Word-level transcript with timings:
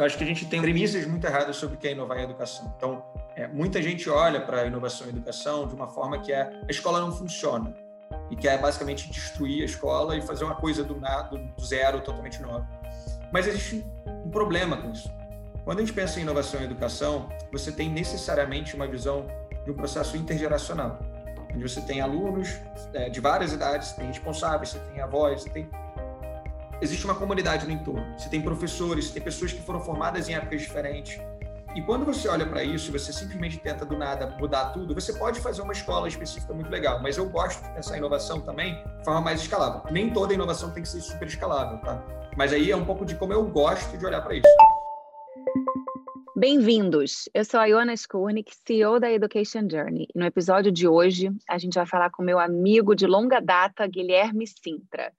eu 0.00 0.06
acho 0.06 0.16
que 0.16 0.24
a 0.24 0.26
gente 0.26 0.46
tem 0.46 0.62
premissas 0.62 1.06
muito 1.06 1.26
erradas 1.26 1.56
sobre 1.56 1.76
o 1.76 1.78
que 1.78 1.86
é 1.86 1.92
inovar 1.92 2.18
em 2.18 2.22
educação. 2.22 2.72
Então, 2.76 3.04
é, 3.36 3.46
muita 3.46 3.82
gente 3.82 4.08
olha 4.08 4.40
para 4.40 4.62
a 4.62 4.66
inovação 4.66 5.06
em 5.06 5.10
educação 5.10 5.68
de 5.68 5.74
uma 5.74 5.86
forma 5.86 6.18
que 6.20 6.32
é 6.32 6.42
a 6.66 6.70
escola 6.70 7.00
não 7.00 7.12
funciona 7.12 7.74
e 8.30 8.36
que 8.36 8.48
é 8.48 8.56
basicamente 8.56 9.10
destruir 9.10 9.62
a 9.62 9.64
escola 9.66 10.16
e 10.16 10.22
fazer 10.22 10.44
uma 10.44 10.54
coisa 10.54 10.82
do 10.82 10.98
nada, 10.98 11.36
do 11.36 11.64
zero, 11.64 12.00
totalmente 12.00 12.40
nova. 12.40 12.66
Mas 13.30 13.46
existe 13.46 13.84
um 14.06 14.30
problema 14.30 14.76
com 14.78 14.90
isso. 14.90 15.10
Quando 15.64 15.78
a 15.78 15.82
gente 15.82 15.92
pensa 15.92 16.18
em 16.18 16.22
inovação 16.22 16.60
em 16.60 16.64
educação, 16.64 17.28
você 17.52 17.70
tem 17.70 17.90
necessariamente 17.90 18.74
uma 18.74 18.86
visão 18.86 19.26
de 19.64 19.70
um 19.70 19.74
processo 19.74 20.16
intergeracional, 20.16 20.98
onde 21.54 21.62
você 21.62 21.80
tem 21.82 22.00
alunos 22.00 22.58
é, 22.94 23.10
de 23.10 23.20
várias 23.20 23.52
idades, 23.52 23.92
tem 23.92 24.06
responsáveis, 24.06 24.70
você 24.70 24.78
tem 24.78 25.02
avós, 25.02 25.42
você 25.42 25.50
tem 25.50 25.68
existe 26.80 27.04
uma 27.04 27.14
comunidade 27.14 27.66
no 27.66 27.72
entorno. 27.72 28.18
Você 28.18 28.28
tem 28.28 28.40
professores, 28.40 29.06
você 29.06 29.14
tem 29.14 29.22
pessoas 29.22 29.52
que 29.52 29.60
foram 29.60 29.80
formadas 29.80 30.28
em 30.28 30.34
épocas 30.34 30.62
diferentes. 30.62 31.20
E 31.74 31.82
quando 31.82 32.04
você 32.04 32.26
olha 32.26 32.46
para 32.46 32.64
isso 32.64 32.90
você 32.90 33.12
simplesmente 33.12 33.58
tenta 33.58 33.84
do 33.84 33.96
nada 33.96 34.36
mudar 34.40 34.70
tudo, 34.70 34.92
você 34.92 35.12
pode 35.12 35.40
fazer 35.40 35.62
uma 35.62 35.72
escola 35.72 36.08
específica 36.08 36.52
muito 36.52 36.68
legal, 36.68 37.00
mas 37.00 37.16
eu 37.16 37.28
gosto 37.28 37.62
de 37.62 37.72
pensar 37.74 37.94
em 37.94 37.98
inovação 37.98 38.40
também 38.40 38.74
de 38.98 39.04
forma 39.04 39.20
mais 39.20 39.40
escalável. 39.40 39.82
Nem 39.92 40.12
toda 40.12 40.34
inovação 40.34 40.72
tem 40.72 40.82
que 40.82 40.88
ser 40.88 41.00
super 41.00 41.28
escalável, 41.28 41.78
tá? 41.78 42.02
Mas 42.36 42.52
aí 42.52 42.70
é 42.70 42.76
um 42.76 42.84
pouco 42.84 43.04
de 43.04 43.14
como 43.14 43.32
eu 43.32 43.44
gosto 43.44 43.96
de 43.96 44.04
olhar 44.04 44.22
para 44.22 44.34
isso. 44.34 44.48
Bem-vindos! 46.34 47.28
Eu 47.34 47.44
sou 47.44 47.60
a 47.60 47.66
Iona 47.66 47.92
Skurnik, 47.92 48.52
CEO 48.66 48.98
da 48.98 49.12
Education 49.12 49.68
Journey. 49.70 50.08
E 50.14 50.18
no 50.18 50.24
episódio 50.24 50.72
de 50.72 50.88
hoje, 50.88 51.30
a 51.48 51.58
gente 51.58 51.74
vai 51.74 51.86
falar 51.86 52.10
com 52.10 52.22
meu 52.22 52.38
amigo 52.38 52.96
de 52.96 53.06
longa 53.06 53.40
data, 53.40 53.86
Guilherme 53.86 54.46
Sintra. 54.46 55.12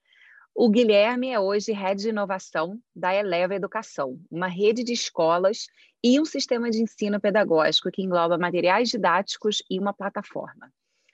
O 0.53 0.69
Guilherme 0.69 1.29
é 1.29 1.39
hoje 1.39 1.71
head 1.71 2.01
de 2.01 2.09
inovação 2.09 2.77
da 2.93 3.15
Eleva 3.15 3.55
Educação, 3.55 4.19
uma 4.29 4.47
rede 4.47 4.83
de 4.83 4.91
escolas 4.91 5.67
e 6.03 6.19
um 6.19 6.25
sistema 6.25 6.69
de 6.69 6.81
ensino 6.81 7.21
pedagógico 7.21 7.89
que 7.89 8.01
engloba 8.01 8.37
materiais 8.37 8.89
didáticos 8.89 9.63
e 9.69 9.79
uma 9.79 9.93
plataforma. 9.93 10.71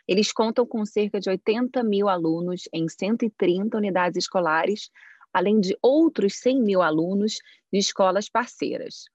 Eles 0.08 0.32
contam 0.32 0.66
com 0.66 0.84
cerca 0.86 1.20
de 1.20 1.30
80 1.30 1.84
mil 1.84 2.10
alunos 2.10 2.64
em 2.74 2.90
130 2.90 3.78
unidades 3.78 4.18
escolares, 4.18 4.90
além 5.32 5.60
de 5.60 5.78
outros 5.84 6.40
100 6.40 6.64
mil 6.64 6.82
alunos 6.82 7.36
de 7.72 7.78
escolas 7.78 8.28
parceiras. 8.28 9.06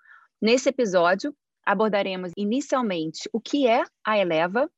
Nesse 0.41 0.69
episódio, 0.69 1.34
abordaremos 1.66 2.30
inicialmente 2.36 3.28
o 3.32 3.41
que 3.41 3.66
é 3.66 3.82
a 4.04 4.19
Eleva, 4.19 4.70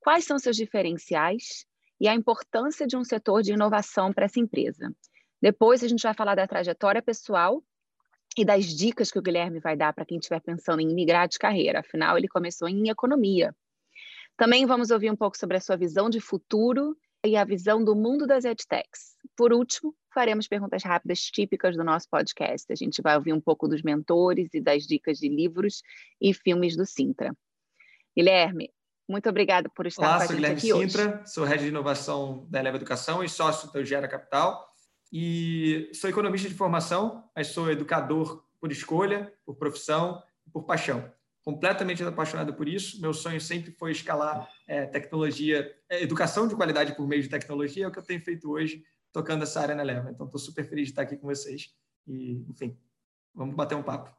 quais 0.00 0.26
são 0.26 0.38
seus 0.38 0.56
diferenciais, 0.56 1.64
e 2.02 2.08
a 2.08 2.14
importância 2.16 2.84
de 2.84 2.96
um 2.96 3.04
setor 3.04 3.42
de 3.42 3.52
inovação 3.52 4.12
para 4.12 4.24
essa 4.24 4.40
empresa. 4.40 4.92
Depois 5.40 5.84
a 5.84 5.88
gente 5.88 6.02
vai 6.02 6.12
falar 6.12 6.34
da 6.34 6.48
trajetória 6.48 7.00
pessoal 7.00 7.62
e 8.36 8.44
das 8.44 8.64
dicas 8.64 9.12
que 9.12 9.20
o 9.20 9.22
Guilherme 9.22 9.60
vai 9.60 9.76
dar 9.76 9.92
para 9.92 10.04
quem 10.04 10.18
estiver 10.18 10.40
pensando 10.40 10.80
em 10.80 10.92
migrar 10.92 11.28
de 11.28 11.38
carreira. 11.38 11.78
Afinal, 11.78 12.18
ele 12.18 12.26
começou 12.26 12.68
em 12.68 12.88
economia. 12.88 13.54
Também 14.36 14.66
vamos 14.66 14.90
ouvir 14.90 15.12
um 15.12 15.16
pouco 15.16 15.38
sobre 15.38 15.58
a 15.58 15.60
sua 15.60 15.76
visão 15.76 16.10
de 16.10 16.18
futuro 16.18 16.96
e 17.24 17.36
a 17.36 17.44
visão 17.44 17.84
do 17.84 17.94
mundo 17.94 18.26
das 18.26 18.44
edtechs. 18.44 19.16
Por 19.36 19.52
último, 19.52 19.94
faremos 20.12 20.48
perguntas 20.48 20.82
rápidas 20.82 21.20
típicas 21.20 21.76
do 21.76 21.84
nosso 21.84 22.08
podcast. 22.10 22.72
A 22.72 22.74
gente 22.74 23.00
vai 23.00 23.14
ouvir 23.14 23.32
um 23.32 23.40
pouco 23.40 23.68
dos 23.68 23.80
mentores 23.80 24.52
e 24.54 24.60
das 24.60 24.88
dicas 24.88 25.18
de 25.18 25.28
livros 25.28 25.82
e 26.20 26.34
filmes 26.34 26.76
do 26.76 26.84
Sintra. 26.84 27.32
Guilherme, 28.16 28.72
muito 29.08 29.28
obrigada 29.28 29.68
por 29.68 29.86
estar 29.86 30.02
Olá, 30.02 30.16
com 30.16 30.22
a 30.22 30.26
gente 30.26 30.36
Guilherme 30.36 30.58
aqui 30.58 30.72
Sintra, 30.72 31.20
hoje. 31.20 31.32
sou 31.32 31.44
head 31.44 31.62
de 31.62 31.68
inovação 31.68 32.46
da 32.48 32.60
Eleva 32.60 32.76
Educação 32.76 33.22
e 33.22 33.28
sócio 33.28 33.72
da 33.72 33.84
Gera 33.84 34.08
Capital. 34.08 34.68
E 35.12 35.90
sou 35.92 36.08
economista 36.08 36.48
de 36.48 36.54
formação, 36.54 37.24
mas 37.36 37.48
sou 37.48 37.70
educador 37.70 38.42
por 38.58 38.72
escolha, 38.72 39.32
por 39.44 39.56
profissão 39.56 40.22
e 40.46 40.50
por 40.50 40.64
paixão. 40.64 41.12
Completamente 41.44 42.02
apaixonado 42.02 42.54
por 42.54 42.68
isso. 42.68 43.00
Meu 43.00 43.12
sonho 43.12 43.40
sempre 43.40 43.72
foi 43.72 43.92
escalar 43.92 44.48
é, 44.66 44.86
tecnologia, 44.86 45.70
é, 45.90 46.02
educação 46.02 46.48
de 46.48 46.54
qualidade 46.54 46.94
por 46.96 47.06
meio 47.06 47.22
de 47.22 47.28
tecnologia, 47.28 47.84
é 47.84 47.88
o 47.88 47.92
que 47.92 47.98
eu 47.98 48.04
tenho 48.04 48.20
feito 48.20 48.50
hoje, 48.50 48.82
tocando 49.12 49.42
essa 49.42 49.60
área 49.60 49.74
na 49.74 49.82
Eleva. 49.82 50.10
Então, 50.10 50.24
estou 50.24 50.40
super 50.40 50.66
feliz 50.66 50.86
de 50.86 50.92
estar 50.92 51.02
aqui 51.02 51.16
com 51.16 51.26
vocês. 51.26 51.74
E, 52.06 52.44
enfim, 52.48 52.78
vamos 53.34 53.54
bater 53.54 53.74
um 53.74 53.82
papo. 53.82 54.10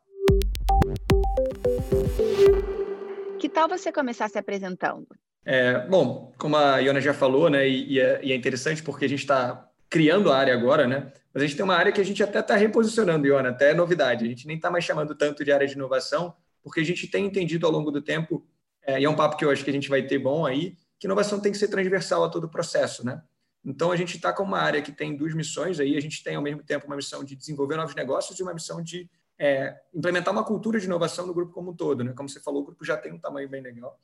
Que 3.43 3.49
tal 3.49 3.67
você 3.67 3.91
começar 3.91 4.29
se 4.29 4.37
apresentando? 4.37 5.05
É, 5.43 5.85
bom, 5.89 6.33
como 6.37 6.55
a 6.55 6.77
Iona 6.77 7.01
já 7.01 7.13
falou, 7.13 7.49
né, 7.49 7.67
e, 7.67 7.95
e, 7.95 7.99
é, 7.99 8.21
é, 8.23 8.33
interessante 8.33 8.81
porque 8.81 9.03
a 9.03 9.09
gente 9.09 9.19
está 9.19 9.69
criando 9.89 10.31
a 10.31 10.37
área 10.37 10.53
agora, 10.53 10.87
né, 10.87 11.11
mas 11.33 11.43
a 11.43 11.45
gente 11.45 11.57
tem 11.57 11.65
uma 11.65 11.75
área 11.75 11.91
que 11.91 11.99
a 11.99 12.05
gente 12.05 12.23
até 12.23 12.39
está 12.39 12.55
reposicionando, 12.55 13.27
Iona, 13.27 13.49
até 13.49 13.71
é 13.71 13.73
novidade. 13.73 14.23
A 14.23 14.27
gente 14.29 14.47
nem 14.47 14.55
está 14.55 14.71
mais 14.71 14.85
chamando 14.85 15.13
tanto 15.13 15.43
de 15.43 15.51
área 15.51 15.67
de 15.67 15.73
inovação, 15.73 16.33
porque 16.63 16.79
a 16.79 16.85
gente 16.85 17.05
tem 17.05 17.25
entendido 17.25 17.65
ao 17.65 17.71
longo 17.73 17.91
do 17.91 18.01
tempo, 18.01 18.47
é, 18.81 19.01
e 19.01 19.03
é 19.03 19.09
um 19.09 19.15
papo 19.17 19.35
que 19.35 19.43
eu 19.43 19.51
acho 19.51 19.61
que 19.61 19.69
a 19.69 19.73
gente 19.73 19.89
vai 19.89 20.03
ter 20.03 20.19
bom 20.19 20.45
aí, 20.45 20.77
que 20.97 21.05
inovação 21.05 21.37
tem 21.41 21.51
que 21.51 21.57
ser 21.57 21.67
transversal 21.67 22.23
a 22.23 22.29
todo 22.29 22.45
o 22.45 22.49
processo, 22.49 23.05
né? 23.05 23.21
Então, 23.65 23.91
a 23.91 23.97
gente 23.97 24.15
está 24.15 24.31
com 24.31 24.43
uma 24.43 24.59
área 24.59 24.81
que 24.81 24.93
tem 24.93 25.17
duas 25.17 25.33
missões 25.33 25.81
aí, 25.81 25.97
a 25.97 26.01
gente 26.01 26.23
tem 26.23 26.37
ao 26.37 26.41
mesmo 26.41 26.63
tempo 26.63 26.87
uma 26.87 26.95
missão 26.95 27.25
de 27.25 27.35
desenvolver 27.35 27.75
novos 27.75 27.93
negócios 27.93 28.39
e 28.39 28.41
uma 28.41 28.53
missão 28.53 28.81
de 28.81 29.09
é, 29.39 29.75
implementar 29.93 30.33
uma 30.33 30.43
cultura 30.43 30.79
de 30.79 30.85
inovação 30.85 31.25
no 31.25 31.33
grupo 31.33 31.53
como 31.53 31.71
um 31.71 31.75
todo. 31.75 32.03
Né? 32.03 32.13
Como 32.13 32.29
você 32.29 32.39
falou, 32.39 32.61
o 32.61 32.65
grupo 32.65 32.85
já 32.85 32.97
tem 32.97 33.11
um 33.11 33.19
tamanho 33.19 33.49
bem 33.49 33.61
legal. 33.61 33.99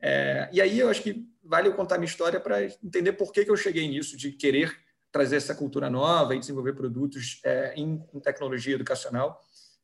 É, 0.00 0.48
e 0.52 0.60
aí 0.60 0.80
eu 0.80 0.88
acho 0.88 1.02
que 1.02 1.24
vale 1.44 1.68
eu 1.68 1.74
contar 1.74 1.96
minha 1.96 2.08
história 2.08 2.40
para 2.40 2.64
entender 2.64 3.12
por 3.12 3.32
que, 3.32 3.44
que 3.44 3.50
eu 3.50 3.56
cheguei 3.56 3.88
nisso, 3.88 4.16
de 4.16 4.32
querer 4.32 4.76
trazer 5.12 5.36
essa 5.36 5.54
cultura 5.54 5.88
nova 5.88 6.34
e 6.34 6.40
desenvolver 6.40 6.72
produtos 6.72 7.40
é, 7.44 7.74
em, 7.76 8.02
em, 8.12 8.20
tecnologia 8.20 8.74
educacional. 8.74 9.40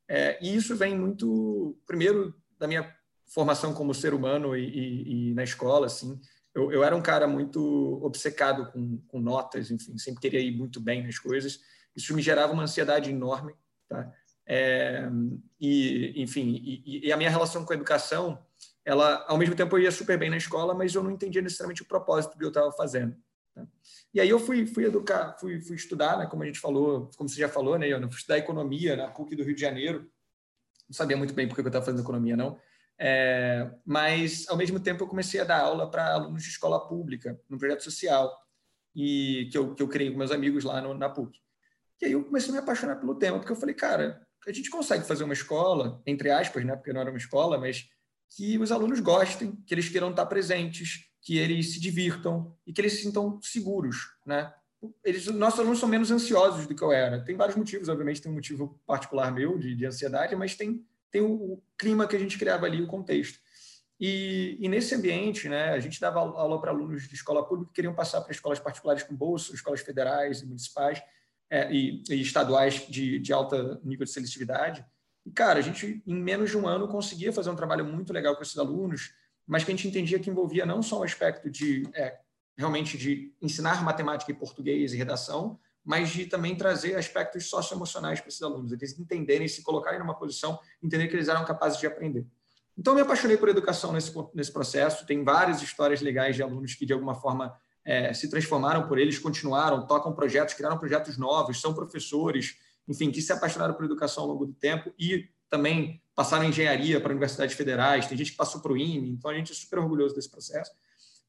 É, 0.08 0.38
e 0.42 0.56
isso 0.56 0.74
vem 0.74 0.98
muito, 0.98 1.78
primeiro, 1.86 2.34
da 2.58 2.66
minha 2.66 2.92
formação 3.26 3.74
como 3.74 3.94
ser 3.94 4.14
humano 4.14 4.56
e, 4.56 4.64
e, 4.64 5.30
e 5.30 5.34
na 5.34 5.44
escola. 5.44 5.86
Assim. 5.86 6.18
Eu, 6.54 6.72
eu, 6.72 6.82
era 6.82 6.96
um 6.96 7.02
cara 7.02 7.28
muito 7.28 8.00
obcecado 8.02 8.72
com, 8.72 8.98
com 9.06 9.20
notas, 9.20 9.70
enfim, 9.70 9.96
sempre 9.98 10.22
queria 10.22 10.40
ir 10.40 10.56
muito 10.56 10.80
bem 10.80 11.04
nas 11.04 11.18
coisas. 11.18 11.60
Isso 11.94 12.14
me 12.14 12.22
gerava 12.22 12.52
uma 12.52 12.62
ansiedade 12.64 13.10
enorme. 13.10 13.54
Tá? 13.88 14.10
É, 14.50 15.06
e, 15.60 16.14
enfim, 16.22 16.58
e, 16.64 17.06
e, 17.06 17.12
a 17.12 17.16
minha 17.18 17.28
relação 17.28 17.66
com 17.66 17.72
a 17.74 17.76
educação, 17.76 18.42
ela, 18.82 19.22
ao 19.28 19.36
mesmo 19.36 19.54
tempo, 19.54 19.76
eu 19.76 19.82
ia 19.82 19.92
super 19.92 20.18
bem 20.18 20.30
na 20.30 20.38
escola, 20.38 20.74
mas 20.74 20.94
eu 20.94 21.02
não 21.02 21.10
entendia 21.10 21.42
necessariamente 21.42 21.82
o 21.82 21.86
propósito 21.86 22.38
que 22.38 22.42
eu 22.42 22.48
estava 22.48 22.72
fazendo. 22.72 23.14
Tá? 23.54 23.66
E 24.14 24.18
aí 24.18 24.28
eu 24.30 24.40
fui, 24.40 24.66
fui 24.66 24.86
educar, 24.86 25.36
fui, 25.38 25.60
fui 25.60 25.76
estudar, 25.76 26.16
né, 26.16 26.26
como 26.26 26.42
a 26.42 26.46
gente 26.46 26.58
falou, 26.58 27.10
como 27.18 27.28
você 27.28 27.38
já 27.38 27.48
falou, 27.48 27.78
né, 27.78 27.88
eu 27.88 28.00
fui 28.08 28.16
estudar 28.16 28.38
economia 28.38 28.96
na 28.96 29.08
PUC 29.08 29.36
do 29.36 29.44
Rio 29.44 29.54
de 29.54 29.60
Janeiro. 29.60 30.10
Não 30.88 30.94
sabia 30.94 31.16
muito 31.16 31.34
bem 31.34 31.46
por 31.46 31.54
que 31.54 31.60
eu 31.60 31.66
estava 31.66 31.84
fazendo 31.84 32.02
economia, 32.02 32.34
não. 32.34 32.58
É, 32.98 33.70
mas, 33.84 34.48
ao 34.48 34.56
mesmo 34.56 34.80
tempo, 34.80 35.04
eu 35.04 35.08
comecei 35.08 35.40
a 35.40 35.44
dar 35.44 35.60
aula 35.60 35.90
para 35.90 36.14
alunos 36.14 36.42
de 36.42 36.48
escola 36.48 36.88
pública, 36.88 37.38
num 37.50 37.58
projeto 37.58 37.84
social, 37.84 38.34
e 38.96 39.50
que 39.52 39.58
eu, 39.58 39.74
que 39.74 39.82
eu 39.82 39.88
criei 39.88 40.10
com 40.10 40.16
meus 40.16 40.30
amigos 40.30 40.64
lá 40.64 40.80
no, 40.80 40.94
na 40.94 41.10
PUC. 41.10 41.38
E 42.00 42.06
aí 42.06 42.12
eu 42.12 42.24
comecei 42.24 42.48
a 42.48 42.52
me 42.54 42.58
apaixonar 42.58 42.96
pelo 42.96 43.14
tema, 43.14 43.38
porque 43.38 43.52
eu 43.52 43.56
falei, 43.56 43.74
cara, 43.74 44.26
a 44.46 44.52
gente 44.52 44.70
consegue 44.70 45.06
fazer 45.06 45.24
uma 45.24 45.34
escola, 45.34 46.02
entre 46.06 46.30
aspas, 46.30 46.64
né, 46.64 46.74
porque 46.76 46.92
não 46.92 47.00
era 47.00 47.10
uma 47.10 47.18
escola, 47.18 47.58
mas 47.58 47.88
que 48.30 48.58
os 48.58 48.70
alunos 48.70 49.00
gostem, 49.00 49.56
que 49.66 49.74
eles 49.74 49.88
queiram 49.88 50.10
estar 50.10 50.26
presentes, 50.26 51.08
que 51.20 51.38
eles 51.38 51.72
se 51.74 51.80
divirtam 51.80 52.56
e 52.66 52.72
que 52.72 52.80
eles 52.80 52.94
se 52.94 53.02
sintam 53.02 53.40
seguros, 53.42 54.14
né? 54.24 54.52
Eles, 55.04 55.26
nossos 55.26 55.58
alunos 55.58 55.80
são 55.80 55.88
menos 55.88 56.10
ansiosos 56.10 56.66
do 56.66 56.74
que 56.74 56.82
eu 56.82 56.92
era. 56.92 57.24
Tem 57.24 57.36
vários 57.36 57.56
motivos, 57.56 57.88
obviamente, 57.88 58.22
tem 58.22 58.30
um 58.30 58.36
motivo 58.36 58.80
particular 58.86 59.32
meu 59.32 59.58
de, 59.58 59.74
de 59.74 59.84
ansiedade, 59.84 60.36
mas 60.36 60.54
tem, 60.54 60.86
tem 61.10 61.20
o, 61.20 61.32
o, 61.32 61.62
clima 61.76 62.06
que 62.06 62.14
a 62.14 62.18
gente 62.18 62.38
criava 62.38 62.66
ali, 62.66 62.80
o 62.80 62.86
contexto. 62.86 63.40
E, 63.98 64.56
e 64.60 64.68
nesse 64.68 64.94
ambiente, 64.94 65.48
né, 65.48 65.70
a 65.70 65.80
gente 65.80 66.00
dava 66.00 66.20
aula 66.20 66.60
para 66.60 66.70
alunos 66.70 67.08
de 67.08 67.14
escola 67.14 67.44
pública 67.44 67.70
que 67.70 67.74
queriam 67.74 67.94
passar 67.94 68.20
para 68.20 68.30
escolas 68.30 68.60
particulares 68.60 69.02
com 69.02 69.16
bolsa, 69.16 69.52
escolas 69.52 69.80
federais 69.80 70.40
e 70.42 70.46
municipais, 70.46 71.02
é, 71.50 71.72
e, 71.72 72.02
e, 72.10 72.20
estaduais 72.20 72.86
de, 72.88 73.18
de 73.18 73.32
alta 73.32 73.80
nível 73.82 74.04
de 74.04 74.12
seletividade. 74.12 74.84
E, 75.24 75.30
cara, 75.30 75.58
a 75.58 75.62
gente, 75.62 76.02
em 76.06 76.14
menos 76.14 76.50
de 76.50 76.56
um 76.56 76.66
ano, 76.66 76.88
conseguia 76.88 77.32
fazer 77.32 77.50
um 77.50 77.56
trabalho 77.56 77.84
muito 77.84 78.12
legal 78.12 78.36
com 78.36 78.42
esses 78.42 78.58
alunos, 78.58 79.12
mas 79.46 79.64
que 79.64 79.70
a 79.70 79.74
gente 79.74 79.88
entendia 79.88 80.18
que 80.18 80.30
envolvia 80.30 80.66
não 80.66 80.82
só 80.82 81.00
o 81.00 81.02
aspecto 81.02 81.50
de, 81.50 81.88
é, 81.94 82.18
realmente, 82.56 82.98
de 82.98 83.32
ensinar 83.40 83.82
matemática 83.82 84.30
e 84.30 84.34
português 84.34 84.92
e 84.92 84.96
redação, 84.96 85.58
mas 85.84 86.10
de 86.10 86.26
também 86.26 86.54
trazer 86.54 86.96
aspectos 86.96 87.48
socioemocionais 87.48 88.20
para 88.20 88.28
esses 88.28 88.42
alunos, 88.42 88.72
eles 88.72 88.98
entenderem, 88.98 89.48
se 89.48 89.62
colocarem 89.62 89.98
numa 89.98 90.14
posição, 90.14 90.58
entender 90.82 91.08
que 91.08 91.16
eles 91.16 91.28
eram 91.28 91.44
capazes 91.44 91.78
de 91.78 91.86
aprender. 91.86 92.26
Então, 92.76 92.94
me 92.94 93.00
apaixonei 93.00 93.36
por 93.36 93.48
educação 93.48 93.92
nesse, 93.92 94.12
nesse 94.34 94.52
processo. 94.52 95.04
Tem 95.04 95.24
várias 95.24 95.62
histórias 95.62 96.00
legais 96.00 96.36
de 96.36 96.42
alunos 96.42 96.74
que, 96.74 96.86
de 96.86 96.92
alguma 96.92 97.14
forma, 97.14 97.56
é, 97.88 98.12
se 98.12 98.28
transformaram 98.28 98.86
por 98.86 98.98
eles, 98.98 99.18
continuaram, 99.18 99.86
tocam 99.86 100.12
projetos, 100.12 100.52
criaram 100.52 100.76
projetos 100.76 101.16
novos, 101.16 101.58
são 101.58 101.72
professores, 101.72 102.58
enfim, 102.86 103.10
que 103.10 103.22
se 103.22 103.32
apaixonaram 103.32 103.72
por 103.72 103.86
educação 103.86 104.24
ao 104.24 104.28
longo 104.28 104.44
do 104.44 104.52
tempo 104.52 104.92
e 104.98 105.26
também 105.48 106.02
passaram 106.14 106.44
engenharia 106.44 107.00
para 107.00 107.12
universidades 107.12 107.56
federais, 107.56 108.06
tem 108.06 108.18
gente 108.18 108.32
que 108.32 108.36
passou 108.36 108.60
para 108.60 108.74
o 108.74 108.76
IME, 108.76 109.08
então 109.08 109.30
a 109.30 109.34
gente 109.34 109.52
é 109.52 109.54
super 109.54 109.78
orgulhoso 109.78 110.14
desse 110.14 110.30
processo. 110.30 110.70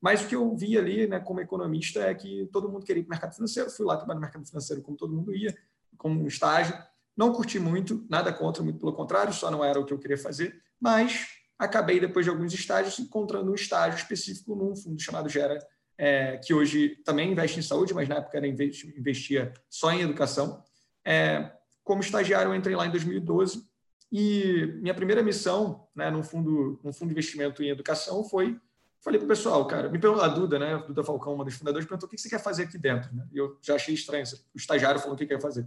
Mas 0.02 0.22
o 0.22 0.28
que 0.28 0.36
eu 0.36 0.54
vi 0.54 0.78
ali, 0.78 1.08
né, 1.08 1.22
como 1.22 1.40
economista, 1.40 2.02
é 2.02 2.14
que 2.14 2.50
todo 2.52 2.68
mundo 2.68 2.86
queria 2.86 3.00
ir 3.00 3.04
para 3.06 3.12
o 3.12 3.16
mercado 3.16 3.36
financeiro. 3.36 3.70
Fui 3.70 3.86
lá 3.86 3.96
trabalhar 3.96 4.16
no 4.16 4.22
mercado 4.22 4.46
financeiro 4.46 4.82
como 4.82 4.98
todo 4.98 5.14
mundo 5.14 5.34
ia, 5.34 5.58
como 5.98 6.22
um 6.22 6.28
estágio. 6.28 6.78
Não 7.16 7.32
curti 7.32 7.58
muito, 7.58 8.06
nada 8.10 8.34
contra, 8.34 8.62
muito 8.62 8.80
pelo 8.80 8.92
contrário, 8.92 9.32
só 9.32 9.50
não 9.50 9.64
era 9.64 9.80
o 9.80 9.86
que 9.86 9.94
eu 9.94 10.00
queria 10.00 10.18
fazer, 10.18 10.62
mas 10.78 11.26
acabei, 11.58 12.02
depois 12.02 12.26
de 12.26 12.30
alguns 12.30 12.54
estágios, 12.54 13.00
encontrando 13.00 13.50
um 13.50 13.56
estágio 13.56 13.98
específico 13.98 14.56
num 14.56 14.76
fundo 14.76 15.02
chamado 15.02 15.30
Gera, 15.30 15.58
é, 16.00 16.38
que 16.38 16.54
hoje 16.54 16.96
também 17.04 17.34
investe 17.34 17.60
em 17.60 17.62
saúde, 17.62 17.94
mas 17.94 18.08
na 18.08 18.16
época 18.16 18.38
era 18.38 18.48
investia 18.48 19.54
só 19.70 19.92
em 19.92 20.00
educação. 20.00 20.64
É, 21.04 21.52
como 21.84 22.00
estagiário, 22.00 22.52
eu 22.52 22.56
entrei 22.56 22.74
lá 22.74 22.88
em 22.88 22.92
2012 22.92 23.68
e 24.10 24.78
minha 24.82 24.94
primeira 24.94 25.22
missão 25.22 25.88
né, 25.94 26.10
num, 26.10 26.24
fundo, 26.24 26.80
num 26.82 26.94
fundo 26.94 27.10
de 27.10 27.14
investimento 27.14 27.62
em 27.62 27.70
educação 27.70 28.24
foi 28.24 28.58
Falei 29.02 29.18
para 29.18 29.26
o 29.26 29.30
pessoal, 29.30 29.66
cara, 29.66 29.88
me 29.88 29.98
perguntou 29.98 30.26
a 30.26 30.28
Duda, 30.28 30.60
né? 30.60 30.74
A 30.74 30.78
Duda 30.80 31.06
Falcão, 31.06 31.34
uma 31.34 31.46
das 31.46 31.54
fundadoras, 31.54 31.88
perguntou 31.88 32.06
o 32.06 32.10
que 32.10 32.18
você 32.18 32.30
quer 32.30 32.42
fazer 32.44 32.64
aqui 32.64 32.78
dentro. 32.78 33.16
Né? 33.16 33.26
E 33.32 33.38
eu 33.38 33.58
já 33.62 33.76
achei 33.76 33.94
estranho, 33.94 34.26
o 34.54 34.58
estagiário 34.58 35.00
falou 35.00 35.16
o 35.16 35.18
que 35.18 35.26
quer 35.26 35.40
fazer. 35.40 35.66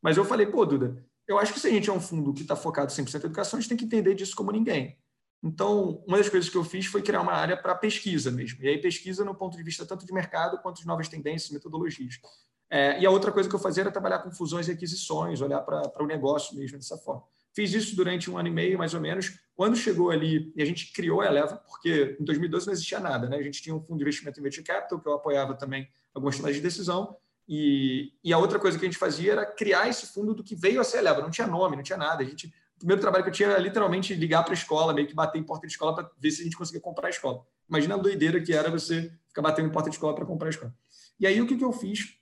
Mas 0.00 0.16
eu 0.16 0.24
falei, 0.24 0.46
pô, 0.46 0.64
Duda, 0.64 0.96
eu 1.28 1.38
acho 1.38 1.52
que 1.52 1.60
se 1.60 1.66
a 1.66 1.70
gente 1.70 1.90
é 1.90 1.92
um 1.92 2.00
fundo 2.00 2.32
que 2.32 2.40
está 2.40 2.56
focado 2.56 2.90
100% 2.90 3.14
em 3.22 3.26
educação, 3.26 3.58
a 3.58 3.60
gente 3.60 3.68
tem 3.68 3.76
que 3.76 3.84
entender 3.84 4.14
disso 4.14 4.34
como 4.34 4.50
ninguém. 4.50 4.96
Então, 5.42 6.04
uma 6.06 6.18
das 6.18 6.28
coisas 6.28 6.50
que 6.50 6.56
eu 6.56 6.64
fiz 6.64 6.86
foi 6.86 7.02
criar 7.02 7.22
uma 7.22 7.32
área 7.32 7.56
para 7.56 7.74
pesquisa 7.74 8.30
mesmo. 8.30 8.62
E 8.62 8.68
aí, 8.68 8.78
pesquisa 8.78 9.24
no 9.24 9.34
ponto 9.34 9.56
de 9.56 9.62
vista 9.62 9.86
tanto 9.86 10.04
de 10.04 10.12
mercado 10.12 10.58
quanto 10.58 10.80
de 10.80 10.86
novas 10.86 11.08
tendências 11.08 11.50
metodologias. 11.50 12.20
É, 12.68 13.00
e 13.00 13.06
a 13.06 13.10
outra 13.10 13.32
coisa 13.32 13.48
que 13.48 13.54
eu 13.54 13.58
fazia 13.58 13.82
era 13.82 13.90
trabalhar 13.90 14.20
com 14.20 14.30
fusões 14.30 14.68
e 14.68 14.72
aquisições, 14.72 15.40
olhar 15.40 15.60
para 15.62 16.02
o 16.02 16.06
negócio 16.06 16.56
mesmo 16.56 16.76
dessa 16.76 16.96
forma. 16.98 17.24
Fiz 17.52 17.72
isso 17.72 17.96
durante 17.96 18.30
um 18.30 18.38
ano 18.38 18.48
e 18.48 18.50
meio, 18.50 18.78
mais 18.78 18.94
ou 18.94 19.00
menos. 19.00 19.38
Quando 19.56 19.76
chegou 19.76 20.10
ali, 20.10 20.52
e 20.54 20.62
a 20.62 20.64
gente 20.64 20.92
criou 20.92 21.20
a 21.20 21.26
Eleva, 21.26 21.56
porque 21.56 22.16
em 22.20 22.24
2012 22.24 22.66
não 22.66 22.72
existia 22.72 23.00
nada, 23.00 23.28
né? 23.28 23.38
A 23.38 23.42
gente 23.42 23.60
tinha 23.60 23.74
um 23.74 23.80
fundo 23.80 23.96
de 23.96 24.04
investimento 24.04 24.38
em 24.38 24.42
venture 24.42 24.64
capital, 24.64 25.00
que 25.00 25.08
eu 25.08 25.14
apoiava 25.14 25.54
também 25.54 25.88
algumas 26.14 26.36
tomadas 26.36 26.56
de 26.56 26.62
decisão, 26.62 27.16
e, 27.52 28.12
e, 28.22 28.32
a 28.32 28.38
outra 28.38 28.60
coisa 28.60 28.78
que 28.78 28.84
a 28.84 28.88
gente 28.88 28.96
fazia 28.96 29.32
era 29.32 29.44
criar 29.44 29.88
esse 29.88 30.06
fundo 30.06 30.32
do 30.32 30.44
que 30.44 30.54
veio 30.54 30.80
a 30.80 30.84
ser 30.84 30.98
Eleva. 30.98 31.20
Não 31.20 31.30
tinha 31.30 31.48
nome, 31.48 31.74
não 31.74 31.82
tinha 31.82 31.98
nada. 31.98 32.22
A 32.22 32.24
gente, 32.24 32.54
primeiro 32.80 33.00
trabalho 33.00 33.22
que 33.22 33.30
eu 33.30 33.34
tinha 33.34 33.50
era 33.50 33.58
literalmente 33.58 34.14
ligar 34.14 34.42
para 34.42 34.52
a 34.52 34.54
escola, 34.54 34.92
meio 34.92 35.06
que 35.06 35.14
bater 35.14 35.38
em 35.38 35.44
porta 35.44 35.66
de 35.66 35.72
escola 35.72 35.94
para 35.94 36.10
ver 36.18 36.30
se 36.30 36.40
a 36.40 36.44
gente 36.44 36.56
conseguia 36.56 36.80
comprar 36.80 37.06
a 37.06 37.10
escola. 37.10 37.46
Imagina 37.68 37.94
a 37.94 37.98
doideira 37.98 38.40
que 38.40 38.52
era 38.52 38.70
você 38.70 39.12
ficar 39.28 39.42
batendo 39.42 39.68
em 39.68 39.72
porta 39.72 39.88
de 39.88 39.96
escola 39.96 40.14
para 40.14 40.26
comprar 40.26 40.48
a 40.48 40.50
escola. 40.50 40.74
E 41.18 41.26
aí 41.26 41.40
o 41.40 41.46
que, 41.46 41.56
que 41.56 41.64
eu 41.64 41.72
fiz 41.72 42.16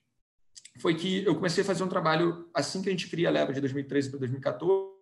foi 0.79 0.95
que 0.95 1.25
eu 1.25 1.35
comecei 1.35 1.63
a 1.63 1.67
fazer 1.67 1.83
um 1.83 1.89
trabalho 1.89 2.49
assim 2.53 2.83
que 2.83 2.89
a 2.89 2.93
gente 2.93 3.09
cria 3.09 3.29
a 3.29 3.31
Eleva 3.31 3.53
de 3.53 3.61
2013 3.61 4.11
para 4.11 4.19
2014 4.21 4.99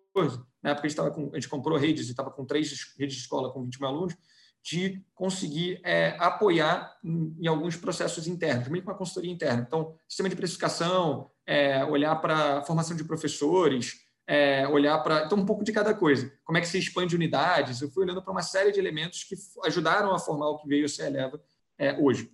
na 0.63 0.71
época 0.71 0.87
a 0.87 0.89
gente, 0.89 1.11
com, 1.11 1.29
a 1.31 1.35
gente 1.35 1.49
comprou 1.49 1.77
redes 1.77 2.07
e 2.07 2.11
estava 2.11 2.31
com 2.31 2.45
três 2.45 2.71
redes 2.97 3.15
de 3.15 3.21
escola 3.21 3.51
com 3.51 3.63
20 3.63 3.79
mil 3.79 3.89
alunos, 3.89 4.15
de 4.63 5.01
conseguir 5.13 5.79
é, 5.83 6.17
apoiar 6.19 6.97
em, 7.03 7.35
em, 7.39 7.47
alguns 7.47 7.77
processos 7.77 8.27
internos, 8.27 8.67
meio 8.67 8.83
que 8.83 8.89
uma 8.89 8.97
consultoria 8.97 9.31
interna. 9.31 9.63
Então, 9.65 9.95
sistema 10.07 10.27
de 10.27 10.35
precificação, 10.35 11.29
é, 11.45 11.85
olhar 11.85 12.15
para 12.17 12.57
a 12.57 12.61
formação 12.63 12.97
de 12.97 13.03
professores, 13.03 14.06
é, 14.27 14.67
olhar 14.67 14.97
para. 14.99 15.25
Então, 15.25 15.37
um 15.37 15.45
pouco 15.45 15.63
de 15.63 15.71
cada 15.71 15.93
coisa. 15.93 16.31
Como 16.43 16.57
é 16.57 16.61
que 16.61 16.67
se 16.67 16.77
expande 16.77 17.15
unidades? 17.15 17.81
Eu 17.81 17.89
fui 17.89 18.03
olhando 18.03 18.21
para 18.21 18.31
uma 18.31 18.41
série 18.41 18.71
de 18.71 18.79
elementos 18.79 19.23
que 19.23 19.35
ajudaram 19.63 20.13
a 20.13 20.19
formar 20.19 20.49
o 20.49 20.57
que 20.57 20.67
veio 20.67 20.85
a 20.85 20.89
ser 20.89 21.07
Eleva 21.07 21.41
é, 21.77 21.97
hoje. 21.97 22.29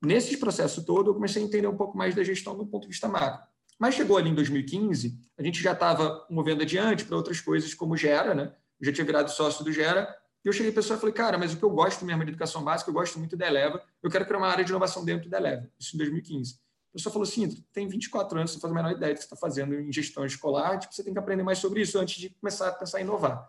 Nesse 0.00 0.36
processo 0.36 0.84
todo, 0.84 1.10
eu 1.10 1.14
comecei 1.14 1.42
a 1.42 1.44
entender 1.44 1.66
um 1.66 1.76
pouco 1.76 1.96
mais 1.96 2.14
da 2.14 2.22
gestão 2.22 2.56
do 2.56 2.66
ponto 2.66 2.82
de 2.82 2.88
vista 2.88 3.08
macro. 3.08 3.42
Mas 3.78 3.94
chegou 3.94 4.16
ali 4.16 4.28
em 4.28 4.34
2015, 4.34 5.18
a 5.38 5.42
gente 5.42 5.62
já 5.62 5.72
estava 5.72 6.26
movendo 6.28 6.62
adiante 6.62 7.04
para 7.04 7.16
outras 7.16 7.40
coisas 7.40 7.72
como 7.74 7.96
Gera, 7.96 8.34
né? 8.34 8.52
Eu 8.80 8.86
já 8.86 8.92
tinha 8.92 9.04
virado 9.04 9.30
sócio 9.30 9.64
do 9.64 9.72
Gera, 9.72 10.14
e 10.44 10.48
eu 10.48 10.52
cheguei 10.52 10.70
para 10.70 10.80
a 10.80 10.82
pessoa 10.82 10.96
e 10.96 11.00
falei, 11.00 11.14
cara, 11.14 11.38
mas 11.38 11.52
o 11.52 11.56
que 11.56 11.64
eu 11.64 11.70
gosto 11.70 12.04
mesmo 12.04 12.24
de 12.24 12.30
educação 12.30 12.62
básica, 12.62 12.90
eu 12.90 12.94
gosto 12.94 13.18
muito 13.18 13.36
da 13.36 13.46
Eleva, 13.46 13.82
eu 14.02 14.10
quero 14.10 14.24
criar 14.24 14.38
uma 14.38 14.48
área 14.48 14.64
de 14.64 14.70
inovação 14.70 15.04
dentro 15.04 15.28
da 15.28 15.38
Eleva. 15.38 15.68
Isso 15.78 15.94
em 15.94 15.98
2015. 15.98 16.58
Pessoa 16.98 17.12
falou 17.12 17.28
assim, 17.28 17.48
tem 17.72 17.86
24 17.86 18.38
anos, 18.38 18.50
você 18.50 18.58
faz 18.58 18.72
a 18.72 18.74
menor 18.74 18.90
ideia 18.90 19.14
do 19.14 19.18
que 19.18 19.22
você 19.22 19.26
está 19.26 19.36
fazendo 19.36 19.72
em 19.72 19.92
gestão 19.92 20.26
escolar, 20.26 20.80
tipo, 20.80 20.92
você 20.92 21.04
tem 21.04 21.12
que 21.12 21.18
aprender 21.18 21.44
mais 21.44 21.58
sobre 21.58 21.80
isso 21.80 21.96
antes 21.96 22.20
de 22.20 22.30
começar 22.30 22.68
a 22.68 22.72
pensar 22.72 22.98
em 22.98 23.04
inovar. 23.04 23.48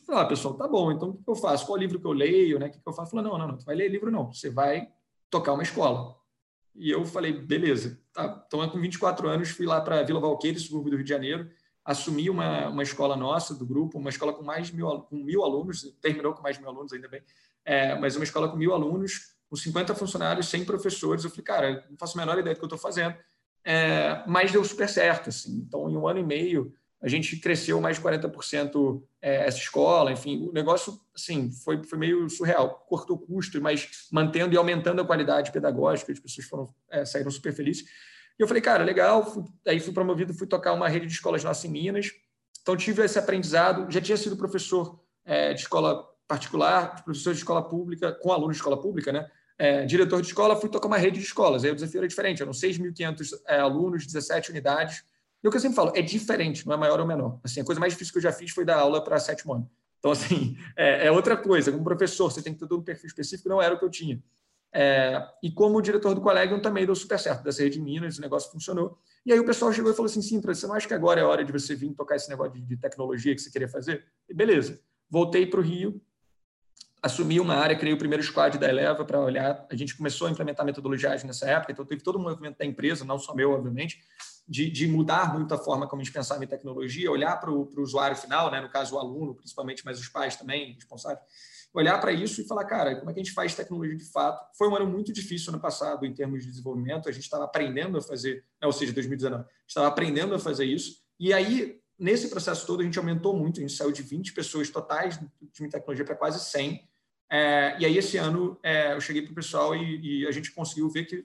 Eu 0.00 0.04
falei, 0.04 0.20
ah, 0.20 0.26
pessoal, 0.26 0.52
tá 0.52 0.68
bom, 0.68 0.92
então 0.92 1.08
o 1.08 1.16
que 1.16 1.30
eu 1.30 1.34
faço? 1.34 1.64
Qual 1.64 1.78
livro 1.78 1.98
que 1.98 2.06
eu 2.06 2.12
leio? 2.12 2.58
Né? 2.58 2.66
O 2.66 2.70
que 2.70 2.78
eu 2.86 2.92
faço? 2.92 3.10
Falou, 3.10 3.24
não, 3.24 3.38
não, 3.38 3.48
não, 3.48 3.56
tu 3.56 3.64
vai 3.64 3.74
ler 3.74 3.88
livro 3.88 4.10
não, 4.10 4.30
você 4.30 4.50
vai 4.50 4.86
tocar 5.30 5.54
uma 5.54 5.62
escola. 5.62 6.14
E 6.74 6.90
eu 6.90 7.06
falei, 7.06 7.32
beleza. 7.32 7.98
Tá. 8.12 8.44
Então, 8.46 8.68
com 8.68 8.78
24 8.78 9.26
anos, 9.28 9.48
fui 9.48 9.64
lá 9.64 9.80
para 9.80 10.02
Vila 10.02 10.20
Valqueira, 10.20 10.58
subúrbio 10.58 10.90
do 10.90 10.96
Rio 10.96 11.04
de 11.04 11.10
Janeiro, 11.10 11.50
assumi 11.82 12.28
uma, 12.28 12.68
uma 12.68 12.82
escola 12.82 13.16
nossa, 13.16 13.54
do 13.54 13.64
grupo, 13.64 13.98
uma 13.98 14.10
escola 14.10 14.34
com 14.34 14.44
mais 14.44 14.66
de 14.66 14.76
mil, 14.76 14.86
com 15.02 15.16
mil 15.16 15.42
alunos, 15.42 15.82
terminou 16.02 16.34
com 16.34 16.42
mais 16.42 16.56
de 16.56 16.62
mil 16.62 16.70
alunos, 16.70 16.92
ainda 16.92 17.08
bem, 17.08 17.22
é, 17.64 17.98
mas 17.98 18.14
uma 18.14 18.24
escola 18.24 18.48
com 18.48 18.56
mil 18.56 18.74
alunos, 18.74 19.34
com 19.50 19.56
50 19.56 19.94
funcionários, 19.96 20.48
100 20.48 20.64
professores. 20.64 21.24
Eu 21.24 21.30
falei, 21.30 21.44
cara, 21.44 21.86
não 21.90 21.98
faço 21.98 22.16
a 22.16 22.22
menor 22.22 22.38
ideia 22.38 22.54
do 22.54 22.58
que 22.58 22.64
eu 22.64 22.68
estou 22.68 22.78
fazendo, 22.78 23.16
é, 23.64 24.22
mas 24.26 24.52
deu 24.52 24.64
super 24.64 24.88
certo. 24.88 25.28
Assim. 25.28 25.64
Então, 25.66 25.90
em 25.90 25.96
um 25.96 26.06
ano 26.06 26.20
e 26.20 26.24
meio, 26.24 26.72
a 27.02 27.08
gente 27.08 27.36
cresceu 27.36 27.80
mais 27.80 27.96
de 27.96 28.02
40% 28.02 29.02
é, 29.20 29.46
essa 29.46 29.58
escola, 29.58 30.12
enfim, 30.12 30.46
o 30.48 30.52
negócio, 30.52 31.00
assim, 31.14 31.50
foi, 31.50 31.82
foi 31.82 31.98
meio 31.98 32.28
surreal, 32.30 32.84
cortou 32.88 33.18
custo, 33.18 33.60
mas 33.60 34.06
mantendo 34.12 34.54
e 34.54 34.56
aumentando 34.56 35.00
a 35.00 35.04
qualidade 35.04 35.50
pedagógica, 35.50 36.12
as 36.12 36.20
pessoas 36.20 36.46
foram, 36.46 36.74
é, 36.90 37.04
saíram 37.04 37.30
super 37.30 37.52
felizes. 37.52 37.84
E 38.38 38.42
eu 38.42 38.46
falei, 38.46 38.62
cara, 38.62 38.84
legal, 38.84 39.24
fui, 39.32 39.44
aí 39.66 39.80
fui 39.80 39.92
promovido, 39.92 40.32
fui 40.32 40.46
tocar 40.46 40.72
uma 40.72 40.88
rede 40.88 41.06
de 41.06 41.12
escolas 41.12 41.42
nossa 41.42 41.66
em 41.66 41.70
Minas, 41.70 42.10
então 42.62 42.76
tive 42.76 43.02
esse 43.02 43.18
aprendizado, 43.18 43.90
já 43.90 44.00
tinha 44.00 44.16
sido 44.16 44.36
professor 44.36 45.00
é, 45.24 45.54
de 45.54 45.60
escola 45.60 46.06
particular, 46.28 47.02
professor 47.02 47.32
de 47.32 47.38
escola 47.38 47.66
pública, 47.66 48.12
com 48.12 48.30
aluno 48.30 48.52
de 48.52 48.56
escola 48.56 48.80
pública, 48.80 49.10
né? 49.10 49.28
É, 49.62 49.84
diretor 49.84 50.22
de 50.22 50.28
escola, 50.28 50.56
fui 50.56 50.70
tocar 50.70 50.86
uma 50.86 50.96
rede 50.96 51.18
de 51.18 51.26
escolas, 51.26 51.64
aí 51.64 51.70
o 51.70 51.74
desafio 51.74 51.98
era 51.98 52.08
diferente, 52.08 52.40
eram 52.40 52.50
6.500 52.50 53.42
é, 53.46 53.60
alunos, 53.60 54.06
17 54.06 54.50
unidades, 54.52 55.04
e 55.44 55.46
o 55.46 55.50
que 55.50 55.56
eu 55.58 55.60
sempre 55.60 55.76
falo, 55.76 55.92
é 55.94 56.00
diferente, 56.00 56.66
não 56.66 56.72
é 56.72 56.78
maior 56.78 56.98
ou 56.98 57.06
menor. 57.06 57.38
Assim, 57.44 57.60
a 57.60 57.64
coisa 57.64 57.78
mais 57.78 57.92
difícil 57.92 58.10
que 58.12 58.18
eu 58.18 58.22
já 58.22 58.32
fiz 58.32 58.52
foi 58.52 58.64
dar 58.64 58.78
aula 58.78 59.04
para 59.04 59.18
sétimo 59.18 59.52
ano. 59.52 59.70
Então, 59.98 60.10
assim, 60.10 60.56
é, 60.74 61.08
é, 61.08 61.12
outra 61.12 61.36
coisa. 61.36 61.70
Como 61.70 61.84
professor, 61.84 62.32
você 62.32 62.42
tem 62.42 62.54
que 62.54 62.66
ter 62.66 62.74
um 62.74 62.82
perfil 62.82 63.06
específico, 63.06 63.50
não 63.50 63.60
era 63.60 63.74
o 63.74 63.78
que 63.78 63.84
eu 63.84 63.90
tinha. 63.90 64.22
É, 64.72 65.22
e 65.42 65.50
como 65.50 65.82
diretor 65.82 66.14
do 66.14 66.22
colégio, 66.22 66.60
também 66.62 66.86
deu 66.86 66.94
super 66.94 67.18
certo. 67.18 67.42
Dessa 67.42 67.62
rede 67.62 67.78
de 67.78 67.84
Minas, 67.84 68.18
o 68.18 68.20
negócio 68.20 68.50
funcionou. 68.50 68.98
E 69.26 69.32
aí 69.32 69.38
o 69.38 69.44
pessoal 69.44 69.72
chegou 69.72 69.90
e 69.90 69.94
falou 69.94 70.08
assim, 70.10 70.22
Sintra, 70.22 70.54
você 70.54 70.66
não 70.66 70.74
acha 70.74 70.88
que 70.88 70.94
agora 70.94 71.20
é 71.20 71.24
hora 71.24 71.44
de 71.44 71.52
você 71.52 71.74
vir 71.74 71.92
tocar 71.94 72.16
esse 72.16 72.28
negócio 72.28 72.54
de, 72.54 72.62
de 72.62 72.76
tecnologia 72.76 73.34
que 73.34 73.40
você 73.40 73.50
queria 73.50 73.68
fazer? 73.68 74.06
E 74.28 74.32
beleza. 74.32 74.80
Voltei 75.08 75.46
para 75.46 75.60
o 75.60 75.62
Rio, 75.62 76.00
assumi 77.02 77.40
uma 77.40 77.54
área, 77.54 77.76
criei 77.76 77.94
o 77.94 77.98
primeiro 77.98 78.22
squad 78.22 78.58
da 78.58 78.68
Eleva 78.68 79.04
para 79.04 79.20
olhar. 79.20 79.66
A 79.70 79.76
gente 79.76 79.96
começou 79.96 80.26
a 80.26 80.30
implementar 80.30 80.64
metodologia 80.66 81.10
nessa 81.24 81.48
época, 81.48 81.72
então 81.72 81.84
teve 81.84 82.02
todo 82.02 82.16
o 82.16 82.18
movimento 82.18 82.58
da 82.58 82.64
empresa, 82.64 83.04
não 83.04 83.18
só 83.18 83.34
meu, 83.34 83.52
obviamente, 83.52 83.98
de, 84.46 84.68
de, 84.68 84.86
mudar 84.88 85.32
muito 85.32 85.54
a 85.54 85.58
forma 85.58 85.86
como 85.86 86.02
a 86.02 86.04
gente 86.04 86.12
pensava 86.12 86.42
em 86.42 86.46
tecnologia, 86.46 87.10
olhar 87.10 87.36
para 87.36 87.50
o 87.50 87.70
usuário 87.78 88.16
final, 88.16 88.50
né, 88.50 88.60
no 88.60 88.68
caso 88.68 88.96
o 88.96 88.98
aluno, 88.98 89.34
principalmente, 89.34 89.84
mas 89.84 90.00
os 90.00 90.08
pais 90.08 90.34
também, 90.34 90.72
responsáveis, 90.72 91.20
olhar 91.72 91.98
para 92.00 92.12
isso 92.12 92.40
e 92.40 92.46
falar, 92.46 92.64
cara, 92.64 92.96
como 92.96 93.10
é 93.10 93.14
que 93.14 93.20
a 93.20 93.22
gente 93.22 93.32
faz 93.32 93.54
tecnologia 93.54 93.96
de 93.96 94.10
fato? 94.10 94.44
Foi 94.58 94.68
um 94.68 94.74
ano 94.74 94.86
muito 94.86 95.12
difícil 95.12 95.52
ano 95.52 95.62
passado 95.62 96.04
em 96.04 96.12
termos 96.12 96.42
de 96.42 96.50
desenvolvimento, 96.50 97.08
a 97.08 97.12
gente 97.12 97.22
estava 97.22 97.44
aprendendo 97.44 97.96
a 97.96 98.02
fazer, 98.02 98.44
ou 98.62 98.72
seja, 98.72 98.92
2019, 98.92 99.44
estava 99.68 99.86
aprendendo 99.86 100.34
a 100.34 100.38
fazer 100.38 100.64
isso, 100.64 100.96
e 101.18 101.32
aí, 101.32 101.78
nesse 101.96 102.28
processo 102.28 102.66
todo, 102.66 102.80
a 102.80 102.84
gente 102.84 102.98
aumentou 102.98 103.36
muito, 103.36 103.58
a 103.58 103.60
gente 103.60 103.74
saiu 103.74 103.92
de 103.92 104.02
20 104.02 104.32
pessoas 104.32 104.68
totais 104.68 105.16
de 105.18 105.68
tecnologia 105.68 106.04
para 106.04 106.16
quase 106.16 106.40
100, 106.40 106.89
é, 107.30 107.76
e 107.78 107.86
aí, 107.86 107.96
esse 107.96 108.16
ano, 108.16 108.58
é, 108.62 108.92
eu 108.92 109.00
cheguei 109.00 109.22
para 109.22 109.30
o 109.30 109.34
pessoal 109.34 109.74
e, 109.76 110.22
e 110.22 110.26
a 110.26 110.32
gente 110.32 110.50
conseguiu 110.50 110.88
ver 110.90 111.04
que, 111.04 111.24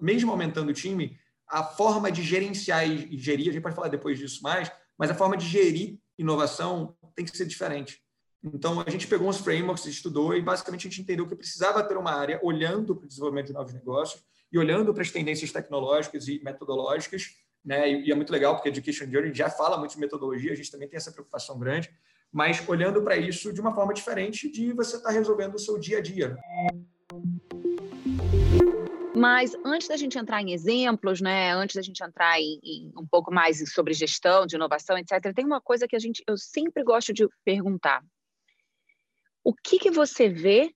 mesmo 0.00 0.30
aumentando 0.30 0.70
o 0.70 0.74
time, 0.74 1.18
a 1.48 1.64
forma 1.64 2.10
de 2.10 2.22
gerenciar 2.22 2.88
e 2.88 3.18
gerir, 3.18 3.50
a 3.50 3.52
gente 3.52 3.62
pode 3.62 3.74
falar 3.74 3.88
depois 3.88 4.18
disso 4.18 4.42
mais, 4.42 4.70
mas 4.96 5.10
a 5.10 5.14
forma 5.14 5.36
de 5.36 5.46
gerir 5.46 5.98
inovação 6.16 6.96
tem 7.16 7.24
que 7.24 7.36
ser 7.36 7.46
diferente. 7.46 8.00
Então, 8.42 8.80
a 8.80 8.90
gente 8.90 9.06
pegou 9.06 9.28
uns 9.28 9.38
frameworks, 9.38 9.86
estudou 9.86 10.36
e 10.36 10.42
basicamente 10.42 10.86
a 10.86 10.90
gente 10.90 11.02
entendeu 11.02 11.26
que 11.26 11.34
precisava 11.34 11.82
ter 11.82 11.96
uma 11.96 12.12
área 12.12 12.40
olhando 12.42 12.94
para 12.94 13.04
o 13.04 13.08
desenvolvimento 13.08 13.48
de 13.48 13.52
novos 13.52 13.72
negócios 13.72 14.22
e 14.52 14.58
olhando 14.58 14.92
para 14.92 15.02
as 15.02 15.10
tendências 15.10 15.50
tecnológicas 15.50 16.28
e 16.28 16.42
metodológicas, 16.42 17.36
né? 17.64 17.90
E, 17.90 18.10
é 18.10 18.14
muito 18.14 18.32
legal 18.32 18.54
porque 18.54 18.68
a 18.68 18.72
Education 18.72 19.10
Journey 19.10 19.32
já 19.32 19.48
fala 19.48 19.78
muito 19.78 19.92
de 19.92 20.00
metodologia, 20.00 20.52
a 20.52 20.56
gente 20.56 20.70
também 20.70 20.88
tem 20.88 20.96
essa 20.96 21.12
preocupação 21.12 21.58
grande, 21.58 21.90
mas 22.32 22.66
olhando 22.66 23.02
para 23.02 23.16
isso 23.16 23.52
de 23.52 23.60
uma 23.60 23.74
forma 23.74 23.92
diferente 23.92 24.50
de 24.50 24.72
você 24.72 24.96
estar 24.96 25.10
tá 25.10 25.14
resolvendo 25.14 25.54
o 25.54 25.58
seu 25.58 25.78
dia 25.78 25.98
a 25.98 26.00
dia. 26.00 26.36
Mas 29.14 29.54
antes 29.64 29.88
da 29.88 29.96
gente 29.96 30.18
entrar 30.18 30.40
em 30.40 30.52
exemplos, 30.52 31.20
né, 31.20 31.52
antes 31.52 31.76
da 31.76 31.82
gente 31.82 32.02
entrar 32.02 32.40
em, 32.40 32.58
em, 32.64 32.92
um 32.96 33.06
pouco 33.06 33.32
mais 33.32 33.62
sobre 33.72 33.92
gestão, 33.92 34.46
de 34.46 34.56
inovação, 34.56 34.96
etc., 34.96 35.34
tem 35.34 35.44
uma 35.44 35.60
coisa 35.60 35.86
que 35.86 35.94
a 35.94 35.98
gente, 35.98 36.24
eu 36.26 36.38
sempre 36.38 36.82
gosto 36.82 37.12
de 37.12 37.28
perguntar. 37.44 38.02
O 39.44 39.52
que, 39.54 39.78
que 39.78 39.90
você 39.90 40.28
vê 40.28 40.74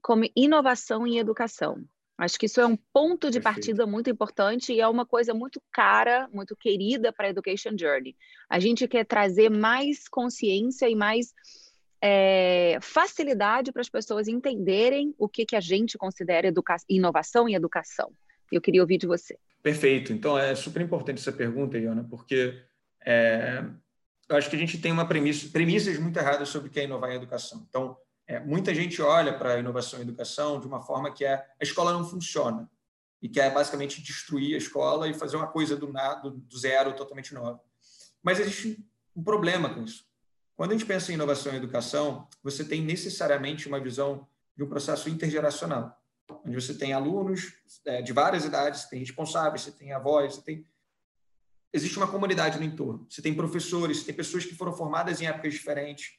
como 0.00 0.24
inovação 0.34 1.06
em 1.06 1.18
educação? 1.18 1.84
Acho 2.16 2.38
que 2.38 2.46
isso 2.46 2.60
é 2.60 2.66
um 2.66 2.76
ponto 2.92 3.30
de 3.30 3.40
Perfeito. 3.40 3.42
partida 3.42 3.86
muito 3.86 4.08
importante 4.08 4.72
e 4.72 4.80
é 4.80 4.86
uma 4.86 5.04
coisa 5.04 5.34
muito 5.34 5.60
cara, 5.72 6.28
muito 6.32 6.56
querida 6.56 7.12
para 7.12 7.26
a 7.26 7.30
Education 7.30 7.76
Journey. 7.78 8.16
A 8.48 8.60
gente 8.60 8.86
quer 8.86 9.04
trazer 9.04 9.50
mais 9.50 10.08
consciência 10.08 10.88
e 10.88 10.94
mais 10.94 11.34
é, 12.00 12.78
facilidade 12.80 13.72
para 13.72 13.82
as 13.82 13.88
pessoas 13.88 14.28
entenderem 14.28 15.14
o 15.18 15.28
que, 15.28 15.44
que 15.44 15.56
a 15.56 15.60
gente 15.60 15.98
considera 15.98 16.52
inovação 16.88 17.48
e 17.48 17.54
educação. 17.54 18.12
Eu 18.52 18.60
queria 18.60 18.80
ouvir 18.80 18.98
de 18.98 19.06
você. 19.06 19.38
Perfeito. 19.62 20.12
Então, 20.12 20.38
é 20.38 20.54
super 20.54 20.82
importante 20.82 21.18
essa 21.18 21.32
pergunta, 21.32 21.78
Iona, 21.78 22.04
porque 22.04 22.62
É, 23.06 23.62
eu 24.30 24.36
acho 24.36 24.48
que 24.48 24.56
a 24.56 24.58
gente 24.58 24.80
tem 24.80 24.90
uma 24.90 25.06
premissa, 25.06 25.50
premissas 25.52 25.98
muito 25.98 26.18
erradas 26.18 26.48
sobre 26.48 26.68
o 26.68 26.72
que 26.72 26.80
é 26.80 26.84
inovar 26.84 27.10
em 27.10 27.16
educação. 27.16 27.66
Então, 27.68 27.94
é, 28.26 28.40
muita 28.40 28.74
gente 28.74 29.00
olha 29.02 29.36
para 29.36 29.54
a 29.54 29.58
inovação 29.58 29.98
em 29.98 30.02
educação 30.02 30.58
de 30.58 30.66
uma 30.66 30.80
forma 30.80 31.12
que 31.12 31.24
é 31.24 31.34
a 31.34 31.62
escola 31.62 31.92
não 31.92 32.08
funciona 32.08 32.70
e 33.20 33.28
quer 33.28 33.52
basicamente 33.52 34.02
destruir 34.02 34.54
a 34.54 34.58
escola 34.58 35.08
e 35.08 35.14
fazer 35.14 35.36
uma 35.36 35.46
coisa 35.46 35.76
do, 35.76 35.92
nada, 35.92 36.30
do 36.30 36.58
zero 36.58 36.94
totalmente 36.94 37.32
nova. 37.32 37.60
Mas 38.22 38.38
existe 38.40 38.84
um 39.14 39.22
problema 39.22 39.72
com 39.72 39.82
isso. 39.82 40.06
Quando 40.56 40.70
a 40.70 40.74
gente 40.74 40.86
pensa 40.86 41.10
em 41.10 41.14
inovação 41.14 41.52
em 41.52 41.56
educação, 41.56 42.28
você 42.42 42.64
tem 42.64 42.82
necessariamente 42.82 43.66
uma 43.66 43.80
visão 43.80 44.26
de 44.56 44.62
um 44.62 44.68
processo 44.68 45.08
intergeracional, 45.10 46.00
onde 46.44 46.54
você 46.54 46.74
tem 46.74 46.92
alunos 46.92 47.54
é, 47.84 48.00
de 48.00 48.12
várias 48.12 48.44
idades, 48.44 48.82
você 48.82 48.90
tem 48.90 49.00
responsáveis, 49.00 49.62
você 49.62 49.72
tem 49.72 49.92
avós, 49.92 50.36
você 50.36 50.42
tem 50.42 50.66
existe 51.72 51.96
uma 51.98 52.06
comunidade 52.06 52.56
no 52.56 52.64
entorno. 52.64 53.04
Você 53.10 53.20
tem 53.20 53.34
professores, 53.34 53.98
você 53.98 54.04
tem 54.04 54.14
pessoas 54.14 54.44
que 54.44 54.54
foram 54.54 54.72
formadas 54.72 55.20
em 55.20 55.26
épocas 55.26 55.52
diferentes. 55.52 56.12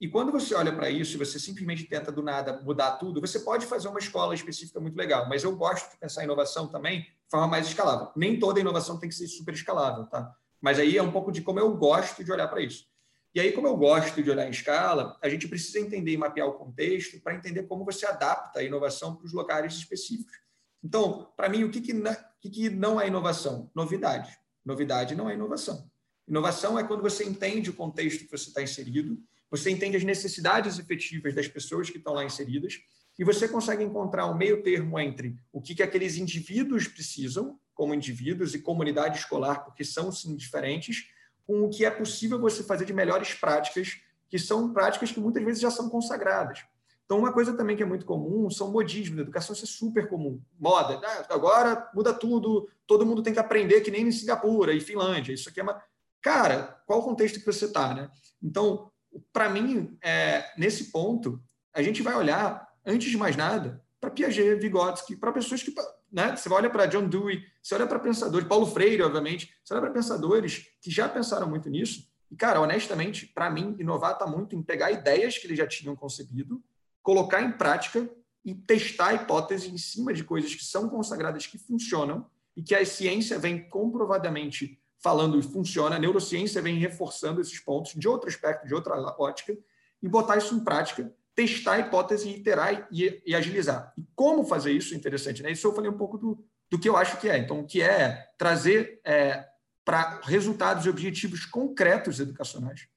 E 0.00 0.06
quando 0.08 0.30
você 0.30 0.54
olha 0.54 0.72
para 0.72 0.88
isso 0.88 1.14
e 1.14 1.18
você 1.18 1.40
simplesmente 1.40 1.84
tenta 1.84 2.12
do 2.12 2.22
nada 2.22 2.60
mudar 2.62 2.92
tudo, 2.92 3.20
você 3.20 3.40
pode 3.40 3.66
fazer 3.66 3.88
uma 3.88 3.98
escola 3.98 4.32
específica 4.32 4.78
muito 4.78 4.96
legal, 4.96 5.28
mas 5.28 5.42
eu 5.42 5.56
gosto 5.56 5.90
de 5.90 5.98
pensar 5.98 6.22
inovação 6.22 6.68
também 6.68 7.02
de 7.02 7.30
forma 7.30 7.48
mais 7.48 7.66
escalável. 7.66 8.10
Nem 8.14 8.38
toda 8.38 8.60
inovação 8.60 8.98
tem 8.98 9.08
que 9.08 9.14
ser 9.14 9.26
super 9.26 9.52
escalável, 9.52 10.06
tá? 10.06 10.32
Mas 10.60 10.78
aí 10.78 10.96
é 10.96 11.02
um 11.02 11.10
pouco 11.10 11.32
de 11.32 11.42
como 11.42 11.58
eu 11.58 11.76
gosto 11.76 12.22
de 12.22 12.30
olhar 12.30 12.46
para 12.48 12.60
isso. 12.60 12.86
E 13.34 13.40
aí, 13.40 13.52
como 13.52 13.66
eu 13.68 13.76
gosto 13.76 14.22
de 14.22 14.30
olhar 14.30 14.46
em 14.46 14.50
escala, 14.50 15.16
a 15.22 15.28
gente 15.28 15.46
precisa 15.46 15.78
entender 15.78 16.12
e 16.12 16.16
mapear 16.16 16.48
o 16.48 16.54
contexto 16.54 17.20
para 17.20 17.34
entender 17.34 17.64
como 17.64 17.84
você 17.84 18.06
adapta 18.06 18.60
a 18.60 18.62
inovação 18.62 19.14
para 19.14 19.26
os 19.26 19.32
locais 19.32 19.74
específicos. 19.74 20.36
Então, 20.82 21.30
para 21.36 21.48
mim, 21.48 21.64
o 21.64 21.70
que, 21.70 21.80
que, 21.80 21.92
que, 22.40 22.50
que 22.50 22.70
não 22.70 23.00
é 23.00 23.06
inovação? 23.06 23.70
Novidade. 23.74 24.36
Novidade 24.64 25.14
não 25.14 25.28
é 25.28 25.34
inovação. 25.34 25.90
Inovação 26.26 26.78
é 26.78 26.84
quando 26.84 27.02
você 27.02 27.24
entende 27.24 27.70
o 27.70 27.74
contexto 27.74 28.24
que 28.24 28.30
você 28.30 28.48
está 28.48 28.62
inserido, 28.62 29.18
você 29.50 29.70
entende 29.70 29.96
as 29.96 30.04
necessidades 30.04 30.78
efetivas 30.78 31.34
das 31.34 31.48
pessoas 31.48 31.90
que 31.90 31.98
estão 31.98 32.14
lá 32.14 32.24
inseridas 32.24 32.80
e 33.18 33.24
você 33.24 33.48
consegue 33.48 33.82
encontrar 33.82 34.26
um 34.26 34.36
meio 34.36 34.62
termo 34.62 34.98
entre 34.98 35.36
o 35.52 35.60
que, 35.60 35.74
que 35.74 35.82
aqueles 35.82 36.16
indivíduos 36.16 36.86
precisam, 36.86 37.58
como 37.74 37.94
indivíduos 37.94 38.54
e 38.54 38.60
comunidade 38.60 39.18
escolar, 39.18 39.64
porque 39.64 39.84
são 39.84 40.12
sim 40.12 40.36
diferentes, 40.36 41.10
com 41.46 41.64
o 41.64 41.70
que 41.70 41.84
é 41.84 41.90
possível 41.90 42.38
você 42.38 42.62
fazer 42.62 42.84
de 42.84 42.92
melhores 42.92 43.34
práticas, 43.34 44.00
que 44.28 44.38
são 44.38 44.72
práticas 44.72 45.10
que 45.10 45.18
muitas 45.18 45.42
vezes 45.42 45.60
já 45.60 45.70
são 45.70 45.88
consagradas. 45.88 46.64
Então, 47.08 47.18
uma 47.18 47.32
coisa 47.32 47.56
também 47.56 47.74
que 47.74 47.82
é 47.82 47.86
muito 47.86 48.04
comum 48.04 48.50
são 48.50 48.70
modismos. 48.70 49.20
Educação 49.20 49.54
isso 49.54 49.64
é 49.64 49.66
super 49.66 50.08
comum. 50.08 50.42
Moda. 50.60 51.00
Ah, 51.02 51.26
agora 51.30 51.90
muda 51.94 52.12
tudo, 52.12 52.68
todo 52.86 53.06
mundo 53.06 53.22
tem 53.22 53.32
que 53.32 53.38
aprender 53.38 53.80
que 53.80 53.90
nem 53.90 54.06
em 54.06 54.12
Singapura 54.12 54.74
e 54.74 54.80
Finlândia. 54.80 55.32
Isso 55.32 55.48
aqui 55.48 55.58
é 55.58 55.62
uma... 55.62 55.82
Cara, 56.20 56.82
qual 56.86 57.00
o 57.00 57.02
contexto 57.02 57.40
que 57.40 57.46
você 57.46 57.64
está, 57.64 57.94
né? 57.94 58.10
Então, 58.42 58.90
para 59.32 59.48
mim, 59.48 59.96
é, 60.02 60.50
nesse 60.56 60.90
ponto, 60.90 61.42
a 61.72 61.82
gente 61.82 62.02
vai 62.02 62.14
olhar, 62.14 62.68
antes 62.84 63.10
de 63.10 63.16
mais 63.16 63.36
nada, 63.36 63.82
para 64.00 64.10
Piaget, 64.10 64.56
Vygotsky, 64.56 65.16
para 65.16 65.32
pessoas 65.32 65.62
que... 65.62 65.74
Né? 66.10 66.34
Você 66.36 66.48
olha 66.48 66.70
para 66.70 66.86
John 66.86 67.08
Dewey, 67.08 67.44
você 67.62 67.74
olha 67.74 67.86
para 67.86 67.98
pensadores, 67.98 68.48
Paulo 68.48 68.66
Freire, 68.66 69.02
obviamente, 69.02 69.54
você 69.62 69.74
olha 69.74 69.82
para 69.82 69.92
pensadores 69.92 70.66
que 70.80 70.90
já 70.90 71.08
pensaram 71.08 71.48
muito 71.48 71.68
nisso. 71.68 72.08
E, 72.30 72.36
cara, 72.36 72.60
honestamente, 72.60 73.26
para 73.26 73.50
mim, 73.50 73.76
inovar 73.78 74.12
está 74.12 74.26
muito 74.26 74.54
em 74.54 74.62
pegar 74.62 74.90
ideias 74.90 75.36
que 75.38 75.46
eles 75.46 75.58
já 75.58 75.66
tinham 75.66 75.94
concebido 75.96 76.62
colocar 77.08 77.40
em 77.40 77.52
prática 77.52 78.06
e 78.44 78.54
testar 78.54 79.08
a 79.08 79.14
hipótese 79.14 79.70
em 79.70 79.78
cima 79.78 80.12
de 80.12 80.22
coisas 80.22 80.54
que 80.54 80.62
são 80.62 80.90
consagradas 80.90 81.46
que 81.46 81.56
funcionam 81.56 82.26
e 82.54 82.62
que 82.62 82.74
a 82.74 82.84
ciência 82.84 83.38
vem 83.38 83.66
comprovadamente 83.66 84.78
falando 85.00 85.40
funciona, 85.42 85.96
a 85.96 85.98
neurociência 85.98 86.60
vem 86.60 86.78
reforçando 86.78 87.40
esses 87.40 87.58
pontos 87.58 87.92
de 87.94 88.08
outro 88.08 88.28
aspecto, 88.28 88.66
de 88.66 88.74
outra 88.74 88.94
ótica, 89.18 89.56
e 90.02 90.08
botar 90.08 90.36
isso 90.36 90.54
em 90.54 90.60
prática, 90.60 91.12
testar 91.34 91.74
a 91.74 91.78
hipótese, 91.78 92.28
iterar 92.28 92.88
e, 92.90 93.22
e 93.24 93.34
agilizar. 93.34 93.92
E 93.96 94.04
como 94.14 94.44
fazer 94.44 94.72
isso? 94.72 94.94
Interessante, 94.94 95.42
né? 95.42 95.52
Isso 95.52 95.66
eu 95.66 95.74
falei 95.74 95.90
um 95.90 95.96
pouco 95.96 96.18
do, 96.18 96.44
do 96.70 96.78
que 96.78 96.88
eu 96.88 96.96
acho 96.96 97.16
que 97.18 97.28
é. 97.28 97.38
Então, 97.38 97.60
o 97.60 97.66
que 97.66 97.80
é 97.80 98.28
trazer 98.36 99.00
é, 99.04 99.46
para 99.84 100.20
resultados 100.24 100.84
e 100.84 100.90
objetivos 100.90 101.44
concretos 101.46 102.20
educacionais 102.20 102.88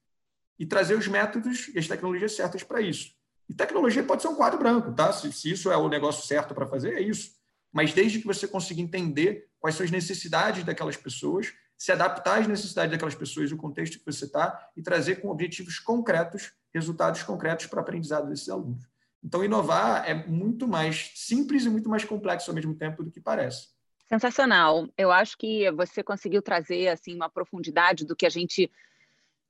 e 0.58 0.66
trazer 0.66 0.94
os 0.94 1.08
métodos 1.08 1.68
e 1.74 1.78
as 1.78 1.88
tecnologias 1.88 2.36
certas 2.36 2.62
para 2.62 2.80
isso. 2.80 3.12
E 3.48 3.54
tecnologia 3.54 4.02
pode 4.02 4.22
ser 4.22 4.28
um 4.28 4.34
quadro 4.34 4.58
branco, 4.58 4.92
tá? 4.92 5.12
Se, 5.12 5.32
se 5.32 5.50
isso 5.50 5.70
é 5.70 5.76
o 5.76 5.88
negócio 5.88 6.26
certo 6.26 6.54
para 6.54 6.66
fazer, 6.66 6.94
é 6.94 7.00
isso. 7.00 7.32
Mas 7.72 7.92
desde 7.92 8.20
que 8.20 8.26
você 8.26 8.46
consiga 8.46 8.80
entender 8.80 9.48
quais 9.58 9.76
são 9.76 9.84
as 9.84 9.90
necessidades 9.90 10.64
daquelas 10.64 10.96
pessoas, 10.96 11.52
se 11.82 11.90
adaptar 11.90 12.38
às 12.38 12.46
necessidades 12.46 12.92
daquelas 12.92 13.16
pessoas 13.16 13.50
o 13.50 13.56
contexto 13.56 13.98
que 13.98 14.06
você 14.06 14.24
está 14.24 14.70
e 14.76 14.80
trazer 14.80 15.16
com 15.16 15.28
objetivos 15.28 15.80
concretos, 15.80 16.52
resultados 16.72 17.24
concretos 17.24 17.66
para 17.66 17.78
o 17.78 17.82
aprendizado 17.82 18.28
desses 18.28 18.48
alunos. 18.48 18.84
Então, 19.20 19.44
inovar 19.44 20.08
é 20.08 20.14
muito 20.14 20.68
mais 20.68 21.10
simples 21.16 21.64
e 21.64 21.68
muito 21.68 21.88
mais 21.88 22.04
complexo 22.04 22.52
ao 22.52 22.54
mesmo 22.54 22.72
tempo 22.72 23.02
do 23.02 23.10
que 23.10 23.20
parece. 23.20 23.70
Sensacional. 24.08 24.86
Eu 24.96 25.10
acho 25.10 25.36
que 25.36 25.68
você 25.72 26.04
conseguiu 26.04 26.40
trazer 26.40 26.86
assim 26.86 27.16
uma 27.16 27.28
profundidade 27.28 28.06
do 28.06 28.14
que 28.14 28.26
a 28.26 28.30
gente 28.30 28.70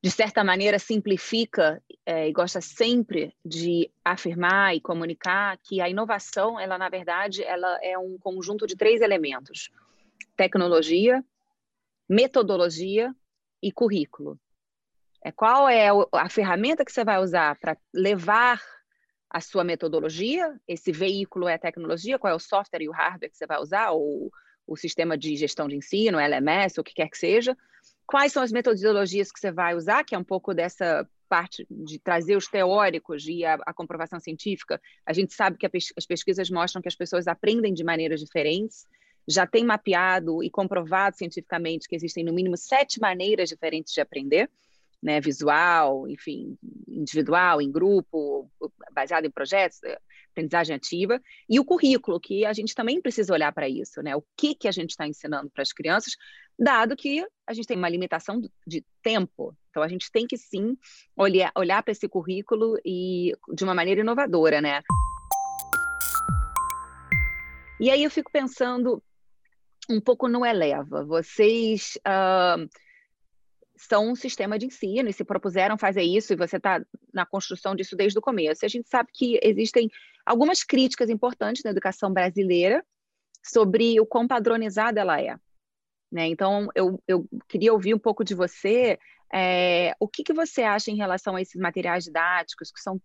de 0.03 0.11
certa 0.11 0.43
maneira, 0.43 0.79
simplifica 0.79 1.83
é, 2.07 2.29
e 2.29 2.33
gosta 2.33 2.63
sempre 2.63 3.37
de 3.45 3.91
afirmar 4.03 4.75
e 4.75 4.81
comunicar 4.81 5.59
que 5.63 5.83
a 5.83 5.89
inovação, 5.89 6.59
ela 6.59 6.79
na 6.79 6.89
verdade, 6.89 7.45
ela 7.45 7.79
é 7.83 7.97
um 7.99 8.17
conjunto 8.19 8.67
de 8.67 8.75
três 8.75 9.03
elementos: 9.03 9.71
tecnologia, 10.35 11.23
metodologia 12.09 13.15
e 13.63 13.73
currículo. 13.73 14.39
É 15.25 15.31
qual 15.31 15.69
é 15.69 15.89
a 16.13 16.29
ferramenta 16.29 16.85
que 16.85 16.93
você 16.93 17.05
vai 17.05 17.19
usar 17.21 17.57
para 17.59 17.77
levar 17.95 18.61
a 19.31 19.41
sua 19.41 19.63
metodologia? 19.63 20.59
Esse 20.67 20.91
veículo 20.91 21.49
é 21.49 21.55
a 21.55 21.59
tecnologia? 21.59 22.19
Qual 22.19 22.33
é 22.33 22.37
o 22.37 22.41
software 22.41 22.83
e 22.83 22.89
o 22.89 22.93
hardware 22.93 23.31
que 23.31 23.37
você 23.37 23.47
vai 23.47 23.61
usar? 23.61 23.91
Ou 23.91 24.31
o 24.67 24.77
sistema 24.77 25.17
de 25.17 25.37
gestão 25.37 25.69
de 25.69 25.77
ensino, 25.77 26.19
LMS, 26.19 26.81
o 26.81 26.85
que 26.85 26.95
quer 26.95 27.09
que 27.09 27.19
seja? 27.19 27.57
quais 28.07 28.33
são 28.33 28.43
as 28.43 28.53
metodologias 28.53 29.33
que 29.33 29.41
você 29.41 29.51
vai 29.51 29.75
usar, 29.75 30.05
que 30.05 30.15
é 30.15 30.19
um 30.19 30.25
pouco 30.25 30.53
dessa 30.55 31.09
parte 31.29 31.67
de 31.71 31.99
trazer 31.99 32.37
os 32.37 32.47
teóricos 32.47 33.27
e 33.27 33.43
a, 33.43 33.55
a 33.67 33.73
comprovação 33.73 34.21
científica. 34.21 34.79
A 35.07 35.15
gente 35.15 35.33
sabe 35.33 35.57
que 35.57 35.67
pes 35.67 35.93
as 35.97 36.05
pesquisas 36.05 36.51
mostram 36.51 36.83
que 36.83 36.89
as 36.89 36.95
pessoas 36.95 37.27
aprendem 37.27 37.73
de 37.73 37.83
maneiras 37.83 38.21
diferentes. 38.21 38.87
Já 39.29 39.47
tem 39.47 39.65
mapeado 39.65 40.43
e 40.43 40.51
comprovado 40.51 41.17
cientificamente 41.17 41.89
que 41.89 41.95
existem 41.95 42.25
no 42.25 42.33
mínimo 42.33 42.57
sete 42.57 43.01
maneiras 43.01 43.49
diferentes 43.49 43.93
de 43.93 44.01
aprender, 44.01 44.51
né? 45.03 45.21
Visual, 45.21 46.09
enfim, 46.09 46.57
individual, 46.89 47.61
em 47.61 47.71
grupo, 47.71 48.51
baseado 48.93 49.25
em 49.25 49.31
projetos, 49.31 49.81
aprendizagem 50.31 50.77
ativa, 50.77 51.21
e 51.49 51.59
o 51.59 51.65
currículo, 51.65 52.21
que 52.21 52.45
a 52.45 52.53
gente 52.53 52.75
também 52.75 53.01
precisa 53.01 53.33
olhar 53.33 53.53
para 53.53 53.69
isso, 53.69 54.03
né? 54.03 54.15
O 54.15 54.25
que, 54.37 54.55
que 54.55 54.69
a 54.69 54.73
gente 54.73 54.91
está 54.91 55.07
ensinando 55.07 55.51
para 55.51 55.63
as 55.63 55.73
crianças, 55.73 56.15
dado 56.59 56.97
que 56.97 57.27
a 57.47 57.53
gente 57.53 57.67
tem 57.67 57.77
uma 57.77 57.89
limitação 57.89 58.41
de 58.67 58.85
tempo. 59.03 59.57
Então, 59.71 59.83
a 59.83 59.89
gente 59.89 60.11
tem 60.13 60.27
que 60.27 60.37
sim 60.37 60.77
olhar, 61.17 61.51
olhar 61.57 61.83
para 61.83 61.93
esse 61.93 62.09
currículo 62.09 62.79
e 62.85 63.33
de 63.53 63.65
uma 63.65 63.75
maneira 63.75 64.01
inovadora, 64.01 64.61
né? 64.61 64.83
E 67.81 67.91
aí 67.91 68.05
eu 68.05 68.11
fico 68.11 68.31
pensando 68.31 69.03
um 69.89 70.01
pouco 70.01 70.29
no 70.29 70.45
Eleva. 70.45 71.05
Vocês 71.05 71.99
uh, 72.07 72.69
são 73.77 74.11
um 74.11 74.15
sistema 74.15 74.59
de 74.59 74.67
ensino 74.67 75.09
e 75.09 75.13
se 75.13 75.25
propuseram 75.25 75.77
fazer 75.77 76.03
isso, 76.03 76.33
e 76.33 76.37
você 76.37 76.57
está 76.57 76.85
na 77.13 77.27
construção 77.27 77.75
disso 77.75 77.97
desde 77.97 78.19
o 78.19 78.23
começo. 78.23 78.65
A 78.65 78.69
gente 78.69 78.89
sabe 78.89 79.11
que 79.13 79.39
existem 79.43 79.91
algumas 80.25 80.63
críticas 80.63 81.11
importantes 81.11 81.63
na 81.65 81.71
educação 81.71 82.13
brasileira 82.13 82.85
sobre 83.45 84.01
o 84.01 84.07
quão 84.07 84.27
padronizada 84.27 85.01
ela 85.01 85.21
é. 85.21 85.37
Né? 86.11 86.27
Então, 86.29 86.69
eu, 86.75 87.03
eu 87.09 87.27
queria 87.49 87.73
ouvir 87.73 87.95
um 87.95 87.99
pouco 87.99 88.23
de 88.23 88.35
você 88.35 88.99
é, 89.35 89.95
o 89.99 90.07
que, 90.07 90.23
que 90.23 90.35
você 90.35 90.63
acha 90.63 90.91
em 90.91 90.97
relação 90.97 91.35
a 91.35 91.41
esses 91.41 91.59
materiais 91.59 92.05
didáticos 92.05 92.71
que 92.71 92.81
são 92.81 93.01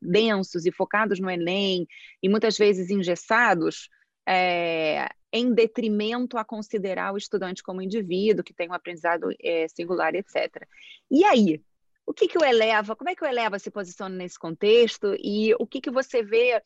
densos 0.00 0.64
e 0.64 0.72
focados 0.72 1.20
no 1.20 1.30
Enem 1.30 1.86
e 2.22 2.28
muitas 2.30 2.56
vezes 2.56 2.88
engessados, 2.88 3.90
é, 4.26 5.06
em 5.36 5.52
detrimento 5.52 6.38
a 6.38 6.44
considerar 6.44 7.12
o 7.12 7.16
estudante 7.16 7.62
como 7.62 7.82
indivíduo, 7.82 8.44
que 8.44 8.54
tem 8.54 8.68
um 8.68 8.74
aprendizado 8.74 9.28
é, 9.42 9.66
singular, 9.68 10.14
etc. 10.14 10.66
E 11.10 11.24
aí? 11.24 11.62
O 12.08 12.14
que, 12.14 12.28
que 12.28 12.38
o 12.38 12.44
Eleva, 12.44 12.94
como 12.94 13.10
é 13.10 13.16
que 13.16 13.24
o 13.24 13.26
Eleva 13.26 13.58
se 13.58 13.68
posiciona 13.68 14.14
nesse 14.14 14.38
contexto 14.38 15.16
e 15.18 15.54
o 15.58 15.66
que, 15.66 15.80
que 15.80 15.90
você 15.90 16.22
vê 16.22 16.62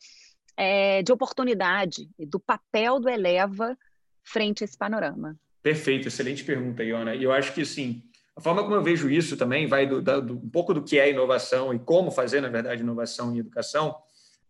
é, 0.55 1.01
de 1.01 1.11
oportunidade, 1.11 2.07
do 2.19 2.39
papel 2.39 2.99
do 2.99 3.09
Eleva 3.09 3.75
frente 4.23 4.63
a 4.63 4.65
esse 4.65 4.77
panorama? 4.77 5.35
Perfeito, 5.63 6.07
excelente 6.07 6.43
pergunta, 6.43 6.83
Iona. 6.83 7.15
E 7.15 7.23
eu 7.23 7.31
acho 7.31 7.53
que, 7.53 7.65
sim, 7.65 8.03
a 8.35 8.41
forma 8.41 8.63
como 8.63 8.75
eu 8.75 8.83
vejo 8.83 9.09
isso 9.09 9.37
também 9.37 9.67
vai 9.67 9.85
do, 9.85 10.01
do, 10.01 10.33
um 10.33 10.49
pouco 10.49 10.73
do 10.73 10.83
que 10.83 10.99
é 10.99 11.09
inovação 11.09 11.73
e 11.73 11.79
como 11.79 12.11
fazer, 12.11 12.41
na 12.41 12.49
verdade, 12.49 12.81
inovação 12.81 13.33
em 13.33 13.39
educação. 13.39 13.95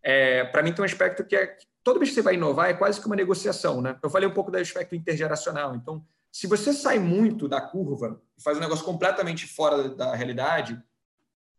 É, 0.02 0.44
Para 0.44 0.62
mim, 0.62 0.72
tem 0.72 0.82
um 0.82 0.86
aspecto 0.86 1.24
que 1.24 1.36
é 1.36 1.56
toda 1.82 1.98
vez 1.98 2.10
que 2.10 2.14
você 2.14 2.22
vai 2.22 2.34
inovar 2.34 2.70
é 2.70 2.74
quase 2.74 3.00
que 3.00 3.06
uma 3.06 3.16
negociação, 3.16 3.80
né? 3.80 3.98
Eu 4.02 4.10
falei 4.10 4.28
um 4.28 4.32
pouco 4.32 4.50
do 4.50 4.58
aspecto 4.58 4.94
intergeracional. 4.94 5.74
Então, 5.74 6.04
se 6.30 6.46
você 6.46 6.72
sai 6.72 6.98
muito 6.98 7.48
da 7.48 7.60
curva 7.60 8.20
e 8.36 8.42
faz 8.42 8.56
um 8.56 8.60
negócio 8.60 8.84
completamente 8.84 9.46
fora 9.46 9.88
da 9.88 10.14
realidade, 10.14 10.80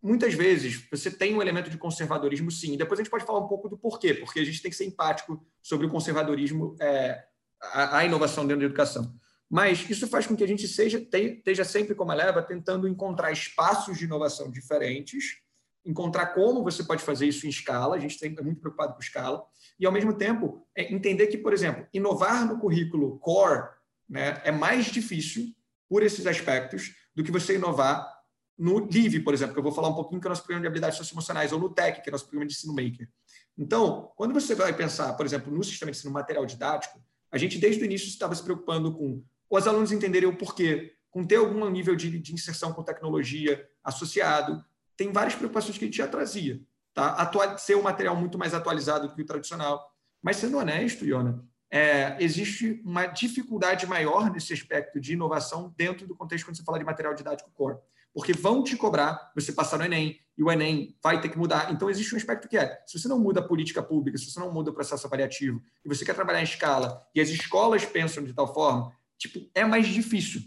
muitas 0.01 0.33
vezes 0.33 0.87
você 0.91 1.11
tem 1.11 1.35
um 1.35 1.41
elemento 1.41 1.69
de 1.69 1.77
conservadorismo, 1.77 2.49
sim. 2.49 2.75
Depois 2.75 2.99
a 2.99 3.03
gente 3.03 3.11
pode 3.11 3.25
falar 3.25 3.39
um 3.39 3.47
pouco 3.47 3.69
do 3.69 3.77
porquê, 3.77 4.13
porque 4.13 4.39
a 4.39 4.45
gente 4.45 4.61
tem 4.61 4.71
que 4.71 4.77
ser 4.77 4.85
empático 4.85 5.45
sobre 5.61 5.85
o 5.85 5.89
conservadorismo, 5.89 6.75
é, 6.81 7.23
a, 7.61 7.99
a, 7.99 8.05
inovação 8.05 8.45
dentro 8.45 8.61
da 8.61 8.65
educação. 8.65 9.13
Mas 9.49 9.87
isso 9.87 10.07
faz 10.07 10.25
com 10.25 10.35
que 10.35 10.43
a 10.43 10.47
gente 10.47 10.67
seja, 10.67 10.97
esteja 10.97 11.63
sempre, 11.63 11.93
como 11.93 12.11
a 12.11 12.15
Leva, 12.15 12.41
tentando 12.41 12.87
encontrar 12.87 13.31
espaços 13.31 13.97
de 13.97 14.05
inovação 14.05 14.49
diferentes, 14.49 15.37
encontrar 15.85 16.27
como 16.27 16.63
você 16.63 16.83
pode 16.83 17.03
fazer 17.03 17.27
isso 17.27 17.45
em 17.45 17.49
escala, 17.49 17.95
a 17.95 17.99
gente 17.99 18.23
é 18.23 18.41
muito 18.41 18.61
preocupado 18.61 18.93
com 18.93 18.99
escala, 18.99 19.43
e, 19.79 19.85
ao 19.85 19.91
mesmo 19.91 20.13
tempo, 20.13 20.65
é 20.75 20.93
entender 20.93 21.27
que, 21.27 21.37
por 21.37 21.53
exemplo, 21.53 21.85
inovar 21.93 22.47
no 22.47 22.59
currículo 22.59 23.17
core 23.19 23.67
né, 24.07 24.41
é 24.43 24.51
mais 24.51 24.85
difícil 24.85 25.53
por 25.89 26.03
esses 26.03 26.25
aspectos 26.25 26.95
do 27.15 27.23
que 27.23 27.31
você 27.31 27.55
inovar 27.55 28.11
no 28.57 28.79
LIVE, 28.79 29.19
por 29.19 29.33
exemplo, 29.33 29.53
que 29.53 29.59
eu 29.59 29.63
vou 29.63 29.71
falar 29.71 29.89
um 29.89 29.95
pouquinho 29.95 30.21
que 30.21 30.27
é 30.27 30.29
o 30.29 30.31
nosso 30.31 30.43
programa 30.43 30.61
de 30.61 30.67
habilidades 30.67 30.97
socioemocionais, 30.97 31.51
ou 31.51 31.59
no 31.59 31.69
TEC, 31.69 32.01
que 32.01 32.09
é 32.09 32.11
o 32.11 32.13
nosso 32.13 32.25
programa 32.25 32.47
de 32.47 32.53
ensino 32.53 32.73
maker. 32.73 33.09
Então, 33.57 34.11
quando 34.15 34.33
você 34.33 34.55
vai 34.55 34.75
pensar, 34.75 35.13
por 35.13 35.25
exemplo, 35.25 35.53
no 35.53 35.63
sistema 35.63 35.91
de 35.91 35.97
ensino 35.97 36.13
material 36.13 36.45
didático, 36.45 37.01
a 37.31 37.37
gente 37.37 37.57
desde 37.57 37.81
o 37.81 37.85
início 37.85 38.07
estava 38.07 38.35
se 38.35 38.43
preocupando 38.43 38.93
com 38.93 39.23
os 39.49 39.67
alunos 39.67 39.91
entenderem 39.91 40.29
o 40.29 40.37
porquê, 40.37 40.95
com 41.09 41.25
ter 41.25 41.35
algum 41.35 41.67
nível 41.69 41.95
de, 41.95 42.19
de 42.19 42.33
inserção 42.33 42.73
com 42.73 42.83
tecnologia 42.83 43.67
associado. 43.83 44.63
Tem 44.95 45.11
várias 45.11 45.35
preocupações 45.35 45.77
que 45.77 45.85
a 45.85 45.87
gente 45.87 45.97
já 45.97 46.07
trazia. 46.07 46.61
Tá? 46.93 47.07
Atual, 47.13 47.57
ser 47.57 47.75
um 47.75 47.81
material 47.81 48.15
muito 48.15 48.37
mais 48.37 48.53
atualizado 48.53 49.07
do 49.07 49.15
que 49.15 49.21
o 49.21 49.25
tradicional. 49.25 49.83
Mas, 50.21 50.37
sendo 50.37 50.57
honesto, 50.57 51.05
Iona, 51.05 51.43
é, 51.71 52.15
existe 52.19 52.81
uma 52.85 53.07
dificuldade 53.07 53.87
maior 53.87 54.31
nesse 54.31 54.53
aspecto 54.53 54.99
de 54.99 55.13
inovação 55.13 55.73
dentro 55.75 56.05
do 56.05 56.15
contexto 56.15 56.45
quando 56.45 56.55
você 56.55 56.63
fala 56.63 56.77
de 56.77 56.85
material 56.85 57.15
didático 57.15 57.49
core. 57.51 57.77
Porque 58.13 58.31
vão 58.31 58.63
te 58.63 58.77
cobrar 58.77 59.31
você 59.35 59.51
passar 59.51 59.79
no 59.79 59.85
Enem, 59.85 60.19
e 60.37 60.43
o 60.43 60.51
Enem 60.51 60.95
vai 61.01 61.19
ter 61.19 61.29
que 61.29 61.37
mudar. 61.37 61.71
Então, 61.71 61.89
existe 61.89 62.13
um 62.13 62.17
aspecto 62.17 62.47
que 62.47 62.57
é: 62.57 62.79
se 62.85 62.99
você 62.99 63.07
não 63.07 63.19
muda 63.19 63.39
a 63.39 63.43
política 63.43 63.81
pública, 63.81 64.19
se 64.19 64.29
você 64.29 64.39
não 64.39 64.53
muda 64.53 64.69
o 64.69 64.73
processo 64.73 65.07
avaliativo, 65.07 65.63
e 65.83 65.89
você 65.89 66.05
quer 66.05 66.13
trabalhar 66.13 66.41
em 66.41 66.43
escala, 66.43 67.03
e 67.15 67.19
as 67.19 67.29
escolas 67.29 67.83
pensam 67.85 68.23
de 68.23 68.33
tal 68.33 68.53
forma, 68.53 68.95
tipo, 69.17 69.39
é 69.55 69.65
mais 69.65 69.87
difícil. 69.87 70.41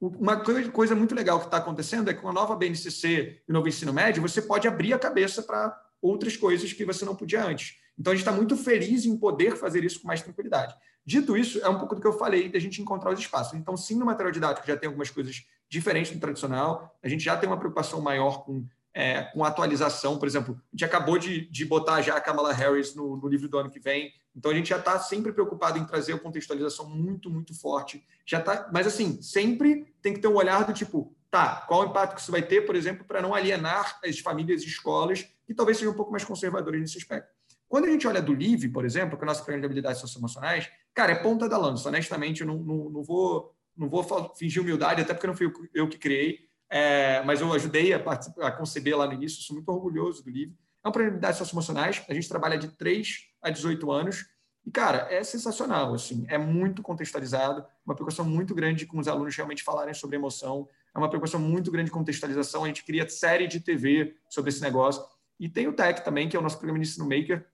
Uma 0.00 0.36
coisa 0.36 0.94
muito 0.94 1.14
legal 1.14 1.40
que 1.40 1.46
está 1.46 1.56
acontecendo 1.56 2.08
é 2.08 2.14
que 2.14 2.20
com 2.20 2.28
a 2.28 2.32
nova 2.32 2.54
BNCC 2.54 3.42
e 3.46 3.50
o 3.50 3.52
novo 3.52 3.68
ensino 3.68 3.92
médio, 3.92 4.22
você 4.22 4.40
pode 4.40 4.68
abrir 4.68 4.92
a 4.92 4.98
cabeça 4.98 5.42
para 5.42 5.76
outras 6.00 6.36
coisas 6.36 6.72
que 6.72 6.84
você 6.84 7.04
não 7.04 7.16
podia 7.16 7.44
antes. 7.44 7.76
Então, 7.98 8.12
a 8.12 8.14
gente 8.16 8.24
está 8.24 8.32
muito 8.32 8.56
feliz 8.56 9.04
em 9.04 9.16
poder 9.16 9.56
fazer 9.56 9.84
isso 9.84 10.00
com 10.00 10.06
mais 10.06 10.22
tranquilidade. 10.22 10.72
Dito 11.04 11.36
isso, 11.36 11.58
é 11.60 11.68
um 11.68 11.78
pouco 11.78 11.96
do 11.96 12.00
que 12.00 12.06
eu 12.06 12.12
falei 12.12 12.48
da 12.48 12.58
gente 12.60 12.80
encontrar 12.80 13.12
os 13.12 13.18
espaços. 13.18 13.58
Então, 13.58 13.76
sim, 13.76 13.96
no 13.96 14.06
material 14.06 14.30
didático 14.30 14.66
já 14.66 14.76
tem 14.76 14.86
algumas 14.86 15.10
coisas 15.10 15.44
diferentes 15.68 16.12
do 16.12 16.20
tradicional, 16.20 16.96
a 17.02 17.08
gente 17.08 17.24
já 17.24 17.36
tem 17.36 17.48
uma 17.48 17.58
preocupação 17.58 18.00
maior 18.00 18.44
com, 18.44 18.64
é, 18.94 19.22
com 19.22 19.44
atualização. 19.44 20.16
Por 20.16 20.28
exemplo, 20.28 20.54
a 20.54 20.76
gente 20.76 20.84
acabou 20.84 21.18
de, 21.18 21.50
de 21.50 21.64
botar 21.64 22.00
já 22.02 22.16
a 22.16 22.20
Kamala 22.20 22.52
Harris 22.52 22.94
no, 22.94 23.16
no 23.16 23.26
livro 23.26 23.48
do 23.48 23.58
ano 23.58 23.70
que 23.70 23.80
vem, 23.80 24.12
então 24.38 24.52
a 24.52 24.54
gente 24.54 24.68
já 24.68 24.78
está 24.78 24.98
sempre 25.00 25.32
preocupado 25.32 25.78
em 25.78 25.84
trazer 25.84 26.12
a 26.12 26.18
contextualização 26.18 26.88
muito, 26.88 27.28
muito 27.28 27.52
forte. 27.58 28.06
Já 28.24 28.40
tá, 28.40 28.70
mas 28.72 28.86
assim, 28.86 29.20
sempre 29.20 29.92
tem 30.00 30.14
que 30.14 30.20
ter 30.20 30.28
um 30.28 30.36
olhar 30.36 30.64
do 30.64 30.72
tipo, 30.72 31.12
tá, 31.28 31.64
qual 31.66 31.82
o 31.82 31.86
impacto 31.86 32.14
que 32.14 32.20
isso 32.20 32.30
vai 32.30 32.42
ter, 32.42 32.62
por 32.62 32.76
exemplo, 32.76 33.04
para 33.04 33.20
não 33.20 33.34
alienar 33.34 33.98
as 34.04 34.20
famílias 34.20 34.62
e 34.62 34.66
escolas 34.66 35.26
que 35.44 35.52
talvez 35.52 35.76
sejam 35.78 35.92
um 35.92 35.96
pouco 35.96 36.12
mais 36.12 36.24
conservadoras 36.24 36.80
nesse 36.80 36.98
aspecto. 36.98 37.28
Quando 37.68 37.86
a 37.86 37.90
gente 37.90 38.06
olha 38.06 38.22
do 38.22 38.32
LIVE, 38.32 38.68
por 38.68 38.84
exemplo, 38.84 39.18
que 39.18 39.24
é 39.24 39.26
o 39.26 39.26
nosso 39.26 39.40
programa 39.40 39.60
de 39.60 39.66
habilidades 39.66 40.00
socioemocionais, 40.00 40.70
cara, 40.94 41.12
é 41.12 41.16
ponta 41.16 41.48
da 41.48 41.58
lança. 41.58 41.88
Honestamente, 41.88 42.40
eu 42.42 42.46
não, 42.46 42.58
não, 42.58 42.90
não 42.90 43.02
vou, 43.02 43.54
não 43.76 43.88
vou 43.88 44.04
fingir 44.36 44.62
humildade, 44.62 45.02
até 45.02 45.12
porque 45.12 45.26
não 45.26 45.36
fui 45.36 45.52
eu 45.74 45.88
que 45.88 45.98
criei, 45.98 46.48
é, 46.70 47.22
mas 47.24 47.40
eu 47.40 47.52
ajudei 47.52 47.92
a, 47.92 47.98
a, 47.98 48.52
conceber 48.52 48.96
lá 48.96 49.06
no 49.06 49.14
início, 49.14 49.42
sou 49.42 49.54
muito 49.54 49.68
orgulhoso 49.68 50.22
do 50.22 50.30
LIVE. 50.30 50.54
É 50.84 50.88
um 50.88 50.92
programa 50.92 51.10
de 51.10 51.16
habilidades 51.16 51.38
socioemocionais, 51.38 52.02
a 52.08 52.14
gente 52.14 52.28
trabalha 52.28 52.56
de 52.56 52.68
3 52.68 53.26
a 53.42 53.50
18 53.50 53.90
anos, 53.90 54.26
e, 54.68 54.70
cara, 54.70 55.08
é 55.10 55.24
sensacional, 55.24 55.94
assim, 55.94 56.26
é 56.28 56.36
muito 56.36 56.82
contextualizado, 56.82 57.64
uma 57.86 57.94
preocupação 57.94 58.22
muito 58.22 58.54
grande 58.54 58.84
com 58.84 58.98
os 58.98 59.08
alunos 59.08 59.34
realmente 59.34 59.62
falarem 59.62 59.94
sobre 59.94 60.16
emoção, 60.16 60.68
é 60.94 60.98
uma 60.98 61.08
preocupação 61.08 61.40
muito 61.40 61.70
grande 61.70 61.86
de 61.86 61.90
contextualização, 61.90 62.64
a 62.64 62.66
gente 62.66 62.84
cria 62.84 63.08
série 63.08 63.46
de 63.46 63.60
TV 63.60 64.14
sobre 64.28 64.50
esse 64.50 64.60
negócio, 64.60 65.02
e 65.40 65.48
tem 65.48 65.66
o 65.68 65.72
TEC 65.72 66.04
também, 66.04 66.28
que 66.28 66.36
é 66.36 66.38
o 66.38 66.42
nosso 66.42 66.58
programa 66.58 66.78
de 66.78 66.86
ensino 66.86 67.08
maker, 67.08 67.46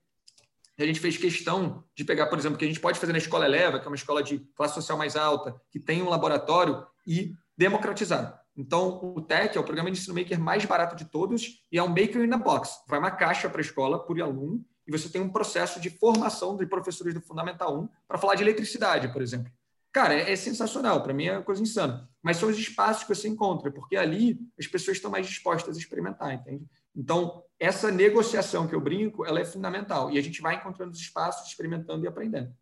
a 0.77 0.85
gente 0.85 0.99
fez 0.99 1.15
questão 1.15 1.85
de 1.95 2.03
pegar, 2.03 2.25
por 2.25 2.37
exemplo, 2.37 2.57
que 2.57 2.65
a 2.65 2.67
gente 2.67 2.81
pode 2.81 2.99
fazer 2.99 3.13
na 3.13 3.17
escola 3.17 3.45
Eleva, 3.45 3.79
que 3.79 3.85
é 3.85 3.87
uma 3.87 3.95
escola 3.95 4.21
de 4.21 4.39
classe 4.53 4.73
social 4.73 4.97
mais 4.97 5.15
alta, 5.15 5.55
que 5.71 5.79
tem 5.79 6.03
um 6.03 6.09
laboratório, 6.09 6.85
e 7.07 7.33
democratizar. 7.57 8.43
Então, 8.57 8.99
o 9.15 9.21
TEC 9.21 9.55
é 9.55 9.59
o 9.59 9.63
programa 9.63 9.89
de 9.89 9.97
ensino 9.97 10.15
maker 10.15 10.37
mais 10.37 10.65
barato 10.65 10.97
de 10.97 11.05
todos 11.05 11.61
e 11.71 11.77
é 11.77 11.83
um 11.83 11.87
maker 11.87 12.25
in 12.25 12.33
a 12.33 12.37
box. 12.37 12.83
Vai 12.89 12.99
uma 12.99 13.11
caixa 13.11 13.49
para 13.49 13.61
a 13.61 13.63
escola 13.63 14.05
por 14.05 14.21
aluno 14.21 14.65
e 14.87 14.91
você 14.91 15.09
tem 15.09 15.21
um 15.21 15.31
processo 15.31 15.79
de 15.79 15.89
formação 15.89 16.55
de 16.55 16.65
professores 16.65 17.13
do 17.13 17.21
Fundamental 17.21 17.79
1 17.81 17.89
para 18.07 18.17
falar 18.17 18.35
de 18.35 18.43
eletricidade, 18.43 19.11
por 19.11 19.21
exemplo. 19.21 19.51
Cara, 19.91 20.13
é, 20.13 20.31
é 20.31 20.35
sensacional, 20.35 21.01
para 21.01 21.13
mim 21.13 21.25
é 21.25 21.31
uma 21.31 21.43
coisa 21.43 21.61
insana. 21.61 22.09
Mas 22.21 22.37
são 22.37 22.49
os 22.49 22.57
espaços 22.57 23.03
que 23.03 23.15
você 23.15 23.27
encontra, 23.27 23.71
porque 23.71 23.95
ali 23.95 24.37
as 24.59 24.67
pessoas 24.67 24.97
estão 24.97 25.09
mais 25.09 25.25
dispostas 25.25 25.77
a 25.77 25.79
experimentar, 25.79 26.33
entende? 26.33 26.65
Então, 26.95 27.43
essa 27.59 27.89
negociação 27.91 28.67
que 28.67 28.75
eu 28.75 28.81
brinco, 28.81 29.25
ela 29.25 29.39
é 29.39 29.45
fundamental. 29.45 30.11
E 30.11 30.17
a 30.17 30.21
gente 30.21 30.41
vai 30.41 30.55
encontrando 30.55 30.91
os 30.91 30.99
espaços, 30.99 31.47
experimentando 31.47 32.03
e 32.03 32.07
aprendendo. 32.07 32.53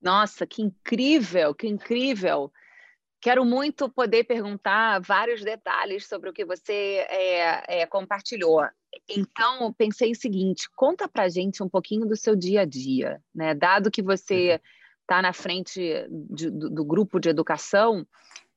Nossa, 0.00 0.46
que 0.46 0.62
incrível, 0.62 1.54
que 1.54 1.66
incrível. 1.66 2.52
Quero 3.20 3.44
muito 3.44 3.88
poder 3.88 4.24
perguntar 4.24 5.00
vários 5.00 5.42
detalhes 5.42 6.06
sobre 6.06 6.28
o 6.28 6.32
que 6.32 6.44
você 6.44 7.06
é, 7.08 7.80
é, 7.80 7.86
compartilhou. 7.86 8.62
Então, 9.08 9.72
pensei 9.72 10.12
o 10.12 10.16
seguinte: 10.16 10.68
conta 10.74 11.08
para 11.08 11.28
gente 11.28 11.62
um 11.62 11.68
pouquinho 11.68 12.06
do 12.06 12.16
seu 12.16 12.36
dia 12.36 12.62
a 12.62 12.64
dia, 12.64 13.20
né? 13.34 13.54
Dado 13.54 13.90
que 13.90 14.02
você 14.02 14.60
está 15.02 15.22
na 15.22 15.32
frente 15.32 15.80
de, 16.30 16.50
do, 16.50 16.68
do, 16.68 16.84
grupo 16.84 17.20
de 17.20 17.28
educação, 17.28 18.06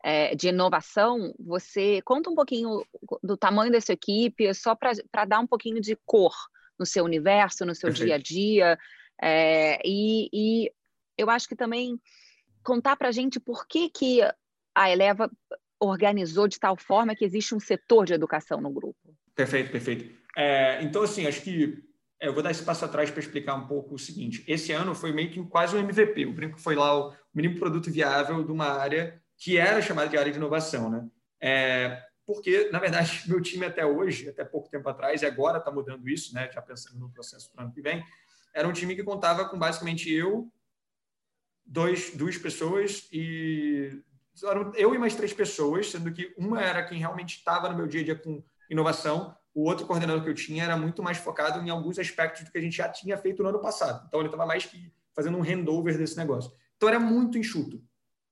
é, 0.03 0.35
de 0.35 0.49
inovação, 0.49 1.33
você 1.39 2.01
conta 2.01 2.29
um 2.29 2.35
pouquinho 2.35 2.83
do 3.23 3.37
tamanho 3.37 3.71
dessa 3.71 3.93
equipe, 3.93 4.51
só 4.53 4.75
para 4.75 5.25
dar 5.25 5.39
um 5.39 5.47
pouquinho 5.47 5.79
de 5.79 5.95
cor 6.05 6.33
no 6.77 6.85
seu 6.85 7.03
universo, 7.03 7.65
no 7.65 7.75
seu 7.75 7.89
Perfeito. 7.89 8.07
dia 8.07 8.15
a 8.15 8.17
dia. 8.17 8.79
É, 9.21 9.79
e, 9.85 10.29
e, 10.33 10.71
eu 11.17 11.29
acho 11.29 11.47
que 11.47 11.55
também 11.55 11.99
contar 12.63 12.95
para 12.95 13.09
a 13.09 13.11
gente 13.11 13.39
por 13.39 13.67
que, 13.67 13.89
que 13.89 14.21
a 14.73 14.89
Eleva 14.89 15.29
organizou 15.79 16.47
de 16.47 16.59
tal 16.59 16.77
forma 16.77 17.15
que 17.15 17.25
existe 17.25 17.53
um 17.53 17.59
setor 17.59 18.05
de 18.05 18.13
educação 18.13 18.61
no 18.61 18.69
grupo. 18.69 19.15
Perfeito, 19.35 19.71
perfeito. 19.71 20.13
É, 20.37 20.81
então, 20.83 21.01
assim, 21.01 21.27
acho 21.27 21.41
que 21.41 21.83
é, 22.19 22.27
eu 22.27 22.33
vou 22.33 22.43
dar 22.43 22.51
esse 22.51 22.63
passo 22.63 22.83
atrás 22.85 23.09
para 23.09 23.19
explicar 23.19 23.55
um 23.55 23.67
pouco 23.67 23.95
o 23.95 23.99
seguinte. 23.99 24.43
Esse 24.47 24.71
ano 24.71 24.93
foi 24.93 25.11
meio 25.11 25.31
que 25.31 25.43
quase 25.45 25.75
um 25.75 25.79
MVP. 25.79 26.25
O 26.25 26.33
Brinco 26.33 26.59
foi 26.59 26.75
lá 26.75 26.97
o 26.97 27.15
mínimo 27.33 27.57
produto 27.57 27.91
viável 27.91 28.43
de 28.43 28.51
uma 28.51 28.65
área 28.65 29.21
que 29.37 29.57
era 29.57 29.81
chamada 29.81 30.09
de 30.09 30.17
área 30.17 30.31
de 30.31 30.37
inovação, 30.37 30.89
né? 30.89 31.07
É, 31.41 32.03
porque, 32.25 32.69
na 32.71 32.79
verdade, 32.79 33.23
meu 33.27 33.41
time 33.41 33.65
até 33.65 33.85
hoje, 33.85 34.29
até 34.29 34.43
pouco 34.43 34.69
tempo 34.69 34.87
atrás, 34.89 35.21
e 35.21 35.25
agora 35.25 35.59
está 35.59 35.71
mudando 35.71 36.07
isso, 36.09 36.33
né? 36.33 36.49
Já 36.51 36.61
pensando 36.61 36.99
no 36.99 37.09
processo 37.09 37.49
para 37.51 37.61
o 37.61 37.65
ano 37.65 37.73
que 37.73 37.81
vem, 37.81 38.03
era 38.53 38.67
um 38.67 38.73
time 38.73 38.95
que 38.95 39.03
contava 39.03 39.47
com 39.47 39.57
basicamente 39.57 40.11
eu, 40.11 40.51
dois, 41.65 42.11
duas 42.15 42.37
pessoas 42.37 43.07
e 43.11 44.01
eu 44.75 44.95
e 44.95 44.97
mais 44.97 45.15
três 45.15 45.33
pessoas, 45.33 45.91
sendo 45.91 46.11
que 46.11 46.33
uma 46.37 46.61
era 46.61 46.83
quem 46.83 46.99
realmente 46.99 47.37
estava 47.37 47.69
no 47.69 47.75
meu 47.75 47.87
dia 47.87 48.01
a 48.01 48.03
dia 48.03 48.15
com 48.15 48.43
inovação, 48.69 49.35
o 49.53 49.67
outro 49.67 49.85
coordenador 49.85 50.23
que 50.23 50.29
eu 50.29 50.33
tinha 50.33 50.63
era 50.63 50.77
muito 50.77 51.01
mais 51.01 51.17
focado 51.17 51.59
em 51.59 51.69
alguns 51.69 51.97
aspectos 51.99 52.43
do 52.43 52.51
que 52.51 52.57
a 52.57 52.61
gente 52.61 52.77
já 52.77 52.87
tinha 52.89 53.17
feito 53.17 53.43
no 53.43 53.49
ano 53.49 53.59
passado. 53.59 54.05
Então, 54.07 54.19
ele 54.19 54.29
estava 54.29 54.45
mais 54.45 54.65
que 54.65 54.91
fazendo 55.15 55.37
um 55.37 55.43
handover 55.43 55.97
desse 55.97 56.15
negócio. 56.17 56.51
Então, 56.77 56.87
era 56.87 56.99
muito 56.99 57.37
enxuto. 57.37 57.81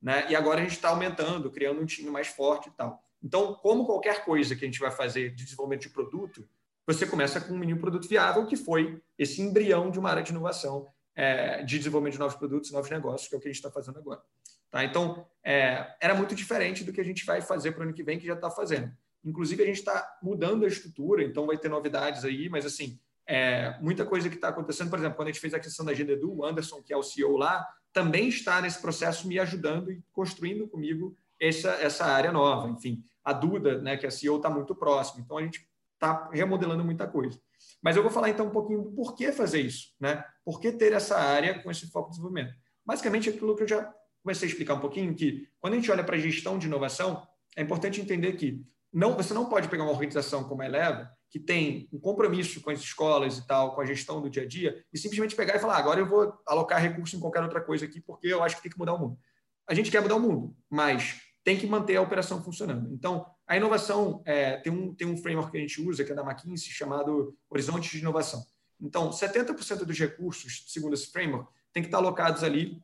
Né? 0.01 0.29
E 0.29 0.35
agora 0.35 0.59
a 0.59 0.63
gente 0.63 0.73
está 0.73 0.89
aumentando, 0.89 1.49
criando 1.49 1.81
um 1.81 1.85
time 1.85 2.09
mais 2.09 2.27
forte 2.27 2.69
e 2.69 2.71
tal. 2.71 3.03
Então, 3.21 3.55
como 3.55 3.85
qualquer 3.85 4.23
coisa 4.23 4.55
que 4.55 4.63
a 4.63 4.67
gente 4.67 4.79
vai 4.79 4.91
fazer 4.91 5.33
de 5.33 5.43
desenvolvimento 5.43 5.81
de 5.81 5.89
produto, 5.89 6.47
você 6.85 7.05
começa 7.05 7.41
com 7.41 7.53
um 7.53 7.57
mini 7.57 7.75
produto 7.75 8.07
viável, 8.07 8.45
que 8.45 8.55
foi 8.55 9.01
esse 9.17 9.41
embrião 9.41 9.89
de 9.91 9.99
uma 9.99 10.09
área 10.09 10.23
de 10.23 10.31
inovação, 10.31 10.87
é, 11.15 11.63
de 11.63 11.77
desenvolvimento 11.77 12.13
de 12.13 12.19
novos 12.19 12.37
produtos, 12.37 12.71
novos 12.71 12.89
negócios, 12.89 13.27
que 13.27 13.35
é 13.35 13.37
o 13.37 13.41
que 13.41 13.47
a 13.47 13.51
gente 13.51 13.57
está 13.57 13.71
fazendo 13.71 13.97
agora. 13.97 14.21
Tá? 14.69 14.83
Então, 14.83 15.27
é, 15.43 15.95
era 15.99 16.13
muito 16.13 16.35
diferente 16.35 16.83
do 16.83 16.93
que 16.93 17.01
a 17.01 17.03
gente 17.03 17.25
vai 17.25 17.41
fazer 17.41 17.71
para 17.71 17.81
o 17.81 17.83
ano 17.83 17.93
que 17.93 18.03
vem, 18.03 18.19
que 18.19 18.27
já 18.27 18.35
está 18.35 18.49
fazendo. 18.49 18.95
Inclusive, 19.27 19.61
a 19.61 19.65
gente 19.65 19.79
está 19.79 20.17
mudando 20.23 20.63
a 20.63 20.67
estrutura, 20.67 21.21
então 21.21 21.45
vai 21.45 21.57
ter 21.57 21.67
novidades 21.67 22.23
aí, 22.23 22.47
mas 22.47 22.65
assim, 22.65 22.97
é, 23.27 23.77
muita 23.81 24.05
coisa 24.05 24.29
que 24.29 24.35
está 24.35 24.47
acontecendo. 24.47 24.89
Por 24.89 24.97
exemplo, 24.97 25.17
quando 25.17 25.27
a 25.27 25.31
gente 25.31 25.41
fez 25.41 25.53
a 25.53 25.59
questão 25.59 25.85
da 25.85 25.91
Edu, 25.91 26.33
o 26.33 26.45
Anderson, 26.45 26.81
que 26.81 26.93
é 26.93 26.97
o 26.97 27.03
CEO 27.03 27.35
lá, 27.35 27.67
também 27.91 28.29
está 28.29 28.61
nesse 28.61 28.81
processo 28.81 29.27
me 29.27 29.37
ajudando 29.37 29.91
e 29.91 30.01
construindo 30.13 30.65
comigo 30.67 31.13
essa, 31.37 31.71
essa 31.71 32.05
área 32.05 32.31
nova. 32.31 32.69
Enfim, 32.69 33.03
a 33.21 33.33
Duda, 33.33 33.81
né, 33.81 33.97
que 33.97 34.05
é 34.05 34.09
a 34.09 34.11
CEO, 34.11 34.37
está 34.37 34.49
muito 34.49 34.73
próximo. 34.73 35.21
Então, 35.21 35.37
a 35.37 35.41
gente 35.41 35.67
está 35.93 36.29
remodelando 36.31 36.85
muita 36.85 37.05
coisa. 37.05 37.37
Mas 37.81 37.97
eu 37.97 38.03
vou 38.03 38.11
falar 38.11 38.29
então 38.29 38.47
um 38.47 38.51
pouquinho 38.51 38.83
do 38.83 38.91
porquê 38.91 39.31
fazer 39.33 39.59
isso, 39.59 39.93
né? 39.99 40.23
Por 40.45 40.61
que 40.61 40.71
ter 40.71 40.93
essa 40.93 41.17
área 41.17 41.61
com 41.61 41.69
esse 41.69 41.87
foco 41.87 42.09
de 42.09 42.15
desenvolvimento? 42.15 42.55
Basicamente, 42.85 43.29
aquilo 43.29 43.55
que 43.55 43.63
eu 43.63 43.67
já 43.67 43.93
comecei 44.23 44.47
a 44.47 44.51
explicar 44.51 44.75
um 44.75 44.79
pouquinho 44.79 45.13
que 45.13 45.49
quando 45.59 45.73
a 45.73 45.75
gente 45.75 45.91
olha 45.91 46.03
para 46.03 46.15
a 46.15 46.19
gestão 46.19 46.57
de 46.57 46.67
inovação, 46.67 47.27
é 47.55 47.61
importante 47.61 47.99
entender 47.99 48.33
que 48.33 48.63
não, 48.97 49.15
você 49.15 49.31
não 49.31 49.45
pode 49.45 49.67
pegar 49.67 49.83
uma 49.83 49.91
organização 49.91 50.43
como 50.45 50.63
a 50.63 50.65
Eleva, 50.65 51.07
que 51.29 51.39
tem 51.39 51.87
um 51.93 51.99
compromisso 51.99 52.59
com 52.61 52.71
as 52.71 52.79
escolas 52.79 53.37
e 53.37 53.45
tal, 53.45 53.75
com 53.75 53.81
a 53.81 53.85
gestão 53.85 54.19
do 54.19 54.27
dia 54.27 54.41
a 54.41 54.47
dia, 54.47 54.83
e 54.91 54.97
simplesmente 54.97 55.35
pegar 55.35 55.55
e 55.55 55.59
falar, 55.59 55.75
ah, 55.75 55.77
agora 55.77 55.99
eu 55.99 56.07
vou 56.07 56.33
alocar 56.47 56.81
recurso 56.81 57.15
em 57.15 57.19
qualquer 57.19 57.43
outra 57.43 57.61
coisa 57.61 57.85
aqui, 57.85 58.01
porque 58.01 58.25
eu 58.25 58.41
acho 58.41 58.55
que 58.55 58.63
tem 58.63 58.71
que 58.71 58.79
mudar 58.79 58.95
o 58.95 58.97
mundo. 58.97 59.19
A 59.67 59.75
gente 59.75 59.91
quer 59.91 60.01
mudar 60.01 60.15
o 60.15 60.19
mundo, 60.19 60.57
mas 60.67 61.21
tem 61.43 61.59
que 61.59 61.67
manter 61.67 61.95
a 61.97 62.01
operação 62.01 62.43
funcionando. 62.43 62.91
Então, 62.91 63.23
a 63.45 63.55
inovação 63.55 64.23
é, 64.25 64.57
tem, 64.57 64.73
um, 64.73 64.95
tem 64.95 65.07
um 65.07 65.15
framework 65.15 65.51
que 65.51 65.57
a 65.57 65.61
gente 65.61 65.79
usa, 65.79 66.03
que 66.03 66.11
é 66.11 66.15
da 66.15 66.23
McKinsey, 66.23 66.71
chamado 66.71 67.37
Horizonte 67.51 67.91
de 67.91 67.99
Inovação. 67.99 68.43
Então, 68.81 69.11
70% 69.11 69.85
dos 69.85 69.99
recursos, 69.99 70.63
segundo 70.69 70.95
esse 70.95 71.11
framework, 71.11 71.47
tem 71.71 71.83
que 71.83 71.87
estar 71.87 71.99
alocados 71.99 72.43
ali 72.43 72.81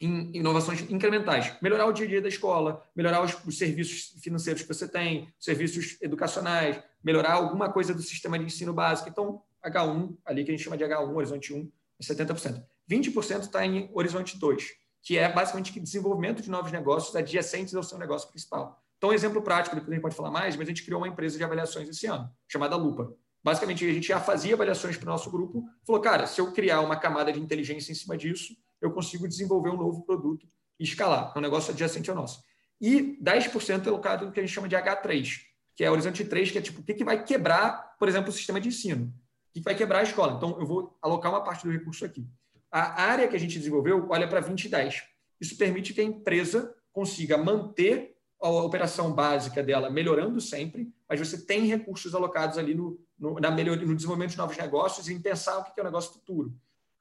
em 0.00 0.30
inovações 0.36 0.82
incrementais. 0.90 1.54
Melhorar 1.62 1.86
o 1.86 1.92
dia 1.92 2.06
a 2.06 2.08
dia 2.08 2.22
da 2.22 2.28
escola, 2.28 2.82
melhorar 2.94 3.22
os, 3.22 3.36
os, 3.44 3.56
serviços 3.56 4.20
financeiros 4.22 4.62
que 4.62 4.68
você 4.68 4.86
tem, 4.86 5.28
serviços 5.38 5.96
educacionais, 6.00 6.78
melhorar 7.02 7.34
alguma 7.34 7.72
coisa 7.72 7.94
do 7.94 8.02
sistema 8.02 8.38
de 8.38 8.44
ensino 8.44 8.72
básico. 8.72 9.08
Então, 9.08 9.42
H1, 9.64 10.16
ali 10.24 10.44
que 10.44 10.50
a 10.50 10.54
gente 10.54 10.64
chama 10.64 10.76
de 10.76 10.84
H1, 10.84 11.14
horizonte 11.14 11.54
1, 11.54 11.70
é 12.00 12.04
70%. 12.04 12.62
20% 12.90 13.40
está 13.40 13.64
em 13.64 13.90
horizonte 13.92 14.38
2, 14.38 14.64
que 15.02 15.18
é 15.18 15.32
basicamente 15.32 15.78
desenvolvimento 15.80 16.42
de 16.42 16.50
novos 16.50 16.70
negócios 16.70 17.14
adjacentes 17.16 17.74
ao 17.74 17.82
seu 17.82 17.98
negócio 17.98 18.28
principal. 18.28 18.82
Então, 18.98 19.10
um 19.10 19.12
exemplo 19.12 19.42
prático, 19.42 19.74
depois 19.74 19.92
a 19.92 19.94
gente 19.94 20.02
pode 20.02 20.14
falar 20.14 20.30
mais, 20.30 20.56
mas 20.56 20.66
a 20.66 20.70
gente 20.70 20.84
criou 20.84 21.00
uma 21.00 21.08
empresa 21.08 21.36
de 21.36 21.44
avaliações 21.44 21.88
esse 21.88 22.06
ano, 22.06 22.30
chamada 22.48 22.76
Lupa. 22.76 23.12
Basicamente, 23.42 23.88
a 23.88 23.92
gente 23.92 24.08
já 24.08 24.20
fazia 24.20 24.54
avaliações 24.54 24.96
para 24.96 25.08
o 25.08 25.12
nosso 25.12 25.30
grupo, 25.30 25.64
falou, 25.86 26.00
cara, 26.00 26.26
se 26.26 26.40
eu 26.40 26.52
criar 26.52 26.80
uma 26.80 26.96
camada 26.96 27.32
de 27.32 27.40
inteligência 27.40 27.92
em 27.92 27.94
cima 27.94 28.16
disso, 28.16 28.56
eu 28.80 28.90
consigo 28.92 29.28
desenvolver 29.28 29.70
um 29.70 29.76
novo 29.76 30.02
produto 30.04 30.46
e 30.78 30.84
escalar. 30.84 31.32
É 31.34 31.38
um 31.38 31.42
negócio 31.42 31.72
adjacente 31.72 32.10
ao 32.10 32.16
nosso. 32.16 32.42
E 32.80 33.18
10% 33.22 33.86
é 33.86 33.88
alocado 33.88 34.26
no 34.26 34.32
que 34.32 34.40
a 34.40 34.42
gente 34.42 34.54
chama 34.54 34.68
de 34.68 34.76
H3, 34.76 35.40
que 35.74 35.84
é 35.84 35.90
horizonte 35.90 36.24
3, 36.24 36.50
que 36.50 36.58
é 36.58 36.60
tipo, 36.60 36.80
o 36.80 36.84
que, 36.84 36.94
que 36.94 37.04
vai 37.04 37.24
quebrar, 37.24 37.96
por 37.98 38.08
exemplo, 38.08 38.30
o 38.30 38.32
sistema 38.32 38.60
de 38.60 38.68
ensino? 38.68 39.06
O 39.06 39.52
que, 39.52 39.60
que 39.60 39.64
vai 39.64 39.74
quebrar 39.74 40.00
a 40.00 40.02
escola? 40.02 40.34
Então, 40.36 40.58
eu 40.60 40.66
vou 40.66 40.96
alocar 41.00 41.32
uma 41.32 41.42
parte 41.42 41.64
do 41.64 41.72
recurso 41.72 42.04
aqui. 42.04 42.26
A 42.70 43.02
área 43.02 43.26
que 43.26 43.36
a 43.36 43.38
gente 43.38 43.58
desenvolveu 43.58 44.06
olha 44.10 44.28
para 44.28 44.40
20 44.40 44.64
e 44.64 44.68
10. 44.68 45.02
Isso 45.40 45.56
permite 45.56 45.94
que 45.94 46.00
a 46.00 46.04
empresa 46.04 46.74
consiga 46.92 47.38
manter 47.38 48.16
a 48.40 48.48
operação 48.50 49.12
básica 49.12 49.62
dela 49.62 49.90
melhorando 49.90 50.40
sempre, 50.40 50.92
mas 51.08 51.18
você 51.18 51.38
tem 51.38 51.66
recursos 51.66 52.14
alocados 52.14 52.58
ali 52.58 52.74
no, 52.74 52.98
no, 53.18 53.40
na 53.40 53.50
melhoria, 53.50 53.86
no 53.86 53.94
desenvolvimento 53.94 54.32
de 54.32 54.36
novos 54.38 54.56
negócios 54.56 55.08
e 55.08 55.14
em 55.14 55.20
pensar 55.20 55.58
o 55.58 55.64
que 55.64 55.78
é 55.78 55.82
o 55.82 55.86
negócio 55.86 56.12
futuro. 56.12 56.54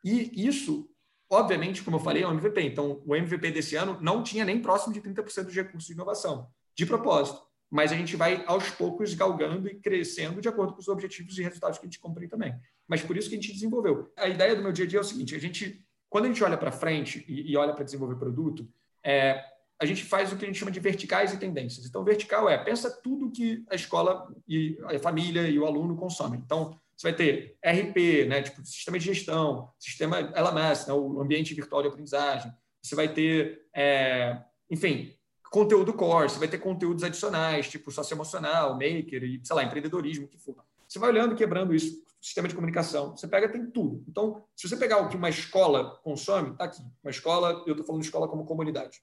E 0.04 0.48
isso 0.48 0.90
Obviamente, 1.30 1.84
como 1.84 1.98
eu 1.98 2.02
falei, 2.02 2.24
é 2.24 2.28
um 2.28 2.34
MVP. 2.34 2.62
Então, 2.62 3.02
o 3.06 3.16
MVP 3.16 3.52
desse 3.52 3.76
ano 3.76 3.98
não 4.02 4.22
tinha 4.22 4.46
nem 4.46 4.62
próximo 4.62 4.94
de 4.94 5.02
30% 5.02 5.46
dos 5.46 5.56
recursos 5.56 5.88
de 5.88 5.94
inovação, 5.94 6.48
de 6.76 6.86
propósito. 6.86 7.42
Mas 7.70 7.92
a 7.92 7.96
gente 7.96 8.16
vai, 8.16 8.44
aos 8.46 8.70
poucos, 8.70 9.14
galgando 9.14 9.68
e 9.68 9.76
crescendo 9.76 10.40
de 10.40 10.48
acordo 10.48 10.74
com 10.74 10.80
os 10.80 10.88
objetivos 10.88 11.38
e 11.38 11.44
resultados 11.44 11.80
que 11.80 11.86
a 11.86 11.88
gente 11.88 12.00
cumpre 12.00 12.28
também. 12.28 12.56
Mas 12.88 13.02
por 13.02 13.18
isso 13.18 13.28
que 13.28 13.36
a 13.36 13.42
gente 13.42 13.52
desenvolveu. 13.52 14.12
A 14.16 14.30
ideia 14.30 14.56
do 14.56 14.62
meu 14.62 14.72
dia 14.72 14.86
a 14.86 14.88
dia 14.88 15.00
é 15.00 15.02
o 15.02 15.06
seguinte: 15.06 15.36
a 15.36 15.40
gente, 15.40 15.84
quando 16.08 16.26
a 16.26 16.28
gente 16.28 16.44
olha 16.44 16.58
para 16.58 16.72
frente 16.72 17.26
e, 17.28 17.52
e, 17.52 17.58
olha 17.58 17.74
para 17.74 17.84
desenvolver 17.84 18.16
produto, 18.16 18.68
é, 19.04 19.44
a 19.80 19.86
gente 19.86 20.06
faz 20.06 20.32
o 20.32 20.38
que 20.38 20.46
a 20.46 20.48
gente 20.48 20.60
chama 20.60 20.72
de 20.72 20.80
verticais 20.80 21.34
e 21.34 21.38
tendências. 21.38 21.86
Então, 21.86 22.04
vertical 22.04 22.48
é 22.48 22.58
pensa 22.58 22.90
tudo 23.02 23.32
que 23.32 23.66
a 23.70 23.76
escola 23.76 24.32
e 24.48 24.78
a 24.84 25.00
família 25.00 25.50
e 25.50 25.58
o 25.58 25.66
aluno 25.66 25.96
consomem. 25.96 26.40
Então, 26.40 26.80
você 26.96 27.12
vai 27.12 27.16
ter 27.16 27.58
RP, 27.64 28.28
né, 28.28 28.42
tipo 28.42 28.66
sistema 28.66 28.98
de 28.98 29.06
gestão, 29.06 29.70
sistema 29.78 30.20
LMS, 30.20 30.88
né, 30.88 30.94
o 30.94 31.20
ambiente 31.20 31.54
virtual 31.54 31.82
de 31.82 31.90
aprendizagem. 31.90 32.52
Você 32.82 32.96
vai 32.96 33.12
ter, 33.12 33.68
é, 33.76 34.42
enfim, 34.70 35.14
conteúdo 35.52 35.94
core, 35.94 36.30
você 36.30 36.40
vai 36.40 36.48
ter 36.48 36.60
conteúdos 36.60 37.04
adicionais, 37.04 37.70
tipo 37.70 37.92
socioemocional, 37.92 38.74
maker 38.74 39.24
e, 39.24 39.42
sei 39.44 39.56
lá, 39.56 39.64
empreendedorismo, 39.64 40.26
o 40.26 40.28
que 40.28 40.38
for. 40.38 40.56
Você 40.88 41.00
vai 41.00 41.10
olhando, 41.10 41.36
quebrando 41.36 41.74
isso, 41.74 42.04
sistema 42.22 42.48
de 42.48 42.56
comunicação, 42.56 43.16
você 43.16 43.28
pega, 43.28 43.50
tem 43.50 43.66
tudo. 43.70 44.04
Então, 44.08 44.44
se 44.56 44.68
você 44.68 44.78
pegar 44.78 45.00
o 45.00 45.10
que 45.10 45.16
uma 45.16 45.30
escola 45.30 46.00
consome, 46.04 46.52
está 46.52 46.66
aqui. 46.66 46.82
Uma 47.04 47.12
escola, 47.12 47.64
eu 47.68 47.74
estou 47.74 47.86
falando 47.86 48.02
de 48.02 48.08
escola 48.08 48.28
como 48.28 48.46
comunidade. 48.46 49.02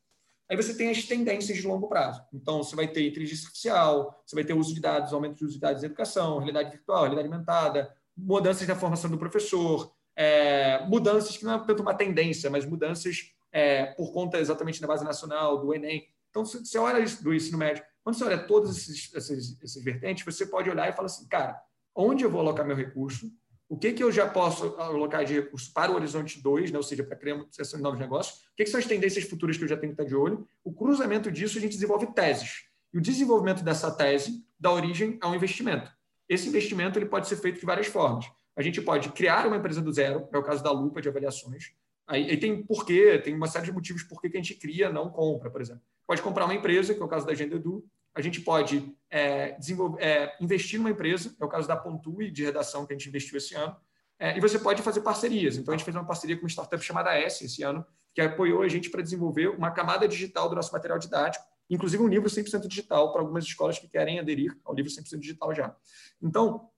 Aí 0.53 0.57
você 0.57 0.75
tem 0.75 0.91
as 0.91 1.03
tendências 1.05 1.57
de 1.57 1.67
longo 1.67 1.88
prazo. 1.88 2.23
Então, 2.31 2.62
você 2.62 2.77
vai 2.77 2.87
ter 2.87 3.09
inteligência 3.09 3.47
artificial, 3.47 4.23
você 4.27 4.37
vai 4.37 4.45
ter 4.45 4.53
uso 4.53 4.75
de 4.75 4.83
dados, 4.83 5.11
aumento 5.11 5.37
de 5.37 5.47
uso 5.47 5.55
de 5.55 5.61
dados 5.61 5.83
em 5.83 5.87
educação, 5.87 6.37
realidade 6.37 6.73
virtual, 6.73 7.05
realidade 7.05 7.27
aumentada, 7.27 7.97
mudanças 8.15 8.69
na 8.69 8.77
formação 8.77 9.11
do 9.11 9.17
professor, 9.17 9.91
é, 10.15 10.85
mudanças 10.87 11.38
que 11.38 11.45
não 11.47 11.55
é 11.55 11.67
tanto 11.67 11.81
uma 11.81 11.95
tendência, 11.95 12.51
mas 12.51 12.67
mudanças 12.67 13.33
é, 13.51 13.87
por 13.95 14.12
conta 14.12 14.38
exatamente 14.38 14.79
da 14.79 14.87
base 14.87 15.03
nacional, 15.03 15.59
do 15.59 15.73
Enem. 15.73 16.07
Então, 16.29 16.45
se 16.45 16.59
você 16.59 16.77
olha 16.77 17.01
isso 17.01 17.25
do 17.25 17.33
ensino 17.33 17.57
médio, 17.57 17.83
quando 18.05 18.19
você 18.19 18.25
olha 18.25 18.47
todos 18.47 18.77
esses, 18.77 19.11
esses, 19.15 19.59
esses 19.62 19.83
vertentes, 19.83 20.23
você 20.23 20.45
pode 20.45 20.69
olhar 20.69 20.87
e 20.87 20.93
falar 20.93 21.07
assim, 21.07 21.27
cara, 21.29 21.59
onde 21.95 22.25
eu 22.25 22.31
vou 22.31 22.43
alocar 22.43 22.67
meu 22.67 22.77
recurso? 22.77 23.33
O 23.72 23.76
que, 23.78 23.90
que 23.94 24.04
eu 24.04 24.12
já 24.12 24.28
posso 24.28 24.76
alocar 24.76 25.24
de 25.24 25.32
recurso 25.32 25.72
para 25.72 25.90
o 25.90 25.94
horizonte 25.94 26.42
2, 26.42 26.70
né? 26.70 26.76
ou 26.76 26.82
seja, 26.82 27.02
para 27.02 27.16
criar 27.16 27.42
criação 27.46 27.78
de 27.78 27.82
novos 27.82 27.98
negócios, 27.98 28.40
o 28.40 28.54
que, 28.54 28.64
que, 28.64 28.70
são 28.70 28.78
as 28.78 28.85
tendências 28.85 29.24
futuras 29.24 29.56
que 29.56 29.64
eu 29.64 29.68
já 29.68 29.78
tenho 29.78 29.94
que 29.94 30.02
estar 30.02 30.06
de 30.06 30.14
olho. 30.14 30.46
O 30.62 30.74
cruzamento 30.74 31.32
disso, 31.32 31.56
a 31.56 31.61
gente 31.62 31.72
desenvolve 31.72 32.06
teses. 32.12 32.66
E 32.92 32.98
o 32.98 33.00
desenvolvimento 33.00 33.64
dessa 33.64 33.90
tese 33.90 34.44
dá 34.61 34.70
origem 34.70 35.16
a 35.22 35.30
um 35.30 35.35
investimento. 35.35 35.90
Esse 36.28 36.48
investimento 36.48 36.98
ele 36.98 37.06
pode 37.06 37.26
ser 37.26 37.37
feito 37.37 37.61
de 37.61 37.64
várias 37.64 37.87
formas. 37.87 38.26
A 38.54 38.61
gente 38.61 38.78
pode 38.82 39.08
criar 39.08 39.46
uma 39.46 39.56
empresa 39.56 39.80
do 39.80 39.90
zero, 39.90 40.28
é 40.30 40.37
o 40.37 40.42
caso 40.42 40.62
da 40.62 40.70
lupa 40.70 41.00
de 41.00 41.08
avaliações. 41.08 41.72
Aí, 42.06 42.28
aí 42.28 42.37
tem 42.37 42.62
porquê, 42.62 43.18
tem 43.20 43.35
uma 43.35 43.46
série 43.46 43.64
de 43.64 43.72
motivos 43.72 44.02
por 44.02 44.20
que 44.20 44.26
a 44.26 44.37
gente 44.37 44.54
cria, 44.54 44.90
não 44.90 45.08
compra, 45.08 45.50
por 45.50 45.62
exemplo. 45.62 45.82
Pode 46.06 46.20
comprar 46.20 46.44
uma 46.44 46.54
empresa, 46.54 46.92
que 46.92 47.00
é 47.00 47.04
o 47.04 47.08
caso 47.08 47.24
da 47.24 47.32
Agenda 47.32 47.56
Edu, 47.56 47.82
a 48.14 48.20
gente 48.20 48.40
pode 48.40 48.94
é, 49.11 49.57
é, 49.98 50.37
investir 50.40 50.79
numa 50.79 50.90
empresa, 50.90 51.35
é 51.40 51.44
o 51.44 51.48
caso 51.48 51.66
da 51.66 51.77
Pontui, 51.77 52.31
de 52.31 52.44
redação 52.44 52.87
que 52.87 52.92
a 52.92 52.96
gente 52.96 53.09
investiu 53.09 53.38
esse 53.38 53.55
ano, 53.55 53.77
é, 54.18 54.37
e 54.37 54.40
você 54.40 54.59
pode 54.59 54.83
fazer 54.83 55.01
parcerias. 55.01 55.57
Então, 55.57 55.72
a 55.72 55.77
gente 55.77 55.85
fez 55.85 55.96
uma 55.96 56.07
parceria 56.07 56.37
com 56.37 56.42
uma 56.42 56.48
startup 56.48 56.83
chamada 56.83 57.14
S 57.14 57.44
esse 57.44 57.62
ano, 57.62 57.85
que 58.14 58.20
apoiou 58.20 58.62
a 58.62 58.68
gente 58.68 58.90
para 58.90 59.03
desenvolver 59.03 59.48
uma 59.48 59.70
camada 59.70 60.07
digital 60.07 60.48
do 60.48 60.55
nosso 60.55 60.72
material 60.72 60.98
didático, 60.98 61.44
inclusive 61.68 62.03
um 62.03 62.09
livro 62.09 62.29
100% 62.29 62.66
digital 62.66 63.12
para 63.12 63.22
algumas 63.22 63.44
escolas 63.44 63.79
que 63.79 63.88
querem 63.88 64.18
aderir 64.18 64.57
ao 64.64 64.75
livro 64.75 64.90
100% 64.90 65.18
digital 65.18 65.55
já. 65.55 65.75
Então, 66.20 66.68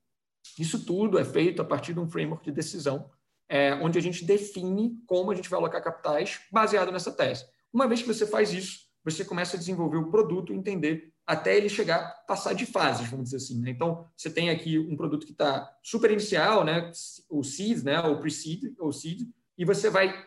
isso 0.59 0.85
tudo 0.85 1.19
é 1.19 1.25
feito 1.25 1.61
a 1.61 1.65
partir 1.65 1.93
de 1.93 2.01
um 2.01 2.09
framework 2.09 2.45
de 2.45 2.53
decisão, 2.53 3.11
é, 3.49 3.75
onde 3.75 3.99
a 3.99 4.03
gente 4.03 4.25
define 4.25 4.97
como 5.07 5.31
a 5.31 5.35
gente 5.35 5.49
vai 5.49 5.59
alocar 5.59 5.83
capitais 5.83 6.41
baseado 6.51 6.93
nessa 6.93 7.11
tese. 7.11 7.45
Uma 7.73 7.89
vez 7.89 8.01
que 8.01 8.09
você 8.09 8.27
faz 8.27 8.53
isso, 8.53 8.85
você 9.05 9.25
começa 9.25 9.57
a 9.57 9.59
desenvolver 9.59 9.99
o 9.99 10.11
produto, 10.11 10.53
entender 10.53 11.14
até 11.27 11.57
ele 11.57 11.69
chegar, 11.69 12.25
passar 12.27 12.53
de 12.55 12.67
fases, 12.67 13.09
vamos 13.09 13.27
dizer 13.27 13.39
assim. 13.39 13.61
Né? 13.61 13.71
Então, 13.71 14.07
você 14.17 14.31
tem 14.31 14.51
aqui 14.51 14.79
um 14.79 14.97
produto 14.97 15.25
que 15.25 15.33
está 15.33 15.71
super 15.83 16.11
inicial, 16.11 16.65
né? 16.65 16.91
o 17.31 17.43
seed, 17.43 17.83
né? 17.83 17.99
o 18.01 18.19
pre-seed, 18.21 18.75
ou 18.79 18.93
seed, 18.93 19.23
e 19.57 19.65
você 19.65 19.89
vai 19.89 20.25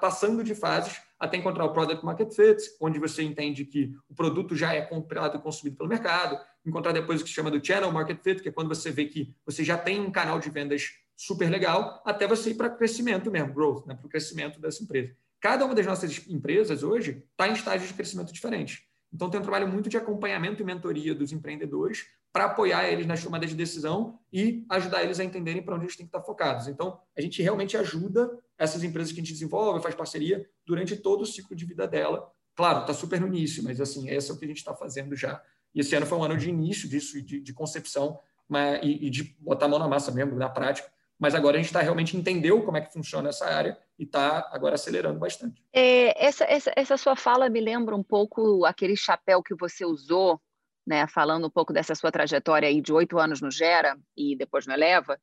passando 0.00 0.42
de 0.42 0.54
fases 0.54 1.00
até 1.18 1.36
encontrar 1.36 1.66
o 1.66 1.72
product 1.72 2.02
market 2.02 2.32
fit, 2.32 2.62
onde 2.80 2.98
você 2.98 3.22
entende 3.22 3.66
que 3.66 3.94
o 4.08 4.14
produto 4.14 4.56
já 4.56 4.72
é 4.72 4.80
comprado 4.80 5.36
e 5.36 5.40
consumido 5.40 5.76
pelo 5.76 5.88
mercado, 5.88 6.40
encontrar 6.64 6.92
depois 6.92 7.20
o 7.20 7.24
que 7.24 7.28
se 7.28 7.34
chama 7.34 7.50
do 7.50 7.64
channel 7.64 7.92
market 7.92 8.22
fit, 8.22 8.40
que 8.40 8.48
é 8.48 8.52
quando 8.52 8.68
você 8.68 8.90
vê 8.90 9.04
que 9.04 9.34
você 9.44 9.62
já 9.62 9.76
tem 9.76 10.00
um 10.00 10.10
canal 10.10 10.38
de 10.38 10.48
vendas 10.48 10.92
super 11.14 11.50
legal, 11.50 12.02
até 12.06 12.26
você 12.26 12.50
ir 12.50 12.54
para 12.54 12.70
crescimento 12.70 13.30
mesmo, 13.30 13.52
growth, 13.52 13.86
né? 13.86 13.94
para 13.94 14.06
o 14.06 14.08
crescimento 14.08 14.58
dessa 14.58 14.82
empresa. 14.82 15.14
Cada 15.38 15.66
uma 15.66 15.74
das 15.74 15.84
nossas 15.84 16.26
empresas 16.26 16.82
hoje 16.82 17.22
está 17.30 17.48
em 17.48 17.52
estágios 17.52 17.88
de 17.88 17.94
crescimento 17.94 18.32
diferentes. 18.32 18.82
Então, 19.12 19.28
tem 19.28 19.40
um 19.40 19.42
trabalho 19.42 19.68
muito 19.68 19.88
de 19.88 19.96
acompanhamento 19.96 20.62
e 20.62 20.64
mentoria 20.64 21.14
dos 21.14 21.32
empreendedores 21.32 22.06
para 22.32 22.44
apoiar 22.44 22.88
eles 22.88 23.06
nas 23.06 23.22
tomadas 23.22 23.50
de 23.50 23.56
decisão 23.56 24.18
e 24.32 24.64
ajudar 24.68 25.02
eles 25.02 25.18
a 25.18 25.24
entenderem 25.24 25.62
para 25.62 25.74
onde 25.74 25.84
eles 25.84 25.96
têm 25.96 26.06
que 26.06 26.16
estar 26.16 26.22
focados. 26.22 26.68
Então, 26.68 27.00
a 27.16 27.20
gente 27.20 27.42
realmente 27.42 27.76
ajuda 27.76 28.30
essas 28.56 28.84
empresas 28.84 29.12
que 29.12 29.20
a 29.20 29.22
gente 29.22 29.32
desenvolve, 29.32 29.82
faz 29.82 29.94
parceria 29.94 30.48
durante 30.64 30.96
todo 30.96 31.22
o 31.22 31.26
ciclo 31.26 31.56
de 31.56 31.64
vida 31.64 31.88
dela. 31.88 32.30
Claro, 32.54 32.82
está 32.82 32.94
super 32.94 33.20
no 33.20 33.26
início, 33.26 33.64
mas 33.64 33.80
assim, 33.80 34.08
esse 34.08 34.30
é 34.30 34.34
o 34.34 34.38
que 34.38 34.44
a 34.44 34.48
gente 34.48 34.58
está 34.58 34.74
fazendo 34.74 35.16
já. 35.16 35.42
E 35.74 35.80
esse 35.80 35.94
ano 35.94 36.06
foi 36.06 36.18
um 36.18 36.22
ano 36.22 36.36
de 36.36 36.48
início 36.48 36.88
disso, 36.88 37.20
de, 37.20 37.40
de 37.40 37.52
concepção 37.52 38.20
mas, 38.48 38.80
e, 38.82 39.06
e, 39.06 39.10
de 39.10 39.36
botar 39.40 39.66
a 39.66 39.68
mão 39.68 39.78
na 39.78 39.86
massa 39.86 40.10
mesmo, 40.10 40.34
na 40.34 40.48
prática. 40.48 40.90
Mas 41.20 41.34
agora 41.34 41.56
a 41.56 41.58
gente 41.58 41.66
está 41.66 41.82
realmente 41.82 42.16
entendeu 42.16 42.62
como 42.62 42.78
é 42.78 42.80
que 42.80 42.92
funciona 42.92 43.28
essa 43.28 43.44
área 43.44 43.76
e 43.98 44.04
está 44.04 44.48
agora 44.50 44.74
acelerando 44.74 45.18
bastante. 45.18 45.62
É, 45.70 46.26
essa, 46.26 46.44
essa, 46.44 46.72
essa 46.74 46.96
sua 46.96 47.14
fala 47.14 47.50
me 47.50 47.60
lembra 47.60 47.94
um 47.94 48.02
pouco 48.02 48.64
aquele 48.64 48.96
chapéu 48.96 49.42
que 49.42 49.54
você 49.54 49.84
usou, 49.84 50.40
né, 50.86 51.06
falando 51.06 51.46
um 51.46 51.50
pouco 51.50 51.74
dessa 51.74 51.94
sua 51.94 52.10
trajetória 52.10 52.66
aí 52.66 52.80
de 52.80 52.90
oito 52.90 53.18
anos 53.18 53.42
no 53.42 53.50
Gera 53.50 53.98
e 54.16 54.34
depois 54.34 54.66
no 54.66 54.72
Eleva, 54.72 55.20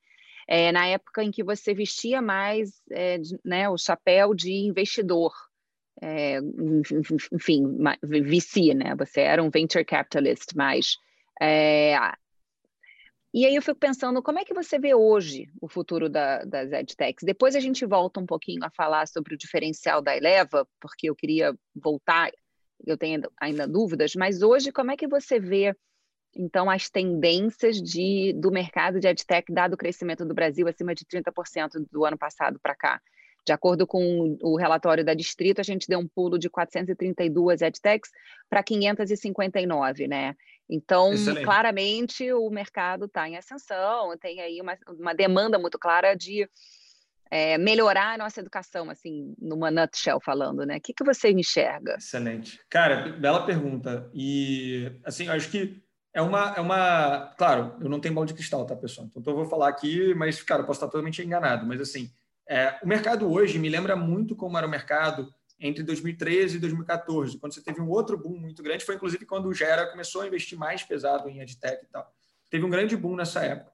é, 0.47 0.71
na 0.71 0.85
época 0.85 1.23
em 1.23 1.31
que 1.31 1.43
você 1.43 1.73
vestia 1.73 2.21
mais 2.21 2.79
é, 2.91 3.17
né, 3.43 3.67
o 3.67 3.75
chapéu 3.75 4.35
de 4.35 4.51
investidor, 4.51 5.33
é, 5.99 6.37
enfim, 7.33 7.75
VC, 8.03 8.75
né? 8.75 8.95
Você 8.99 9.21
era 9.21 9.41
um 9.41 9.49
venture 9.49 9.83
capitalist, 9.83 10.53
mas 10.55 10.95
é, 11.41 11.97
E 13.33 13.45
aí 13.45 13.55
eu 13.55 13.61
fico 13.61 13.79
pensando, 13.79 14.23
como 14.23 14.39
é 14.39 14.45
que 14.45 14.53
você 14.53 14.79
vê 14.79 14.95
hoje 14.95 15.49
o 15.61 15.67
futuro 15.67 16.09
da, 16.09 16.43
das 16.43 16.71
EdTechs? 16.71 17.23
Depois 17.23 17.55
a 17.55 17.59
gente 17.59 17.85
volta 17.85 18.19
um 18.19 18.25
pouquinho 18.25 18.63
a 18.63 18.69
falar 18.69 19.07
sobre 19.07 19.35
o 19.35 19.37
diferencial 19.37 20.01
da 20.01 20.15
Eleva, 20.15 20.67
porque 20.79 21.09
eu 21.09 21.15
queria 21.15 21.53
voltar, 21.75 22.31
eu 22.85 22.97
tenho 22.97 23.21
ainda 23.39 23.67
dúvidas, 23.67 24.15
mas 24.15 24.41
hoje 24.41 24.71
como 24.71 24.91
é 24.91 24.97
que 24.97 25.07
você 25.07 25.39
vê, 25.39 25.75
então, 26.35 26.69
as 26.69 26.89
tendências 26.89 27.81
de, 27.81 28.33
do 28.33 28.51
mercado 28.51 28.99
de 28.99 29.07
EdTech, 29.07 29.51
dado 29.51 29.73
o 29.73 29.77
crescimento 29.77 30.23
do 30.23 30.33
Brasil 30.33 30.67
acima 30.67 30.93
de 30.93 31.03
30% 31.05 31.85
do 31.91 32.05
ano 32.05 32.17
passado 32.17 32.59
para 32.59 32.75
cá? 32.75 33.01
De 33.45 33.53
acordo 33.53 33.87
com 33.87 34.37
o 34.41 34.57
relatório 34.57 35.05
da 35.05 35.13
Distrito, 35.13 35.61
a 35.61 35.63
gente 35.63 35.87
deu 35.87 35.99
um 35.99 36.07
pulo 36.07 36.37
de 36.37 36.49
432 36.49 37.61
EdTechs 37.61 38.11
para 38.49 38.61
559, 38.61 40.07
né? 40.07 40.35
Então, 40.69 41.13
Excelente. 41.13 41.45
claramente, 41.45 42.31
o 42.33 42.49
mercado 42.49 43.05
está 43.05 43.27
em 43.27 43.37
ascensão, 43.37 44.17
tem 44.17 44.41
aí 44.41 44.59
uma, 44.61 44.77
uma 44.99 45.13
demanda 45.13 45.57
muito 45.57 45.79
clara 45.79 46.13
de 46.13 46.49
é, 47.31 47.57
melhorar 47.57 48.13
a 48.13 48.17
nossa 48.17 48.39
educação, 48.39 48.89
assim, 48.89 49.33
numa 49.39 49.71
nutshell 49.71 50.19
falando, 50.19 50.65
né? 50.65 50.77
O 50.77 50.81
que, 50.81 50.93
que 50.93 51.03
você 51.03 51.31
enxerga? 51.31 51.95
Excelente. 51.97 52.59
Cara, 52.69 53.09
bela 53.13 53.45
pergunta. 53.45 54.09
E, 54.13 54.91
assim, 55.05 55.27
eu 55.27 55.33
acho 55.33 55.49
que 55.49 55.81
é 56.13 56.21
uma, 56.21 56.53
é 56.55 56.61
uma... 56.61 57.33
Claro, 57.37 57.75
eu 57.81 57.89
não 57.89 57.99
tenho 57.99 58.13
bola 58.13 58.27
de 58.27 58.33
cristal, 58.33 58.65
tá, 58.65 58.75
pessoal? 58.75 59.09
Então, 59.15 59.33
eu 59.33 59.37
vou 59.37 59.45
falar 59.45 59.69
aqui, 59.69 60.13
mas, 60.15 60.41
cara, 60.41 60.61
eu 60.61 60.65
posso 60.65 60.79
estar 60.79 60.87
totalmente 60.87 61.21
enganado. 61.21 61.65
Mas, 61.65 61.79
assim, 61.81 62.09
é, 62.49 62.77
o 62.81 62.87
mercado 62.87 63.29
hoje 63.31 63.59
me 63.59 63.69
lembra 63.69 63.95
muito 63.95 64.35
como 64.35 64.57
era 64.57 64.67
o 64.67 64.69
mercado 64.69 65.33
entre 65.59 65.83
2013 65.83 66.57
e 66.57 66.59
2014, 66.59 67.39
quando 67.39 67.53
você 67.53 67.61
teve 67.61 67.81
um 67.81 67.89
outro 67.89 68.17
boom 68.17 68.37
muito 68.37 68.61
grande, 68.61 68.85
foi 68.85 68.95
inclusive 68.95 69.25
quando 69.25 69.47
o 69.47 69.53
Gera 69.53 69.87
começou 69.87 70.21
a 70.21 70.27
investir 70.27 70.57
mais 70.57 70.83
pesado 70.83 71.27
em 71.29 71.39
EdTech 71.39 71.83
e 71.83 71.87
tal. 71.87 72.11
Teve 72.49 72.65
um 72.65 72.69
grande 72.69 72.95
boom 72.95 73.15
nessa 73.15 73.43
época. 73.43 73.71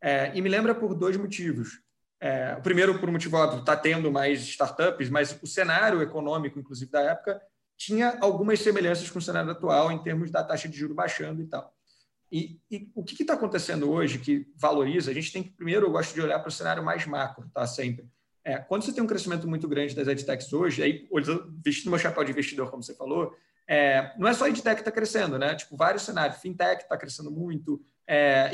É, 0.00 0.30
e 0.34 0.40
me 0.40 0.48
lembra 0.48 0.74
por 0.74 0.94
dois 0.94 1.16
motivos. 1.16 1.80
É, 2.20 2.54
o 2.58 2.62
primeiro, 2.62 2.98
por 2.98 3.08
um 3.08 3.12
motivo 3.12 3.36
óbvio, 3.36 3.60
está 3.60 3.76
tendo 3.76 4.10
mais 4.10 4.40
startups, 4.42 5.10
mas 5.10 5.38
o 5.42 5.46
cenário 5.46 6.00
econômico, 6.02 6.58
inclusive, 6.58 6.90
da 6.90 7.00
época, 7.00 7.40
tinha 7.76 8.16
algumas 8.20 8.60
semelhanças 8.60 9.10
com 9.10 9.18
o 9.18 9.22
cenário 9.22 9.50
atual 9.50 9.90
em 9.90 10.02
termos 10.02 10.30
da 10.30 10.42
taxa 10.42 10.68
de 10.68 10.76
juros 10.76 10.96
baixando 10.96 11.42
e 11.42 11.46
tal. 11.46 11.74
E, 12.30 12.60
e 12.70 12.90
o 12.94 13.04
que 13.04 13.22
está 13.22 13.34
acontecendo 13.34 13.90
hoje 13.90 14.18
que 14.18 14.46
valoriza? 14.56 15.10
A 15.10 15.14
gente 15.14 15.32
tem 15.32 15.42
que, 15.42 15.50
primeiro, 15.50 15.86
eu 15.86 15.90
gosto 15.90 16.14
de 16.14 16.20
olhar 16.20 16.38
para 16.38 16.48
o 16.48 16.52
cenário 16.52 16.82
mais 16.82 17.06
macro, 17.06 17.48
tá? 17.52 17.66
Sempre. 17.66 18.06
É, 18.44 18.58
quando 18.58 18.82
você 18.82 18.92
tem 18.92 19.02
um 19.02 19.06
crescimento 19.06 19.48
muito 19.48 19.66
grande 19.66 19.94
das 19.94 20.06
edtechs 20.06 20.52
hoje, 20.52 20.82
aí, 20.82 21.08
vestindo 21.64 21.90
meu 21.90 21.98
chapéu 21.98 22.22
de 22.22 22.32
investidor, 22.32 22.70
como 22.70 22.82
você 22.82 22.94
falou, 22.94 23.34
é, 23.66 24.12
não 24.18 24.28
é 24.28 24.34
só 24.34 24.44
a 24.44 24.48
edtech 24.50 24.76
que 24.76 24.80
está 24.82 24.92
crescendo, 24.92 25.38
né? 25.38 25.54
Tipo, 25.54 25.76
vários 25.76 26.02
cenários. 26.02 26.38
Fintech 26.40 26.82
está 26.82 26.96
crescendo 26.96 27.30
muito, 27.30 27.80
é, 28.06 28.50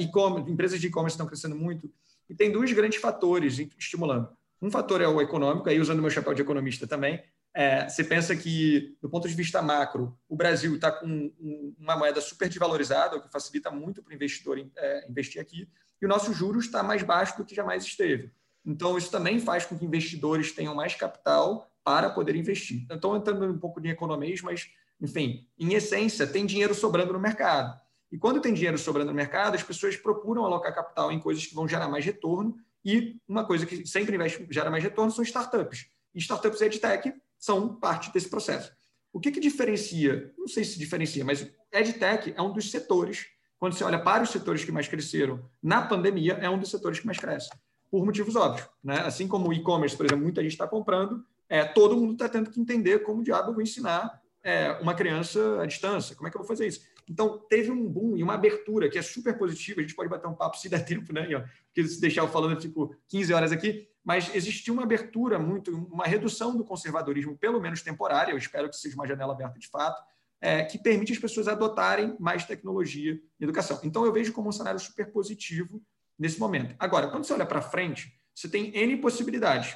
empresas 0.46 0.80
de 0.80 0.86
e-commerce 0.86 1.14
estão 1.14 1.26
crescendo 1.26 1.56
muito. 1.56 1.92
E 2.28 2.34
tem 2.34 2.52
dois 2.52 2.72
grandes 2.72 3.00
fatores 3.00 3.58
estimulando. 3.76 4.28
Um 4.62 4.70
fator 4.70 5.00
é 5.00 5.08
o 5.08 5.20
econômico, 5.20 5.68
aí 5.68 5.80
usando 5.80 6.00
meu 6.00 6.10
chapéu 6.10 6.34
de 6.34 6.42
economista 6.42 6.86
também. 6.86 7.20
É, 7.52 7.88
você 7.88 8.04
pensa 8.04 8.36
que, 8.36 8.96
do 9.02 9.10
ponto 9.10 9.28
de 9.28 9.34
vista 9.34 9.60
macro, 9.60 10.16
o 10.28 10.36
Brasil 10.36 10.76
está 10.76 10.92
com 10.92 11.06
um, 11.06 11.74
uma 11.76 11.96
moeda 11.96 12.20
super 12.20 12.48
desvalorizada, 12.48 13.16
o 13.16 13.22
que 13.22 13.32
facilita 13.32 13.70
muito 13.70 14.02
para 14.02 14.12
o 14.12 14.14
investidor 14.14 14.64
é, 14.76 15.10
investir 15.10 15.42
aqui, 15.42 15.68
e 16.00 16.06
o 16.06 16.08
nosso 16.08 16.32
juros 16.32 16.66
está 16.66 16.82
mais 16.82 17.02
baixo 17.02 17.36
do 17.36 17.44
que 17.44 17.54
jamais 17.54 17.84
esteve. 17.84 18.30
Então, 18.64 18.98
isso 18.98 19.10
também 19.10 19.40
faz 19.40 19.64
com 19.64 19.78
que 19.78 19.84
investidores 19.84 20.52
tenham 20.52 20.74
mais 20.74 20.94
capital 20.94 21.70
para 21.82 22.10
poder 22.10 22.36
investir. 22.36 22.86
Então, 22.90 23.16
entrando 23.16 23.46
um 23.46 23.58
pouco 23.58 23.80
de 23.80 23.88
economês, 23.88 24.42
mas, 24.42 24.68
enfim, 25.00 25.46
em 25.58 25.74
essência, 25.74 26.26
tem 26.26 26.44
dinheiro 26.44 26.74
sobrando 26.74 27.12
no 27.12 27.18
mercado. 27.18 27.80
E 28.12 28.18
quando 28.18 28.40
tem 28.40 28.52
dinheiro 28.52 28.76
sobrando 28.76 29.10
no 29.10 29.16
mercado, 29.16 29.54
as 29.54 29.62
pessoas 29.62 29.96
procuram 29.96 30.44
alocar 30.44 30.74
capital 30.74 31.10
em 31.10 31.18
coisas 31.18 31.46
que 31.46 31.54
vão 31.54 31.66
gerar 31.66 31.88
mais 31.88 32.04
retorno. 32.04 32.56
E 32.84 33.16
uma 33.26 33.44
coisa 33.44 33.64
que 33.64 33.86
sempre 33.86 34.14
investe, 34.14 34.46
gera 34.50 34.70
mais 34.70 34.82
retorno 34.82 35.10
são 35.10 35.22
startups. 35.24 35.86
E 36.14 36.18
startups 36.18 36.60
e 36.60 36.64
EdTech 36.64 37.14
são 37.38 37.76
parte 37.76 38.12
desse 38.12 38.28
processo. 38.28 38.72
O 39.12 39.20
que, 39.20 39.30
que 39.30 39.40
diferencia? 39.40 40.32
Não 40.36 40.46
sei 40.46 40.64
se 40.64 40.78
diferencia, 40.78 41.24
mas 41.24 41.46
EdTech 41.72 42.34
é 42.36 42.42
um 42.42 42.52
dos 42.52 42.70
setores, 42.70 43.26
quando 43.58 43.74
você 43.74 43.84
olha 43.84 43.98
para 43.98 44.22
os 44.22 44.30
setores 44.30 44.64
que 44.64 44.72
mais 44.72 44.88
cresceram 44.88 45.44
na 45.62 45.82
pandemia, 45.82 46.34
é 46.34 46.50
um 46.50 46.58
dos 46.58 46.70
setores 46.70 47.00
que 47.00 47.06
mais 47.06 47.18
cresce 47.18 47.50
por 47.90 48.04
motivos 48.04 48.36
óbvios. 48.36 48.68
Né? 48.82 49.00
Assim 49.00 49.26
como 49.26 49.48
o 49.48 49.52
e-commerce, 49.52 49.96
por 49.96 50.06
exemplo, 50.06 50.22
muita 50.22 50.42
gente 50.42 50.52
está 50.52 50.66
comprando, 50.66 51.24
é, 51.48 51.64
todo 51.64 51.96
mundo 51.96 52.12
está 52.12 52.28
tendo 52.28 52.50
que 52.50 52.60
entender 52.60 53.00
como 53.00 53.24
diabo 53.24 53.50
eu 53.50 53.54
vou 53.54 53.62
ensinar 53.62 54.20
é, 54.42 54.72
uma 54.80 54.94
criança 54.94 55.60
à 55.60 55.66
distância, 55.66 56.14
como 56.14 56.28
é 56.28 56.30
que 56.30 56.36
eu 56.36 56.40
vou 56.40 56.48
fazer 56.48 56.66
isso. 56.66 56.82
Então, 57.08 57.38
teve 57.48 57.72
um 57.72 57.88
boom 57.88 58.16
e 58.16 58.22
uma 58.22 58.34
abertura 58.34 58.88
que 58.88 58.96
é 58.96 59.02
super 59.02 59.36
positiva, 59.36 59.80
a 59.80 59.82
gente 59.82 59.96
pode 59.96 60.08
bater 60.08 60.28
um 60.28 60.34
papo 60.34 60.56
se 60.56 60.68
der 60.68 60.84
tempo, 60.86 61.12
né? 61.12 61.26
Porque 61.66 61.88
se 61.88 62.00
deixar 62.00 62.22
eu 62.22 62.28
falando, 62.28 62.60
fico 62.60 62.94
15 63.08 63.34
horas 63.34 63.52
aqui, 63.52 63.88
mas 64.04 64.32
existiu 64.34 64.72
uma 64.74 64.84
abertura 64.84 65.38
muito, 65.38 65.72
uma 65.92 66.04
redução 66.04 66.56
do 66.56 66.64
conservadorismo, 66.64 67.36
pelo 67.36 67.60
menos 67.60 67.82
temporária, 67.82 68.32
eu 68.32 68.38
espero 68.38 68.70
que 68.70 68.76
seja 68.76 68.94
uma 68.94 69.06
janela 69.06 69.32
aberta 69.32 69.58
de 69.58 69.68
fato, 69.68 70.00
é, 70.40 70.64
que 70.64 70.78
permite 70.78 71.12
as 71.12 71.18
pessoas 71.18 71.48
adotarem 71.48 72.16
mais 72.18 72.46
tecnologia 72.46 73.12
em 73.12 73.44
educação. 73.44 73.80
Então, 73.82 74.06
eu 74.06 74.12
vejo 74.12 74.32
como 74.32 74.48
um 74.48 74.52
cenário 74.52 74.80
super 74.80 75.10
positivo 75.10 75.82
nesse 76.20 76.38
momento. 76.38 76.76
Agora, 76.78 77.08
quando 77.08 77.24
você 77.24 77.32
olha 77.32 77.46
para 77.46 77.62
frente, 77.62 78.14
você 78.34 78.46
tem 78.46 78.76
N 78.76 78.98
possibilidades. 78.98 79.74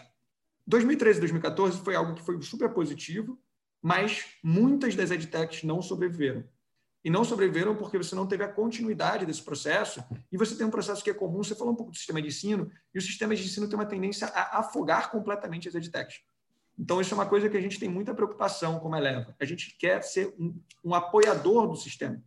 2013 0.67 1.17
e 1.17 1.21
2014 1.21 1.79
foi 1.79 1.95
algo 1.97 2.15
que 2.15 2.23
foi 2.23 2.41
super 2.43 2.69
positivo, 2.69 3.41
mas 3.83 4.27
muitas 4.43 4.95
das 4.95 5.11
edtechs 5.11 5.63
não 5.63 5.81
sobreviveram. 5.81 6.45
E 7.03 7.11
não 7.11 7.25
sobreviveram 7.25 7.75
porque 7.75 7.99
você 7.99 8.15
não 8.15 8.27
teve 8.27 8.45
a 8.45 8.49
continuidade 8.49 9.27
desse 9.27 9.43
processo, 9.43 10.05
e 10.31 10.37
você 10.37 10.55
tem 10.55 10.67
um 10.67 10.71
processo 10.71 11.03
que 11.03 11.11
é 11.11 11.15
comum, 11.15 11.43
você 11.43 11.55
falou 11.55 11.73
um 11.73 11.77
pouco 11.77 11.91
do 11.91 11.97
sistema 11.97 12.21
de 12.21 12.29
ensino, 12.29 12.71
e 12.95 12.99
o 12.99 13.03
sistema 13.03 13.35
de 13.35 13.43
ensino 13.43 13.69
tem 13.69 13.79
uma 13.79 13.87
tendência 13.87 14.27
a 14.29 14.59
afogar 14.61 15.11
completamente 15.11 15.69
as 15.69 15.75
edtechs. 15.75 16.21
Então, 16.79 17.01
isso 17.01 17.15
é 17.15 17.17
uma 17.17 17.27
coisa 17.27 17.49
que 17.49 17.57
a 17.57 17.61
gente 17.61 17.79
tem 17.79 17.89
muita 17.89 18.15
preocupação 18.15 18.81
como 18.81 18.97
eleva. 18.97 19.35
A 19.41 19.45
gente 19.45 19.77
quer 19.79 20.03
ser 20.03 20.35
um, 20.39 20.61
um 20.83 20.95
apoiador 20.95 21.69
do 21.69 21.77
sistema. 21.77 22.23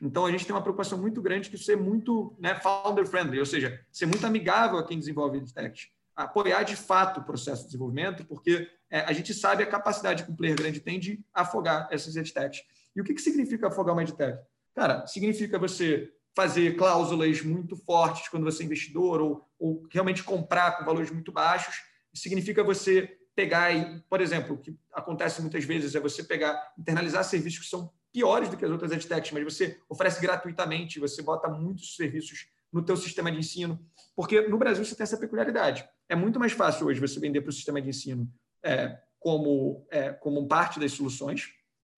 Então, 0.00 0.24
a 0.24 0.30
gente 0.30 0.46
tem 0.46 0.54
uma 0.54 0.62
preocupação 0.62 0.98
muito 0.98 1.20
grande 1.20 1.50
de 1.50 1.58
ser 1.58 1.76
muito 1.76 2.34
né, 2.38 2.54
founder-friendly, 2.54 3.38
ou 3.38 3.46
seja, 3.46 3.84
ser 3.92 4.06
muito 4.06 4.26
amigável 4.26 4.78
a 4.78 4.86
quem 4.86 4.98
desenvolve 4.98 5.38
EdTech. 5.38 5.88
Apoiar 6.16 6.62
de 6.62 6.74
fato 6.74 7.20
o 7.20 7.24
processo 7.24 7.62
de 7.62 7.68
desenvolvimento, 7.68 8.24
porque 8.24 8.68
é, 8.90 9.00
a 9.00 9.12
gente 9.12 9.34
sabe 9.34 9.62
a 9.62 9.66
capacidade 9.66 10.24
que 10.24 10.30
um 10.30 10.36
player 10.36 10.56
grande 10.56 10.80
tem 10.80 10.98
de 10.98 11.22
afogar 11.34 11.88
essas 11.90 12.16
EdTechs. 12.16 12.62
E 12.96 13.00
o 13.00 13.04
que, 13.04 13.14
que 13.14 13.20
significa 13.20 13.68
afogar 13.68 13.94
uma 13.94 14.02
EdTech? 14.02 14.38
Cara, 14.74 15.06
significa 15.06 15.58
você 15.58 16.10
fazer 16.34 16.76
cláusulas 16.76 17.42
muito 17.42 17.76
fortes 17.76 18.28
quando 18.28 18.44
você 18.44 18.62
é 18.62 18.66
investidor, 18.66 19.20
ou, 19.20 19.48
ou 19.58 19.86
realmente 19.90 20.22
comprar 20.22 20.78
com 20.78 20.84
valores 20.84 21.10
muito 21.10 21.30
baixos. 21.32 21.74
Significa 22.14 22.64
você 22.64 23.18
pegar 23.34 23.72
e, 23.72 24.00
por 24.08 24.20
exemplo, 24.20 24.54
o 24.54 24.58
que 24.58 24.76
acontece 24.92 25.40
muitas 25.40 25.64
vezes 25.64 25.94
é 25.94 26.00
você 26.00 26.22
pegar, 26.22 26.72
internalizar 26.78 27.24
serviços 27.24 27.60
que 27.60 27.70
são 27.70 27.92
piores 28.12 28.48
do 28.48 28.56
que 28.56 28.64
as 28.64 28.70
outras 28.70 28.92
edtechs, 28.92 29.32
mas 29.32 29.44
você 29.44 29.78
oferece 29.88 30.20
gratuitamente, 30.20 31.00
você 31.00 31.22
bota 31.22 31.48
muitos 31.48 31.94
serviços 31.96 32.48
no 32.72 32.82
teu 32.82 32.96
sistema 32.96 33.30
de 33.30 33.38
ensino, 33.38 33.78
porque 34.14 34.42
no 34.42 34.58
Brasil 34.58 34.84
você 34.84 34.94
tem 34.94 35.04
essa 35.04 35.16
peculiaridade. 35.16 35.88
É 36.08 36.14
muito 36.14 36.38
mais 36.38 36.52
fácil 36.52 36.86
hoje 36.86 37.00
você 37.00 37.18
vender 37.18 37.40
para 37.40 37.50
o 37.50 37.52
sistema 37.52 37.80
de 37.80 37.88
ensino 37.88 38.30
é, 38.62 38.98
como, 39.18 39.86
é, 39.90 40.12
como 40.12 40.46
parte 40.46 40.78
das 40.78 40.92
soluções. 40.92 41.48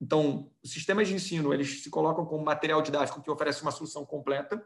Então, 0.00 0.50
os 0.62 0.72
sistemas 0.72 1.08
de 1.08 1.14
ensino 1.14 1.52
eles 1.52 1.82
se 1.82 1.90
colocam 1.90 2.24
como 2.24 2.44
material 2.44 2.82
didático 2.82 3.22
que 3.22 3.30
oferece 3.30 3.62
uma 3.62 3.70
solução 3.70 4.04
completa. 4.04 4.64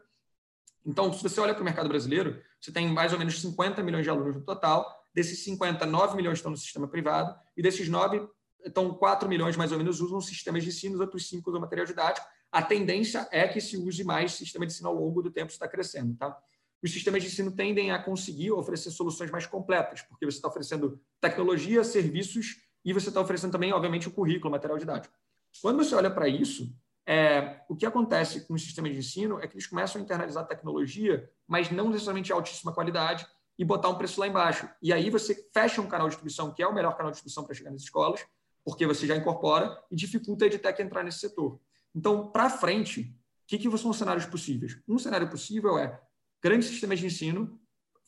Então, 0.85 1.11
se 1.11 1.21
você 1.21 1.39
olha 1.39 1.53
para 1.53 1.61
o 1.61 1.65
mercado 1.65 1.89
brasileiro, 1.89 2.41
você 2.59 2.71
tem 2.71 2.87
mais 2.87 3.11
ou 3.11 3.19
menos 3.19 3.39
50 3.41 3.83
milhões 3.83 4.03
de 4.03 4.09
alunos 4.09 4.35
no 4.35 4.41
total. 4.41 4.85
Desses 5.13 5.43
50, 5.43 5.85
9 5.85 6.15
milhões 6.15 6.37
estão 6.37 6.51
no 6.51 6.57
sistema 6.57 6.87
privado, 6.87 7.37
e 7.55 7.61
desses 7.61 7.89
9, 7.89 8.27
então, 8.65 8.93
4 8.93 9.27
milhões 9.29 9.55
mais 9.55 9.71
ou 9.71 9.77
menos 9.77 10.01
usam 10.01 10.19
sistemas 10.19 10.63
de 10.63 10.69
ensino, 10.69 10.95
os 10.95 11.01
outros 11.01 11.27
5 11.27 11.49
usam 11.49 11.61
material 11.61 11.85
didático. 11.85 12.27
A 12.51 12.61
tendência 12.61 13.27
é 13.31 13.47
que 13.47 13.61
se 13.61 13.77
use 13.77 14.03
mais 14.03 14.33
sistema 14.33 14.65
de 14.65 14.73
ensino 14.73 14.89
ao 14.89 14.95
longo 14.95 15.21
do 15.21 15.31
tempo, 15.31 15.51
está 15.51 15.67
crescendo. 15.67 16.15
Tá? 16.15 16.37
Os 16.81 16.91
sistemas 16.91 17.21
de 17.21 17.29
ensino 17.29 17.51
tendem 17.51 17.91
a 17.91 18.01
conseguir 18.01 18.51
oferecer 18.51 18.91
soluções 18.91 19.31
mais 19.31 19.45
completas, 19.45 20.01
porque 20.01 20.25
você 20.25 20.37
está 20.37 20.47
oferecendo 20.47 20.99
tecnologia, 21.19 21.83
serviços 21.83 22.61
e 22.83 22.93
você 22.93 23.09
está 23.09 23.19
oferecendo 23.19 23.51
também, 23.51 23.73
obviamente, 23.73 24.07
o 24.07 24.11
currículo, 24.11 24.49
o 24.49 24.51
material 24.51 24.77
didático. 24.77 25.13
Quando 25.61 25.83
você 25.83 25.95
olha 25.95 26.11
para 26.11 26.27
isso, 26.27 26.73
é, 27.05 27.61
o 27.69 27.75
que 27.75 27.85
acontece 27.85 28.41
com 28.41 28.53
os 28.53 28.61
sistemas 28.61 28.91
de 28.91 28.99
ensino 28.99 29.39
é 29.39 29.47
que 29.47 29.55
eles 29.55 29.65
começam 29.65 29.99
a 29.99 30.03
internalizar 30.03 30.45
tecnologia, 30.45 31.29
mas 31.47 31.71
não 31.71 31.89
necessariamente 31.89 32.27
de 32.27 32.33
altíssima 32.33 32.73
qualidade, 32.73 33.25
e 33.57 33.65
botar 33.65 33.89
um 33.89 33.95
preço 33.95 34.19
lá 34.19 34.27
embaixo. 34.27 34.69
E 34.81 34.93
aí 34.93 35.09
você 35.09 35.49
fecha 35.53 35.81
um 35.81 35.87
canal 35.87 36.07
de 36.07 36.11
distribuição, 36.11 36.53
que 36.53 36.61
é 36.61 36.67
o 36.67 36.73
melhor 36.73 36.95
canal 36.95 37.11
de 37.11 37.15
distribuição 37.15 37.43
para 37.43 37.55
chegar 37.55 37.71
nas 37.71 37.81
escolas, 37.81 38.23
porque 38.67 38.85
você 38.85 39.07
já 39.07 39.15
incorpora 39.15 39.81
e 39.89 39.95
dificulta 39.95 40.43
a 40.43 40.47
EdTech 40.49 40.81
entrar 40.81 41.01
nesse 41.01 41.19
setor. 41.19 41.57
Então, 41.95 42.29
para 42.29 42.49
frente, 42.49 43.01
o 43.01 43.47
que, 43.47 43.57
que 43.57 43.77
são 43.77 43.91
os 43.91 43.97
cenários 43.97 44.25
possíveis? 44.25 44.77
Um 44.85 44.99
cenário 44.99 45.29
possível 45.29 45.77
é 45.77 45.97
grandes 46.43 46.67
sistemas 46.67 46.99
de 46.99 47.05
ensino 47.05 47.57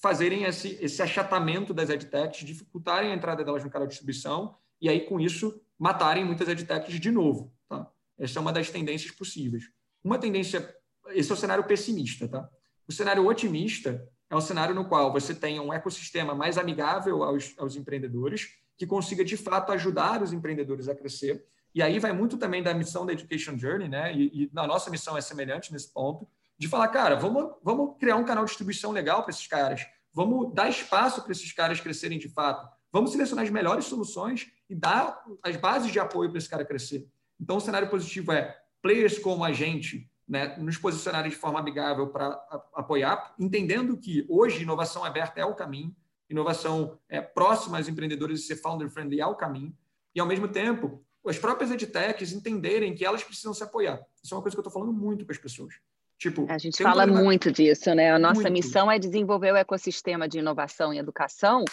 fazerem 0.02 0.44
esse, 0.44 0.78
esse 0.82 1.02
achatamento 1.02 1.74
das 1.74 1.90
edtechs, 1.90 2.46
dificultarem 2.46 3.14
a 3.14 3.16
entrada 3.16 3.42
delas 3.42 3.64
no 3.64 3.70
canal 3.70 3.88
de 3.88 3.92
distribuição 3.92 4.58
e 4.82 4.90
aí, 4.90 5.00
com 5.06 5.18
isso, 5.18 5.62
matarem 5.78 6.26
muitas 6.26 6.50
edtechs 6.50 7.00
de 7.00 7.10
novo. 7.10 7.54
Tá? 7.70 7.90
Essa 8.18 8.40
é 8.40 8.42
uma 8.42 8.52
das 8.52 8.70
tendências 8.70 9.12
possíveis. 9.12 9.64
Uma 10.04 10.20
tendência, 10.20 10.76
esse 11.12 11.32
é 11.32 11.34
o 11.34 11.38
cenário 11.38 11.64
pessimista. 11.64 12.28
Tá? 12.28 12.50
O 12.86 12.92
cenário 12.92 13.26
otimista 13.26 14.06
é 14.30 14.36
um 14.36 14.42
cenário 14.42 14.76
no 14.76 14.90
qual 14.90 15.14
você 15.14 15.34
tem 15.34 15.58
um 15.58 15.72
ecossistema 15.72 16.36
mais 16.36 16.58
amigável 16.58 17.24
aos, 17.24 17.54
aos 17.58 17.78
empreendedores, 17.78 18.60
que 18.80 18.88
consiga, 18.88 19.26
de 19.26 19.36
fato, 19.36 19.74
ajudar 19.74 20.24
os 20.24 20.32
empreendedores 20.32 20.88
a 20.88 20.96
crescer. 20.96 21.46
E 21.76 21.84
aí 21.84 22.00
vai 22.00 22.14
muito 22.14 22.38
também 22.38 22.64
da 22.64 22.74
missão 22.74 23.06
da 23.06 23.12
Education 23.12 23.58
Journey, 23.58 23.90
né? 23.90 24.16
E, 24.16 24.46
e 24.46 24.52
a 24.56 24.66
nossa 24.66 24.90
missão 24.90 25.18
é 25.18 25.22
semelhante 25.22 25.74
nesse 25.74 25.92
ponto, 25.92 26.26
de 26.58 26.66
falar, 26.70 26.88
cara, 26.88 27.18
vamos, 27.18 27.56
vamos 27.62 27.98
criar 28.00 28.16
um 28.16 28.24
canal 28.24 28.46
de 28.46 28.50
distribuição 28.50 28.92
legal 28.92 29.22
para 29.22 29.32
esses 29.32 29.46
caras, 29.46 29.86
vamos 30.14 30.54
dar 30.54 30.70
espaço 30.70 31.22
para 31.22 31.34
esses 31.34 31.52
caras 31.52 31.82
crescerem 31.82 32.18
de 32.18 32.30
fato, 32.30 32.68
vamos 32.90 33.12
selecionar 33.12 33.44
as 33.44 33.52
melhores 33.52 33.84
soluções 33.84 34.50
e 34.70 34.74
dar 34.74 35.24
as 35.44 35.58
bases 35.58 35.92
de 35.92 36.00
apoio 36.00 36.30
para 36.30 36.38
esse 36.38 36.50
cara 36.50 36.64
crescer. 36.64 37.06
Então, 37.40 37.58
o 37.58 37.62
cenário 37.62 37.90
positivo 37.90 38.32
é 38.32 38.58
players 38.82 39.20
como 39.20 39.44
a 39.44 39.52
gente 39.52 40.10
né, 40.26 40.56
nos 40.58 40.78
posicionarem 40.78 41.30
de 41.30 41.36
forma 41.36 41.60
amigável 41.60 42.08
para 42.08 42.30
apoiar, 42.74 43.34
entendendo 43.38 43.98
que 43.98 44.26
hoje 44.30 44.64
inovação 44.64 45.04
aberta 45.04 45.40
é 45.42 45.46
o 45.46 45.56
caminho, 45.56 45.94
inovação 46.30 46.98
é, 47.10 47.20
próxima 47.22 47.78
aos 47.78 47.88
empreendedores 47.88 48.42
e 48.42 48.44
ser 48.44 48.56
founder-friendly 48.58 49.20
é 49.20 49.26
o 49.26 49.36
caminho, 49.36 49.76
e, 50.14 50.20
ao 50.20 50.28
mesmo 50.28 50.48
tempo, 50.48 51.04
as 51.26 51.38
próprias 51.38 51.72
edtechs 51.72 52.32
entenderem 52.32 52.96
que 52.96 53.06
elas 53.06 53.24
precisam 53.24 53.54
se 53.54 53.64
apoiar. 53.64 54.02
Isso 54.24 54.34
é 54.34 54.38
uma 54.38 54.42
coisa 54.42 54.56
que 54.56 54.60
eu 54.60 54.68
estou 54.68 54.74
falando 54.74 54.94
muito 54.94 55.26
com 55.26 55.32
as 55.32 55.38
pessoas. 55.38 55.76
Tipo, 56.18 56.46
a 56.50 56.58
gente 56.58 56.84
fala 56.84 57.06
um 57.06 57.24
muito 57.24 57.52
disso, 57.52 57.94
né? 57.96 58.12
A 58.12 58.20
nossa 58.20 58.42
muito. 58.42 58.52
missão 58.52 58.92
é 58.92 59.00
desenvolver 59.00 59.54
o 59.54 59.56
ecossistema 59.56 60.28
de 60.28 60.40
inovação 60.40 60.94
e 60.94 60.98
educação 60.98 61.64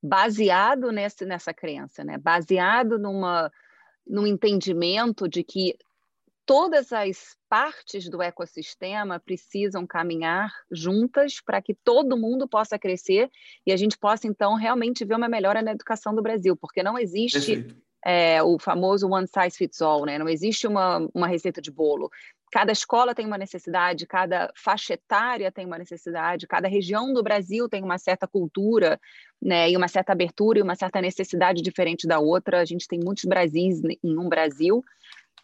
baseado 0.00 0.92
nesse, 0.92 1.24
nessa 1.24 1.52
crença, 1.52 2.04
né? 2.04 2.16
Baseado 2.16 2.96
numa, 2.98 3.50
num 4.06 4.26
entendimento 4.26 5.28
de 5.28 5.42
que 5.42 5.76
todas 6.48 6.94
as 6.94 7.36
partes 7.46 8.08
do 8.08 8.22
ecossistema 8.22 9.20
precisam 9.20 9.86
caminhar 9.86 10.50
juntas 10.72 11.42
para 11.44 11.60
que 11.60 11.74
todo 11.74 12.16
mundo 12.16 12.48
possa 12.48 12.78
crescer 12.78 13.30
e 13.66 13.70
a 13.70 13.76
gente 13.76 13.98
possa, 13.98 14.26
então, 14.26 14.54
realmente 14.54 15.04
ver 15.04 15.16
uma 15.16 15.28
melhora 15.28 15.60
na 15.60 15.72
educação 15.72 16.14
do 16.14 16.22
Brasil, 16.22 16.56
porque 16.56 16.82
não 16.82 16.98
existe 16.98 17.66
é, 18.02 18.42
o 18.42 18.58
famoso 18.58 19.06
one 19.10 19.26
size 19.28 19.58
fits 19.58 19.82
all, 19.82 20.06
né? 20.06 20.16
não 20.18 20.26
existe 20.26 20.66
uma, 20.66 21.06
uma 21.14 21.28
receita 21.28 21.60
de 21.60 21.70
bolo. 21.70 22.10
Cada 22.50 22.72
escola 22.72 23.14
tem 23.14 23.26
uma 23.26 23.36
necessidade, 23.36 24.06
cada 24.06 24.50
faixa 24.56 24.94
etária 24.94 25.52
tem 25.52 25.66
uma 25.66 25.76
necessidade, 25.76 26.46
cada 26.46 26.66
região 26.66 27.12
do 27.12 27.22
Brasil 27.22 27.68
tem 27.68 27.82
uma 27.82 27.98
certa 27.98 28.26
cultura, 28.26 28.98
né, 29.40 29.70
e 29.70 29.76
uma 29.76 29.86
certa 29.86 30.12
abertura 30.12 30.58
e 30.58 30.62
uma 30.62 30.74
certa 30.74 30.98
necessidade 31.02 31.60
diferente 31.60 32.06
da 32.06 32.18
outra. 32.18 32.62
A 32.62 32.64
gente 32.64 32.88
tem 32.88 32.98
muitos 33.04 33.24
Brasis 33.24 33.82
em 34.02 34.18
um 34.18 34.30
Brasil, 34.30 34.82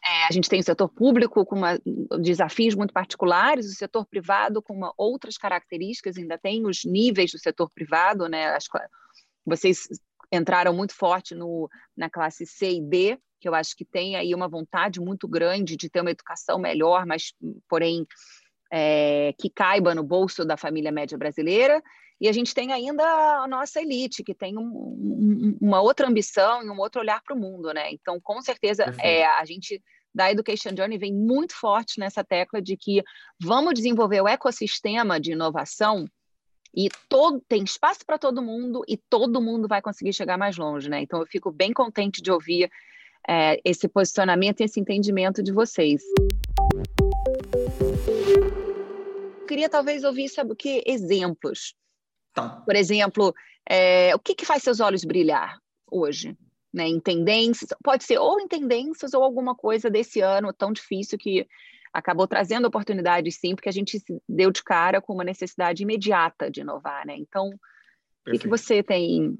é, 0.06 0.26
a 0.26 0.32
gente 0.32 0.48
tem 0.48 0.60
o 0.60 0.64
setor 0.64 0.88
público 0.88 1.46
com 1.46 1.56
uma, 1.56 1.78
desafios 2.20 2.74
muito 2.74 2.92
particulares, 2.92 3.66
o 3.66 3.74
setor 3.74 4.04
privado 4.06 4.60
com 4.60 4.74
uma, 4.74 4.92
outras 4.98 5.38
características, 5.38 6.18
ainda 6.18 6.36
tem 6.36 6.66
os 6.66 6.84
níveis 6.84 7.32
do 7.32 7.38
setor 7.38 7.70
privado, 7.70 8.28
né? 8.28 8.48
Acho 8.48 8.70
que 8.70 8.78
vocês 9.46 9.88
entraram 10.30 10.74
muito 10.74 10.94
forte 10.94 11.34
no, 11.34 11.70
na 11.96 12.10
classe 12.10 12.44
C 12.44 12.72
e 12.72 12.80
D, 12.82 13.18
que 13.40 13.48
eu 13.48 13.54
acho 13.54 13.74
que 13.74 13.84
tem 13.84 14.16
aí 14.16 14.34
uma 14.34 14.48
vontade 14.48 15.00
muito 15.00 15.26
grande 15.26 15.76
de 15.76 15.88
ter 15.88 16.02
uma 16.02 16.10
educação 16.10 16.58
melhor, 16.58 17.06
mas, 17.06 17.32
porém, 17.68 18.06
é, 18.70 19.34
que 19.38 19.48
caiba 19.48 19.94
no 19.94 20.02
bolso 20.02 20.44
da 20.44 20.56
família 20.56 20.92
média 20.92 21.16
brasileira. 21.16 21.82
E 22.20 22.28
a 22.28 22.32
gente 22.32 22.54
tem 22.54 22.72
ainda 22.72 23.04
a 23.04 23.48
nossa 23.48 23.80
elite, 23.80 24.22
que 24.22 24.34
tem 24.34 24.56
um, 24.56 24.62
um, 24.62 25.58
uma 25.60 25.80
outra 25.80 26.06
ambição 26.06 26.62
e 26.62 26.70
um 26.70 26.78
outro 26.78 27.00
olhar 27.00 27.22
para 27.22 27.34
o 27.34 27.38
mundo, 27.38 27.72
né? 27.72 27.90
Então, 27.92 28.20
com 28.20 28.40
certeza, 28.40 28.84
é, 28.98 29.26
a 29.26 29.44
gente 29.44 29.82
da 30.14 30.30
Education 30.30 30.70
Journey 30.76 30.98
vem 30.98 31.12
muito 31.12 31.54
forte 31.54 31.98
nessa 31.98 32.22
tecla 32.22 32.62
de 32.62 32.76
que 32.76 33.02
vamos 33.40 33.74
desenvolver 33.74 34.20
o 34.20 34.28
ecossistema 34.28 35.18
de 35.18 35.32
inovação 35.32 36.06
e 36.76 36.88
todo, 37.08 37.40
tem 37.48 37.62
espaço 37.62 38.00
para 38.04 38.18
todo 38.18 38.42
mundo 38.42 38.82
e 38.88 38.96
todo 38.96 39.40
mundo 39.40 39.68
vai 39.68 39.80
conseguir 39.80 40.12
chegar 40.12 40.36
mais 40.36 40.56
longe, 40.56 40.88
né? 40.88 41.00
Então, 41.00 41.20
eu 41.20 41.26
fico 41.26 41.50
bem 41.52 41.72
contente 41.72 42.20
de 42.20 42.30
ouvir 42.32 42.70
é, 43.28 43.60
esse 43.64 43.88
posicionamento 43.88 44.60
e 44.60 44.64
esse 44.64 44.80
entendimento 44.80 45.42
de 45.42 45.52
vocês. 45.52 46.02
Eu 49.40 49.46
queria 49.46 49.68
talvez 49.68 50.02
ouvir, 50.02 50.28
sabe 50.28 50.52
o 50.52 50.56
que? 50.56 50.82
Exemplos 50.84 51.74
Tá. 52.34 52.48
Por 52.66 52.74
exemplo, 52.74 53.32
é, 53.66 54.14
o 54.14 54.18
que, 54.18 54.34
que 54.34 54.44
faz 54.44 54.62
seus 54.62 54.80
olhos 54.80 55.04
brilhar 55.04 55.56
hoje? 55.90 56.36
Né, 56.74 56.88
em 56.88 56.98
tendências, 56.98 57.70
pode 57.84 58.02
ser 58.02 58.18
ou 58.18 58.40
em 58.40 58.48
tendências 58.48 59.14
ou 59.14 59.22
alguma 59.22 59.54
coisa 59.54 59.88
desse 59.88 60.20
ano 60.20 60.52
tão 60.52 60.72
difícil 60.72 61.16
que 61.16 61.46
acabou 61.92 62.26
trazendo 62.26 62.66
oportunidades 62.66 63.36
sim, 63.36 63.54
porque 63.54 63.68
a 63.68 63.72
gente 63.72 64.00
se 64.00 64.20
deu 64.28 64.50
de 64.50 64.60
cara 64.60 65.00
com 65.00 65.14
uma 65.14 65.22
necessidade 65.22 65.84
imediata 65.84 66.50
de 66.50 66.62
inovar, 66.62 67.06
né? 67.06 67.14
Então, 67.16 67.50
o 68.26 68.30
que, 68.32 68.40
que 68.40 68.48
você 68.48 68.82
tem 68.82 69.38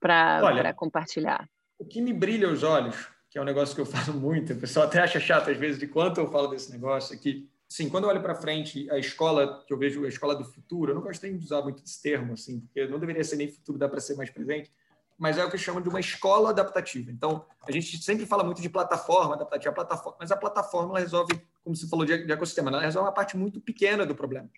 para 0.00 0.74
compartilhar? 0.74 1.48
O 1.78 1.84
que 1.84 2.00
me 2.00 2.12
brilha 2.12 2.50
os 2.50 2.64
olhos, 2.64 2.96
que 3.30 3.38
é 3.38 3.40
um 3.40 3.44
negócio 3.44 3.72
que 3.72 3.80
eu 3.80 3.86
falo 3.86 4.18
muito, 4.18 4.52
o 4.52 4.58
pessoal 4.58 4.86
até 4.86 4.98
acha 4.98 5.20
chato 5.20 5.48
às 5.48 5.56
vezes 5.56 5.78
de 5.78 5.86
quanto 5.86 6.20
eu 6.20 6.26
falo 6.32 6.48
desse 6.48 6.72
negócio 6.72 7.14
aqui, 7.14 7.48
Sim, 7.68 7.88
quando 7.88 8.04
eu 8.04 8.10
olho 8.10 8.22
para 8.22 8.34
frente, 8.34 8.88
a 8.90 8.98
escola 8.98 9.64
que 9.66 9.72
eu 9.72 9.78
vejo, 9.78 10.04
a 10.04 10.08
escola 10.08 10.36
do 10.36 10.44
futuro, 10.44 10.92
eu 10.92 10.94
não 10.94 11.02
gostei 11.02 11.32
de 11.32 11.44
usar 11.44 11.62
muito 11.62 11.82
esse 11.82 12.00
termo, 12.00 12.34
assim, 12.34 12.60
porque 12.60 12.86
não 12.86 12.98
deveria 12.98 13.24
ser 13.24 13.36
nem 13.36 13.48
futuro, 13.48 13.76
dá 13.76 13.88
para 13.88 13.98
ser 13.98 14.14
mais 14.14 14.30
presente, 14.30 14.72
mas 15.18 15.38
é 15.38 15.44
o 15.44 15.50
que 15.50 15.56
chamo 15.56 15.80
de 15.80 15.88
uma 15.88 16.00
escola 16.00 16.50
adaptativa. 16.50 17.10
Então, 17.10 17.44
a 17.66 17.72
gente 17.72 18.02
sempre 18.02 18.26
fala 18.26 18.44
muito 18.44 18.60
de 18.60 18.68
plataforma 18.68 19.34
adaptativa, 19.34 19.74
plataforma, 19.74 20.16
mas 20.20 20.30
a 20.30 20.36
plataforma 20.36 20.98
resolve, 20.98 21.40
como 21.64 21.74
você 21.74 21.88
falou 21.88 22.04
de, 22.04 22.12
ecossistema, 22.12 22.70
ela 22.70 22.80
resolve 22.80 23.08
uma 23.08 23.14
parte 23.14 23.36
muito 23.36 23.60
pequena 23.60 24.04
do 24.04 24.14
problema, 24.14 24.48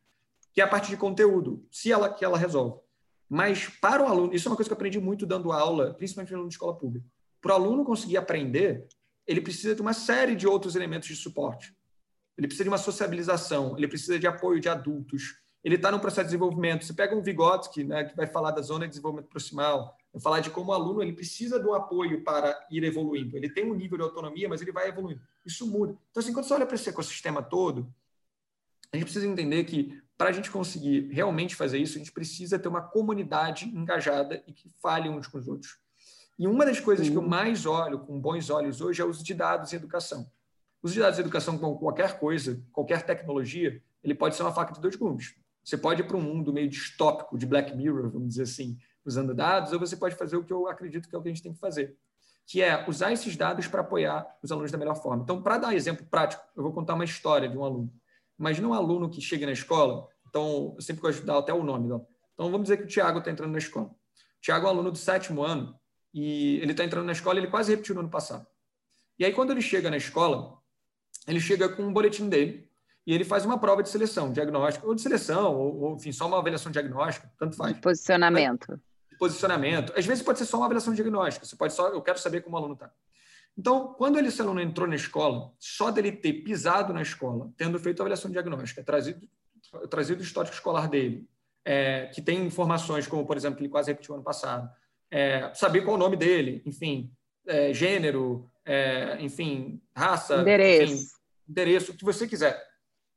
que 0.53 0.61
é 0.61 0.65
a 0.65 0.69
parte 0.69 0.91
de 0.91 0.97
conteúdo, 0.97 1.67
se 1.71 1.93
ela 1.93 2.13
que 2.13 2.25
ela 2.25 2.37
resolve. 2.37 2.81
Mas 3.29 3.69
para 3.81 4.03
o 4.03 4.07
aluno, 4.07 4.35
isso 4.35 4.49
é 4.49 4.51
uma 4.51 4.57
coisa 4.57 4.69
que 4.69 4.73
eu 4.73 4.77
aprendi 4.77 5.01
muito 5.01 5.27
dando 5.27 5.53
aula, 5.53 5.95
principalmente 5.95 6.31
no 6.31 6.39
aluno 6.39 6.49
de 6.49 6.55
escola 6.55 6.77
pública. 6.77 7.07
Para 7.41 7.53
o 7.53 7.55
aluno 7.55 7.85
conseguir 7.85 8.17
aprender, 8.17 8.89
ele 9.27 9.41
precisa 9.41 9.75
de 9.75 9.83
uma 9.83 9.93
série 9.93 10.35
de 10.35 10.49
outros 10.49 10.75
elementos 10.75 11.09
de 11.09 11.17
suporte 11.17 11.77
ele 12.39 12.47
precisa 12.47 12.63
de 12.63 12.71
uma 12.71 12.79
sociabilização, 12.79 13.77
ele 13.77 13.89
precisa 13.89 14.17
de 14.17 14.27
apoio 14.27 14.61
de 14.61 14.69
adultos, 14.69 15.41
ele 15.65 15.75
está 15.75 15.91
no 15.91 15.99
processo 15.99 16.29
de 16.29 16.37
desenvolvimento. 16.37 16.85
Você 16.85 16.95
pega 16.95 17.15
um 17.15 17.21
Vygotsky, 17.21 17.83
né, 17.83 18.05
que 18.05 18.17
vai 18.17 18.29
falar 18.29 18.53
da 18.53 18.63
zona 18.63 18.85
de 18.85 18.91
desenvolvimento 18.91 19.29
proximal, 19.29 19.98
falar 20.21 20.41
de 20.41 20.51
como 20.51 20.71
o 20.71 20.75
aluno 20.75 21.03
ele 21.03 21.13
precisa 21.13 21.59
do 21.59 21.75
apoio 21.75 22.23
para 22.25 22.59
ir 22.71 22.85
evoluindo. 22.85 23.37
Ele 23.37 23.49
tem 23.49 23.71
um 23.71 23.75
nível 23.75 23.99
de 23.99 24.05
autonomia, 24.05 24.49
mas 24.49 24.61
ele 24.61 24.73
vai 24.73 24.89
evoluindo. 24.89 25.21
Isso 25.45 25.67
muda. 25.67 25.97
Então, 26.11 26.21
assim, 26.23 26.33
quando 26.33 26.47
você 26.47 26.55
olha 26.55 26.67
para 26.67 26.75
esse 26.75 26.89
ecossistema 26.89 27.43
todo, 27.43 27.93
a 28.93 28.97
gente 28.97 29.05
precisa 29.05 29.27
entender 29.27 29.65
que 29.65 30.01
para 30.17 30.31
a 30.31 30.33
gente 30.33 30.51
conseguir 30.51 31.09
realmente 31.13 31.55
fazer 31.55 31.79
isso, 31.79 31.97
a 31.97 31.99
gente 31.99 32.13
precisa 32.13 32.59
ter 32.59 32.69
uma 32.69 32.83
comunidade 32.83 33.67
engajada 33.67 34.43
e 34.47 34.53
que 34.53 34.69
fale 34.83 35.09
uns 35.09 35.27
com 35.27 35.39
os 35.39 35.47
outros. 35.47 35.79
E 36.39 36.47
uma 36.47 36.65
das 36.65 36.81
coisas 36.81 37.09
que 37.09 37.17
eu 37.17 37.23
mais 37.23 37.67
olho 37.67 38.01
com 38.01 38.21
bons 38.21 38.51
olhos 38.51 38.81
hoje 38.81 39.01
é 39.01 39.05
o 39.05 39.09
uso 39.09 39.25
de 39.25 39.35
dados 39.35 39.73
em 39.73 39.77
educação. 39.77 40.31
Os 40.83 40.95
dados 40.95 41.17
de 41.17 41.23
educação 41.23 41.59
com 41.59 41.77
qualquer 41.77 42.19
coisa, 42.19 42.63
qualquer 42.73 43.05
tecnologia, 43.05 43.83
ele 44.03 44.15
pode 44.15 44.37
ser 44.37 44.43
uma 44.43 44.53
faca 44.53 44.73
de 44.73 44.81
dois 44.81 44.97
gumes. 44.97 45.35
Você 45.65 45.77
pode 45.77 46.01
ir 46.01 46.07
para 46.07 46.17
um 46.17 46.23
mundo 46.23 46.53
meio 46.53 46.69
distópico, 46.69 47.37
de 47.37 47.45
Black 47.45 47.77
Mirror, 47.77 48.09
vamos 48.11 48.29
dizer 48.29 48.45
assim, 48.45 48.79
usando 49.05 49.35
dados, 49.35 49.73
ou 49.73 49.79
você 49.79 49.97
pode 49.97 50.15
fazer 50.15 50.37
o 50.37 50.45
que 50.45 50.53
eu 50.53 50.69
acredito 50.69 51.09
que 51.09 51.15
é 51.15 51.19
o 51.19 51.23
que 51.23 51.29
a 51.29 51.33
gente 51.33 51.43
tem 51.43 51.53
que 51.53 51.59
fazer, 51.59 51.97
que 52.47 52.63
é 52.63 52.89
usar 52.89 53.13
esses 53.13 53.37
dados 53.37 53.67
para 53.67 53.81
apoiar 53.81 54.27
os 54.43 54.51
alunos 54.51 54.71
da 54.71 54.79
melhor 54.79 54.95
forma. 54.95 55.23
Então, 55.23 55.43
para 55.43 55.59
dar 55.59 55.75
exemplo 55.75 56.07
prático, 56.07 56.43
eu 56.57 56.63
vou 56.63 56.73
contar 56.73 56.95
uma 56.95 57.05
história 57.05 57.49
de 57.49 57.57
um 57.57 57.65
aluno. 57.65 57.93
Imagina 58.39 58.69
um 58.69 58.75
aluno 58.75 59.11
que 59.11 59.21
chega 59.21 59.47
na 59.47 59.53
escola, 59.53 60.09
então, 60.29 60.75
eu 60.77 60.83
sempre 60.83 61.03
gosto 61.03 61.21
de 61.21 61.27
dar 61.27 61.39
até 61.39 61.53
o 61.53 61.63
nome. 61.63 61.87
Então, 61.87 62.07
vamos 62.51 62.63
dizer 62.63 62.77
que 62.77 62.85
o 62.85 62.87
Tiago 62.87 63.19
está 63.19 63.31
entrando 63.31 63.53
na 63.53 63.59
escola. 63.59 63.87
O 63.87 64.41
Tiago 64.41 64.67
é 64.67 64.69
um 64.69 64.73
aluno 64.73 64.91
do 64.91 64.99
sétimo 64.99 65.43
ano, 65.43 65.79
e 66.13 66.59
ele 66.61 66.73
está 66.73 66.85
entrando 66.85 67.07
na 67.07 67.13
escola, 67.13 67.39
ele 67.39 67.49
quase 67.49 67.71
repetiu 67.71 67.95
no 67.95 68.03
ano 68.03 68.11
passado. 68.11 68.47
E 69.19 69.25
aí, 69.25 69.33
quando 69.33 69.51
ele 69.51 69.63
chega 69.63 69.91
na 69.91 69.97
escola, 69.97 70.59
ele 71.27 71.41
chega 71.41 71.69
com 71.69 71.83
um 71.83 71.93
boletim 71.93 72.29
dele 72.29 72.69
e 73.07 73.13
ele 73.13 73.25
faz 73.25 73.45
uma 73.45 73.59
prova 73.59 73.83
de 73.83 73.89
seleção, 73.89 74.33
diagnóstico, 74.33 74.87
ou 74.87 74.95
de 74.95 75.01
seleção, 75.01 75.55
ou, 75.55 75.81
ou 75.81 75.97
enfim, 75.97 76.13
só 76.13 76.27
uma 76.27 76.39
avaliação 76.39 76.71
diagnóstica, 76.71 77.31
tanto 77.39 77.57
faz. 77.57 77.75
De 77.75 77.81
posicionamento. 77.81 78.81
Posicionamento. 79.19 79.93
Às 79.97 80.07
vezes 80.07 80.23
pode 80.23 80.39
ser 80.39 80.47
só 80.47 80.57
uma 80.59 80.67
avaliação 80.67 80.95
diagnóstica, 80.95 81.45
você 81.45 81.57
pode 81.57 81.75
só, 81.75 81.89
eu 81.89 82.01
quero 82.01 82.19
saber 82.19 82.41
como 82.43 82.57
o 82.57 82.59
aluno 82.59 82.75
está. 82.75 82.91
Então, 83.57 83.95
quando 83.95 84.19
esse 84.19 84.41
aluno 84.41 84.61
entrou 84.61 84.87
na 84.87 84.95
escola, 84.95 85.53
só 85.59 85.91
dele 85.91 86.13
ter 86.13 86.33
pisado 86.45 86.93
na 86.93 87.03
escola, 87.03 87.51
tendo 87.57 87.79
feito 87.81 88.01
a 88.01 88.03
avaliação 88.05 88.31
diagnóstica, 88.31 88.85
trazido, 88.85 89.29
trazido 89.91 90.21
o 90.21 90.25
histórico 90.25 90.55
escolar 90.55 90.89
dele, 90.89 91.29
é, 91.65 92.07
que 92.15 92.23
tem 92.23 92.47
informações 92.47 93.09
como, 93.09 93.27
por 93.27 93.37
exemplo, 93.37 93.57
que 93.57 93.63
ele 93.65 93.69
quase 93.69 93.91
repetiu 93.91 94.15
ano 94.15 94.23
passado, 94.23 94.71
é, 95.11 95.53
saber 95.55 95.83
qual 95.83 95.95
é 95.95 95.97
o 95.97 96.01
nome 96.01 96.17
dele, 96.17 96.63
enfim, 96.65 97.11
é, 97.47 97.73
gênero, 97.73 98.49
é, 98.65 99.17
enfim, 99.21 99.83
raça, 99.95 100.37
endereço. 100.37 100.93
Enfim, 100.93 101.07
endereço, 101.49 101.93
o 101.93 101.97
que 101.97 102.05
você 102.05 102.29
quiser. 102.29 102.65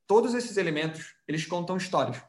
Todos 0.08 0.34
esses 0.34 0.56
elementos, 0.56 1.14
eles 1.28 1.46
contam 1.46 1.76
histórias. 1.76 2.20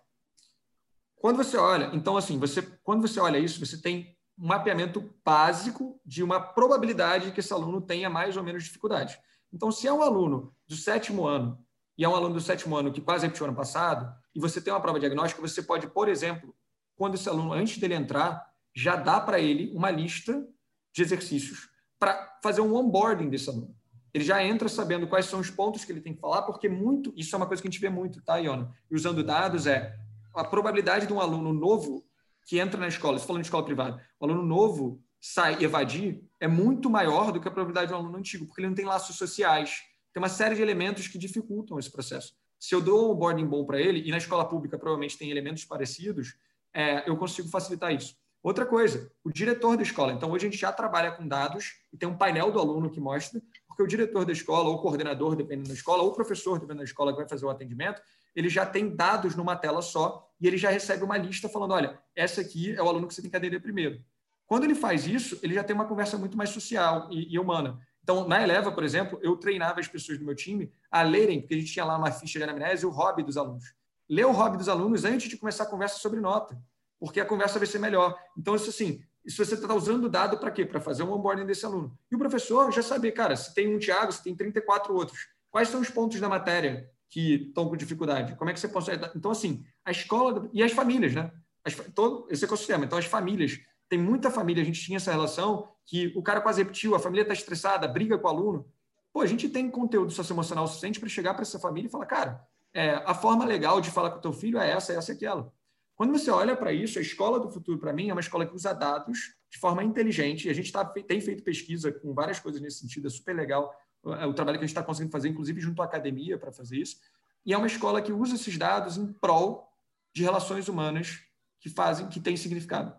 Quando 1.23 1.37
você 1.37 1.55
olha, 1.55 1.89
então 1.93 2.17
assim, 2.17 2.37
você 2.37 2.61
quando 2.83 3.07
você 3.07 3.17
olha 3.17 3.37
isso, 3.37 3.65
você 3.65 3.81
tem 3.81 4.13
um 4.37 4.45
mapeamento 4.45 5.09
básico 5.23 5.97
de 6.05 6.21
uma 6.21 6.37
probabilidade 6.37 7.31
que 7.31 7.39
esse 7.39 7.53
aluno 7.53 7.79
tenha 7.79 8.09
mais 8.09 8.35
ou 8.35 8.43
menos 8.43 8.65
dificuldade. 8.65 9.17
Então, 9.53 9.71
se 9.71 9.87
é 9.87 9.93
um 9.93 10.03
aluno 10.03 10.53
do 10.67 10.75
sétimo 10.75 11.25
ano 11.25 11.57
e 11.97 12.03
é 12.03 12.09
um 12.09 12.13
aluno 12.13 12.33
do 12.33 12.41
sétimo 12.41 12.75
ano 12.75 12.91
que 12.91 12.99
quase 12.99 13.25
repetiu 13.25 13.45
ano 13.45 13.55
passado, 13.55 14.13
e 14.35 14.39
você 14.41 14.59
tem 14.59 14.73
uma 14.73 14.81
prova 14.81 14.99
diagnóstica, 14.99 15.41
você 15.41 15.63
pode, 15.63 15.87
por 15.87 16.09
exemplo, 16.09 16.53
quando 16.93 17.15
esse 17.15 17.29
aluno, 17.29 17.53
antes 17.53 17.77
dele 17.77 17.93
entrar, 17.93 18.45
já 18.75 18.97
dá 18.97 19.21
para 19.21 19.39
ele 19.39 19.71
uma 19.73 19.89
lista 19.89 20.45
de 20.93 21.03
exercícios 21.03 21.69
para 21.97 22.37
fazer 22.43 22.59
um 22.59 22.75
onboarding 22.75 23.29
desse 23.29 23.49
aluno. 23.49 23.73
Ele 24.13 24.25
já 24.25 24.43
entra 24.43 24.67
sabendo 24.67 25.07
quais 25.07 25.27
são 25.27 25.39
os 25.39 25.49
pontos 25.49 25.85
que 25.85 25.91
ele 25.93 26.01
tem 26.01 26.13
que 26.13 26.19
falar, 26.19 26.41
porque 26.41 26.67
muito, 26.67 27.13
isso 27.15 27.33
é 27.33 27.37
uma 27.37 27.47
coisa 27.47 27.61
que 27.61 27.67
a 27.69 27.71
gente 27.71 27.79
vê 27.79 27.89
muito, 27.89 28.21
tá, 28.21 28.39
Iona? 28.39 28.75
E 28.91 28.93
usando 28.93 29.23
dados 29.23 29.65
é 29.65 29.97
a 30.35 30.43
probabilidade 30.43 31.07
de 31.07 31.13
um 31.13 31.19
aluno 31.19 31.53
novo 31.53 32.05
que 32.45 32.59
entra 32.59 32.79
na 32.79 32.87
escola, 32.87 33.17
se 33.17 33.25
falando 33.25 33.41
de 33.41 33.47
escola 33.47 33.63
privada, 33.63 34.03
o 34.19 34.25
aluno 34.25 34.43
novo 34.43 35.01
sai 35.19 35.63
evadir 35.63 36.21
é 36.39 36.47
muito 36.47 36.89
maior 36.89 37.31
do 37.31 37.39
que 37.39 37.47
a 37.47 37.51
probabilidade 37.51 37.87
de 37.87 37.93
um 37.93 37.97
aluno 37.97 38.17
antigo, 38.17 38.45
porque 38.45 38.59
ele 38.59 38.67
não 38.67 38.75
tem 38.75 38.83
laços 38.83 39.15
sociais. 39.15 39.81
Tem 40.11 40.21
uma 40.21 40.29
série 40.29 40.55
de 40.55 40.61
elementos 40.61 41.07
que 41.07 41.17
dificultam 41.17 41.79
esse 41.79 41.89
processo. 41.89 42.33
Se 42.59 42.75
eu 42.75 42.81
dou 42.81 43.13
um 43.13 43.15
boarding 43.15 43.45
bom 43.45 43.65
para 43.65 43.79
ele, 43.79 44.01
e 44.05 44.11
na 44.11 44.17
escola 44.17 44.47
pública 44.47 44.77
provavelmente 44.77 45.17
tem 45.17 45.31
elementos 45.31 45.63
parecidos, 45.63 46.35
é, 46.73 47.09
eu 47.09 47.15
consigo 47.15 47.47
facilitar 47.47 47.93
isso. 47.93 48.15
Outra 48.43 48.65
coisa, 48.65 49.09
o 49.23 49.31
diretor 49.31 49.77
da 49.77 49.83
escola. 49.83 50.11
Então, 50.11 50.29
hoje 50.29 50.47
a 50.47 50.49
gente 50.49 50.59
já 50.59 50.73
trabalha 50.73 51.13
com 51.13 51.25
dados 51.25 51.75
e 51.93 51.97
tem 51.97 52.09
um 52.09 52.17
painel 52.17 52.51
do 52.51 52.59
aluno 52.59 52.89
que 52.89 52.99
mostra, 52.99 53.41
porque 53.65 53.81
o 53.81 53.87
diretor 53.87 54.25
da 54.25 54.33
escola, 54.33 54.67
ou 54.67 54.75
o 54.75 54.81
coordenador, 54.81 55.37
dependendo 55.37 55.69
da 55.69 55.73
escola, 55.73 56.03
ou 56.03 56.09
o 56.09 56.13
professor, 56.13 56.55
dependendo 56.55 56.79
da 56.79 56.83
escola 56.83 57.13
que 57.13 57.19
vai 57.19 57.29
fazer 57.29 57.45
o 57.45 57.49
atendimento, 57.49 58.01
ele 58.35 58.49
já 58.49 58.65
tem 58.65 58.95
dados 58.95 59.35
numa 59.35 59.55
tela 59.55 59.81
só 59.81 60.29
e 60.39 60.47
ele 60.47 60.57
já 60.57 60.69
recebe 60.69 61.03
uma 61.03 61.17
lista 61.17 61.47
falando: 61.47 61.71
olha, 61.71 61.99
essa 62.15 62.41
aqui 62.41 62.75
é 62.75 62.81
o 62.81 62.87
aluno 62.87 63.07
que 63.07 63.13
você 63.13 63.21
tem 63.21 63.31
que 63.31 63.37
atender 63.37 63.61
primeiro. 63.61 64.03
Quando 64.45 64.65
ele 64.65 64.75
faz 64.75 65.07
isso, 65.07 65.39
ele 65.41 65.53
já 65.53 65.63
tem 65.63 65.75
uma 65.75 65.85
conversa 65.85 66.17
muito 66.17 66.37
mais 66.37 66.49
social 66.49 67.07
e, 67.11 67.33
e 67.33 67.39
humana. 67.39 67.79
Então, 68.03 68.27
na 68.27 68.43
Eleva, 68.43 68.71
por 68.71 68.83
exemplo, 68.83 69.17
eu 69.21 69.37
treinava 69.37 69.79
as 69.79 69.87
pessoas 69.87 70.19
do 70.19 70.25
meu 70.25 70.35
time 70.35 70.71
a 70.91 71.01
lerem, 71.01 71.39
porque 71.39 71.53
a 71.53 71.57
gente 71.57 71.71
tinha 71.71 71.85
lá 71.85 71.97
uma 71.97 72.11
ficha 72.11 72.37
de 72.37 72.43
anamnese, 72.43 72.85
o 72.85 72.89
hobby 72.89 73.23
dos 73.23 73.37
alunos. 73.37 73.73
Ler 74.09 74.25
o 74.25 74.31
hobby 74.31 74.57
dos 74.57 74.67
alunos 74.67 75.05
antes 75.05 75.29
de 75.29 75.37
começar 75.37 75.63
a 75.63 75.67
conversa 75.67 75.97
sobre 75.99 76.19
nota, 76.19 76.61
porque 76.99 77.21
a 77.21 77.25
conversa 77.25 77.57
vai 77.57 77.67
ser 77.67 77.79
melhor. 77.79 78.13
Então, 78.37 78.55
isso 78.55 78.69
assim, 78.69 79.01
isso 79.25 79.43
você 79.43 79.53
está 79.53 79.73
usando 79.73 80.05
o 80.05 80.09
dado 80.09 80.37
para 80.37 80.51
quê? 80.51 80.65
Para 80.65 80.81
fazer 80.81 81.03
um 81.03 81.13
onboarding 81.13 81.45
desse 81.45 81.65
aluno. 81.65 81.97
E 82.11 82.15
o 82.15 82.19
professor 82.19 82.69
já 82.71 82.83
saber, 82.83 83.13
cara, 83.13 83.37
se 83.37 83.53
tem 83.53 83.73
um 83.73 83.79
Tiago, 83.79 84.11
se 84.11 84.21
tem 84.21 84.35
34 84.35 84.93
outros, 84.93 85.29
quais 85.49 85.69
são 85.69 85.79
os 85.79 85.89
pontos 85.89 86.19
da 86.19 86.27
matéria 86.27 86.91
que 87.13 87.35
estão 87.47 87.69
com 87.69 87.77
dificuldade? 87.77 88.35
Como 88.35 88.49
é 88.49 88.53
que 88.53 88.59
você 88.59 88.67
consegue... 88.67 89.07
Então, 89.15 89.29
assim, 89.29 89.63
a 89.85 89.91
escola... 89.91 90.49
E 90.51 90.63
as 90.63 90.71
famílias, 90.71 91.13
né? 91.13 91.31
As, 91.63 91.75
todo 91.93 92.27
esse 92.31 92.43
ecossistema. 92.43 92.85
Então, 92.85 92.97
as 92.97 93.05
famílias 93.05 93.59
tem 93.87 93.99
muita 93.99 94.31
família, 94.31 94.63
a 94.63 94.65
gente 94.65 94.81
tinha 94.81 94.97
essa 94.97 95.11
relação 95.11 95.69
que 95.85 96.11
o 96.15 96.23
cara 96.23 96.41
quase 96.41 96.63
repetiu, 96.63 96.95
a 96.95 96.99
família 96.99 97.21
está 97.21 97.33
estressada, 97.33 97.87
briga 97.87 98.17
com 98.17 98.27
o 98.27 98.31
aluno. 98.31 98.67
Pô, 99.13 99.21
a 99.21 99.27
gente 99.27 99.47
tem 99.47 99.69
conteúdo 99.69 100.11
socioemocional 100.11 100.65
suficiente 100.67 100.99
para 100.99 101.07
chegar 101.07 101.35
para 101.35 101.43
essa 101.43 101.59
família 101.59 101.87
e 101.87 101.91
falar, 101.91 102.07
cara, 102.07 102.43
é, 102.73 102.95
a 103.05 103.13
forma 103.13 103.45
legal 103.45 103.79
de 103.79 103.91
falar 103.91 104.09
com 104.09 104.17
o 104.17 104.21
teu 104.21 104.33
filho 104.33 104.57
é 104.57 104.71
essa, 104.71 104.91
essa 104.93 105.11
e 105.11 105.15
aquela. 105.15 105.53
Quando 105.95 106.11
você 106.17 106.31
olha 106.31 106.57
para 106.57 106.73
isso, 106.73 106.97
a 106.97 107.01
escola 107.03 107.39
do 107.39 107.51
futuro, 107.51 107.77
para 107.77 107.93
mim, 107.93 108.09
é 108.09 108.13
uma 108.13 108.21
escola 108.21 108.47
que 108.47 108.55
usa 108.55 108.73
dados 108.73 109.35
de 109.51 109.59
forma 109.59 109.83
inteligente. 109.83 110.47
E 110.47 110.49
a 110.49 110.53
gente 110.53 110.71
tá, 110.71 110.83
tem 110.83 111.21
feito 111.21 111.43
pesquisa 111.43 111.91
com 111.91 112.11
várias 112.15 112.39
coisas 112.39 112.59
nesse 112.59 112.79
sentido, 112.79 113.05
é 113.05 113.11
super 113.11 113.35
legal 113.35 113.71
o 114.03 114.33
trabalho 114.33 114.57
que 114.57 114.65
a 114.65 114.67
gente 114.67 114.75
está 114.75 114.83
conseguindo 114.83 115.11
fazer, 115.11 115.29
inclusive 115.29 115.61
junto 115.61 115.81
à 115.81 115.85
academia, 115.85 116.37
para 116.37 116.51
fazer 116.51 116.77
isso. 116.77 116.97
E 117.45 117.53
é 117.53 117.57
uma 117.57 117.67
escola 117.67 118.01
que 118.01 118.11
usa 118.11 118.35
esses 118.35 118.57
dados 118.57 118.97
em 118.97 119.11
prol 119.13 119.69
de 120.13 120.23
relações 120.23 120.67
humanas 120.67 121.19
que 121.59 121.69
fazem, 121.69 122.07
que 122.07 122.19
têm 122.19 122.37
significado. 122.37 122.93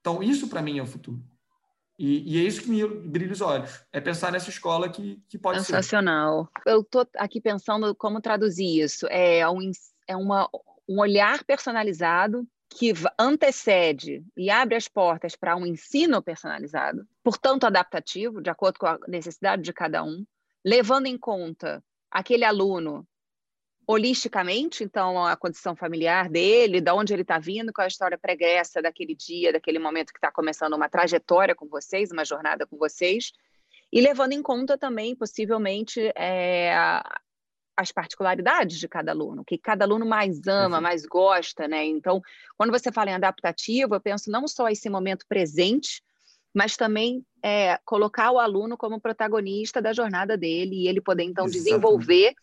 Então, 0.00 0.22
isso 0.22 0.48
para 0.48 0.62
mim 0.62 0.78
é 0.78 0.82
o 0.82 0.86
futuro. 0.86 1.22
E, 1.98 2.34
e, 2.34 2.38
é 2.38 2.46
isso 2.46 2.62
que 2.62 2.70
me 2.70 2.86
brilha 2.86 3.32
os 3.32 3.40
olhos. 3.40 3.82
É 3.92 4.00
pensar 4.00 4.30
nessa 4.30 4.50
escola 4.50 4.88
que, 4.88 5.20
que 5.28 5.36
pode 5.36 5.58
Sensacional. 5.58 6.44
ser. 6.44 6.48
Sensacional. 6.48 6.74
Eu 6.74 6.80
estou 6.82 7.06
aqui 7.16 7.40
pensando 7.40 7.94
como 7.94 8.20
traduzir 8.20 8.80
isso. 8.80 9.06
É, 9.08 9.48
um, 9.48 9.70
é 10.06 10.16
uma, 10.16 10.48
um 10.88 11.00
olhar 11.00 11.42
personalizado 11.44 12.46
que 12.70 12.92
antecede 13.18 14.22
e 14.36 14.50
abre 14.50 14.76
as 14.76 14.88
portas 14.88 15.34
para 15.34 15.56
um 15.56 15.66
ensino 15.66 16.22
personalizado, 16.22 17.06
portanto 17.22 17.64
adaptativo, 17.64 18.40
de 18.40 18.50
acordo 18.50 18.78
com 18.78 18.86
a 18.86 18.98
necessidade 19.08 19.62
de 19.62 19.72
cada 19.72 20.04
um, 20.04 20.24
levando 20.64 21.06
em 21.06 21.16
conta 21.16 21.82
aquele 22.10 22.44
aluno 22.44 23.06
holisticamente, 23.86 24.84
então, 24.84 25.24
a 25.24 25.34
condição 25.34 25.74
familiar 25.74 26.28
dele, 26.28 26.78
de 26.78 26.90
onde 26.90 27.14
ele 27.14 27.22
está 27.22 27.38
vindo, 27.38 27.72
qual 27.72 27.84
é 27.84 27.86
a 27.86 27.88
história 27.88 28.18
pregressa 28.18 28.82
daquele 28.82 29.14
dia, 29.14 29.50
daquele 29.50 29.78
momento 29.78 30.12
que 30.12 30.18
está 30.18 30.30
começando 30.30 30.74
uma 30.74 30.90
trajetória 30.90 31.54
com 31.54 31.66
vocês, 31.66 32.12
uma 32.12 32.22
jornada 32.22 32.66
com 32.66 32.76
vocês, 32.76 33.32
e 33.90 34.02
levando 34.02 34.32
em 34.32 34.42
conta 34.42 34.76
também, 34.76 35.16
possivelmente, 35.16 36.12
é, 36.14 37.02
as 37.78 37.92
particularidades 37.92 38.78
de 38.78 38.88
cada 38.88 39.12
aluno, 39.12 39.42
o 39.42 39.44
que 39.44 39.56
cada 39.56 39.84
aluno 39.84 40.04
mais 40.04 40.44
ama, 40.48 40.76
uhum. 40.76 40.82
mais 40.82 41.06
gosta, 41.06 41.68
né? 41.68 41.84
Então, 41.84 42.20
quando 42.56 42.70
você 42.70 42.90
fala 42.90 43.10
em 43.10 43.14
adaptativo, 43.14 43.94
eu 43.94 44.00
penso 44.00 44.30
não 44.30 44.48
só 44.48 44.68
esse 44.68 44.90
momento 44.90 45.24
presente, 45.28 46.02
mas 46.52 46.76
também 46.76 47.24
é, 47.42 47.78
colocar 47.84 48.32
o 48.32 48.38
aluno 48.40 48.76
como 48.76 49.00
protagonista 49.00 49.80
da 49.80 49.92
jornada 49.92 50.36
dele 50.36 50.74
e 50.74 50.88
ele 50.88 51.00
poder, 51.00 51.22
então, 51.22 51.46
Exatamente. 51.46 51.64
desenvolver 51.64 52.34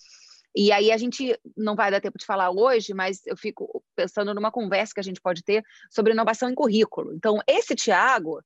e 0.55 0.71
aí 0.71 0.89
a 0.89 0.97
gente 0.97 1.38
não 1.55 1.75
vai 1.75 1.91
dar 1.91 1.99
tempo 1.99 2.17
de 2.17 2.25
falar 2.25 2.49
hoje, 2.49 2.93
mas 2.93 3.25
eu 3.25 3.36
fico 3.36 3.83
pensando 3.93 4.33
numa 4.33 4.49
conversa 4.49 4.93
que 4.93 5.01
a 5.01 5.03
gente 5.03 5.19
pode 5.19 5.43
ter 5.43 5.61
sobre 5.91 6.13
inovação 6.13 6.49
em 6.49 6.55
currículo. 6.55 7.13
Então, 7.13 7.41
esse 7.45 7.75
Tiago, 7.75 8.38
o 8.38 8.41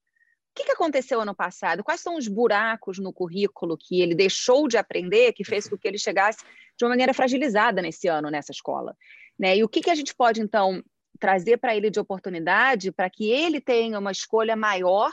que, 0.55 0.63
que 0.63 0.71
aconteceu 0.71 1.21
ano 1.21 1.35
passado? 1.35 1.83
Quais 1.83 2.01
são 2.01 2.17
os 2.17 2.27
buracos 2.27 2.97
no 2.97 3.13
currículo 3.13 3.77
que 3.77 4.01
ele 4.01 4.15
deixou 4.15 4.67
de 4.67 4.75
aprender, 4.75 5.33
que 5.33 5.43
fez 5.43 5.69
com 5.69 5.77
que 5.77 5.87
ele 5.87 5.99
chegasse 5.99 6.39
de 6.79 6.85
uma 6.85 6.89
maneira 6.89 7.13
fragilizada 7.13 7.81
nesse 7.81 8.07
ano 8.07 8.31
nessa 8.31 8.53
escola? 8.53 8.95
Né? 9.37 9.57
E 9.57 9.63
o 9.63 9.69
que, 9.69 9.81
que 9.81 9.89
a 9.89 9.95
gente 9.95 10.15
pode, 10.15 10.41
então, 10.41 10.81
trazer 11.19 11.57
para 11.57 11.75
ele 11.75 11.89
de 11.89 11.99
oportunidade 11.99 12.91
para 12.91 13.09
que 13.09 13.29
ele 13.29 13.59
tenha 13.59 13.99
uma 13.99 14.11
escolha 14.11 14.55
maior 14.55 15.11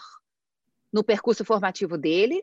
no 0.93 1.03
percurso 1.03 1.45
formativo 1.45 1.99
dele, 1.99 2.43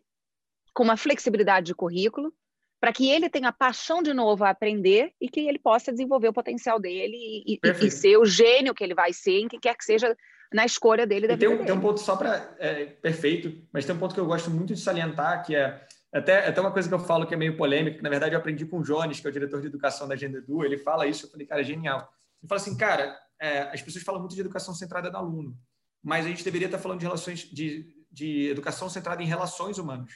com 0.74 0.84
uma 0.84 0.98
flexibilidade 0.98 1.68
de 1.68 1.76
currículo, 1.76 2.34
para 2.80 2.92
que 2.92 3.10
ele 3.10 3.30
tenha 3.30 3.52
paixão 3.54 4.04
de 4.04 4.14
novo 4.14 4.44
a 4.44 4.50
aprender 4.50 5.14
e 5.20 5.30
que 5.30 5.48
ele 5.48 5.58
possa 5.58 5.92
desenvolver 5.92 6.28
o 6.28 6.34
potencial 6.34 6.78
dele 6.78 7.16
e, 7.48 7.60
e, 7.82 7.90
ser 7.90 8.18
o 8.18 8.26
gênio 8.26 8.74
que 8.74 8.84
ele 8.84 8.94
vai 8.94 9.14
ser 9.14 9.40
em 9.40 9.48
que 9.48 9.58
quer 9.58 9.76
que 9.78 9.86
seja 9.86 10.16
na 10.54 10.66
escolha 10.66 11.08
dele 11.08 11.28
da 11.28 11.38
tem, 11.38 11.50
vida. 11.50 11.64
Tem 11.64 11.74
um 11.74 11.80
ponto 11.80 12.02
só 12.02 12.18
para 12.18 12.56
é, 12.60 12.86
perfeito, 12.86 13.58
mas 13.72 13.86
tem 13.86 13.96
um 13.96 14.00
ponto 14.00 14.14
que 14.14 14.20
eu 14.20 14.26
gosto 14.26 14.52
muito 14.52 14.74
de 14.74 14.82
salientar 14.82 15.46
que 15.46 15.56
é 15.56 15.82
até, 16.14 16.48
até 16.48 16.62
uma 16.62 16.72
coisa 16.72 16.88
que 16.88 16.94
eu 16.94 17.00
falo 17.00 17.26
que 17.26 17.34
é 17.34 17.38
meio 17.38 17.58
polêmica, 17.58 17.98
que 17.98 18.04
na 18.04 18.10
verdade 18.10 18.36
eu 18.36 18.40
aprendi 18.40 18.66
com 18.66 18.80
o 18.80 18.84
Jones, 18.84 19.20
que 19.20 19.28
é 19.28 19.30
o 19.30 19.34
diretor 19.34 19.62
de 19.62 19.68
educação 19.68 20.08
da 20.08 20.14
Agenda 20.14 20.38
Edu, 20.38 20.64
ele 20.64 20.78
fala 20.78 21.08
isso, 21.08 21.26
eu 21.26 21.32
falei, 21.32 21.48
cara, 21.48 21.62
é 21.62 21.64
genial. 21.64 22.00
Ele 22.42 22.48
fala 22.48 22.62
assim, 22.62 22.78
cara, 22.78 23.18
é, 23.40 23.62
as 23.64 23.82
pessoas 23.82 24.04
falam 24.04 24.22
muito 24.22 24.36
de 24.36 24.42
educação 24.42 24.74
centrada 24.74 25.10
no 25.10 25.18
aluno, 25.18 25.58
mas 26.02 26.26
a 26.26 26.30
gente 26.30 26.44
deveria 26.44 26.68
estar 26.68 26.80
falando 26.80 27.00
de 27.00 27.06
relações 27.06 27.40
de, 27.40 27.94
de 28.12 28.50
educação 28.50 28.90
centrada 28.90 29.22
em 29.24 29.26
relações 29.26 29.78
humanas. 29.78 30.14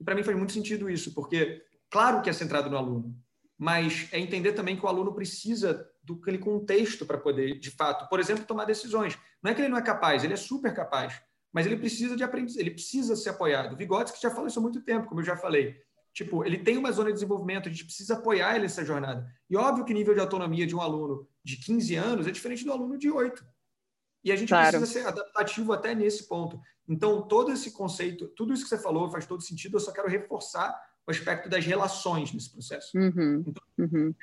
E 0.00 0.04
para 0.04 0.14
mim 0.14 0.22
faz 0.22 0.36
muito 0.36 0.52
sentido 0.52 0.88
isso, 0.88 1.14
porque 1.14 1.62
Claro 1.90 2.20
que 2.20 2.28
é 2.28 2.32
centrado 2.32 2.68
no 2.68 2.76
aluno, 2.76 3.16
mas 3.56 4.08
é 4.12 4.18
entender 4.18 4.52
também 4.52 4.76
que 4.76 4.84
o 4.84 4.88
aluno 4.88 5.14
precisa 5.14 5.88
do 6.02 6.14
aquele 6.14 6.38
contexto 6.38 7.06
para 7.06 7.18
poder, 7.18 7.58
de 7.58 7.70
fato, 7.70 8.08
por 8.08 8.20
exemplo, 8.20 8.44
tomar 8.44 8.66
decisões. 8.66 9.18
Não 9.42 9.50
é 9.50 9.54
que 9.54 9.60
ele 9.60 9.68
não 9.68 9.78
é 9.78 9.82
capaz, 9.82 10.22
ele 10.22 10.34
é 10.34 10.36
super 10.36 10.74
capaz, 10.74 11.20
mas 11.52 11.66
ele 11.66 11.76
precisa 11.76 12.16
de 12.16 12.22
aprendizagem, 12.22 12.66
ele 12.66 12.74
precisa 12.74 13.16
ser 13.16 13.30
apoiado. 13.30 13.76
Vygotsky 13.76 14.20
já 14.20 14.30
falou 14.30 14.46
isso 14.46 14.58
há 14.58 14.62
muito 14.62 14.82
tempo, 14.82 15.08
como 15.08 15.20
eu 15.20 15.24
já 15.24 15.36
falei. 15.36 15.80
Tipo, 16.12 16.44
ele 16.44 16.58
tem 16.58 16.76
uma 16.76 16.90
zona 16.90 17.08
de 17.08 17.14
desenvolvimento, 17.14 17.68
a 17.68 17.72
gente 17.72 17.84
precisa 17.84 18.14
apoiar 18.14 18.54
ele 18.54 18.64
nessa 18.64 18.84
jornada. 18.84 19.26
E 19.48 19.56
óbvio 19.56 19.84
que 19.84 19.92
o 19.92 19.96
nível 19.96 20.14
de 20.14 20.20
autonomia 20.20 20.66
de 20.66 20.74
um 20.74 20.80
aluno 20.80 21.28
de 21.44 21.56
15 21.56 21.94
anos 21.94 22.26
é 22.26 22.30
diferente 22.30 22.64
do 22.64 22.72
aluno 22.72 22.98
de 22.98 23.10
8. 23.10 23.44
E 24.24 24.32
a 24.32 24.36
gente 24.36 24.48
claro. 24.48 24.78
precisa 24.78 25.00
ser 25.00 25.06
adaptativo 25.06 25.72
até 25.72 25.94
nesse 25.94 26.26
ponto. 26.26 26.60
Então, 26.88 27.22
todo 27.22 27.52
esse 27.52 27.70
conceito, 27.70 28.28
tudo 28.28 28.52
isso 28.52 28.64
que 28.64 28.68
você 28.68 28.78
falou 28.78 29.10
faz 29.10 29.26
todo 29.26 29.42
sentido, 29.42 29.76
eu 29.76 29.80
só 29.80 29.92
quero 29.92 30.08
reforçar 30.08 30.76
o 31.08 31.10
aspecto 31.10 31.48
das 31.48 31.64
relações 31.64 32.34
nesse 32.34 32.52
processo. 32.52 32.90
Uhum, 32.94 33.42
então, 33.46 33.62
uhum. 33.78 34.14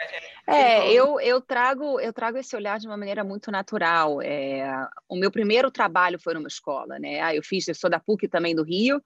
É, 0.47 0.55
é, 0.55 0.87
é 0.87 0.93
eu, 0.93 1.19
eu, 1.19 1.41
trago, 1.41 1.99
eu 1.99 2.13
trago 2.13 2.37
esse 2.37 2.55
olhar 2.55 2.77
de 2.77 2.85
uma 2.85 2.95
maneira 2.95 3.23
muito 3.23 3.49
natural. 3.49 4.21
É, 4.21 4.69
o 5.09 5.15
meu 5.15 5.31
primeiro 5.31 5.71
trabalho 5.71 6.19
foi 6.19 6.35
numa 6.35 6.47
escola, 6.47 6.99
né? 6.99 7.21
Ah, 7.21 7.33
eu 7.33 7.41
fiz, 7.41 7.67
eu 7.67 7.73
sou 7.73 7.89
da 7.89 7.99
PUC 7.99 8.27
também 8.27 8.55
do 8.55 8.61
Rio. 8.61 9.01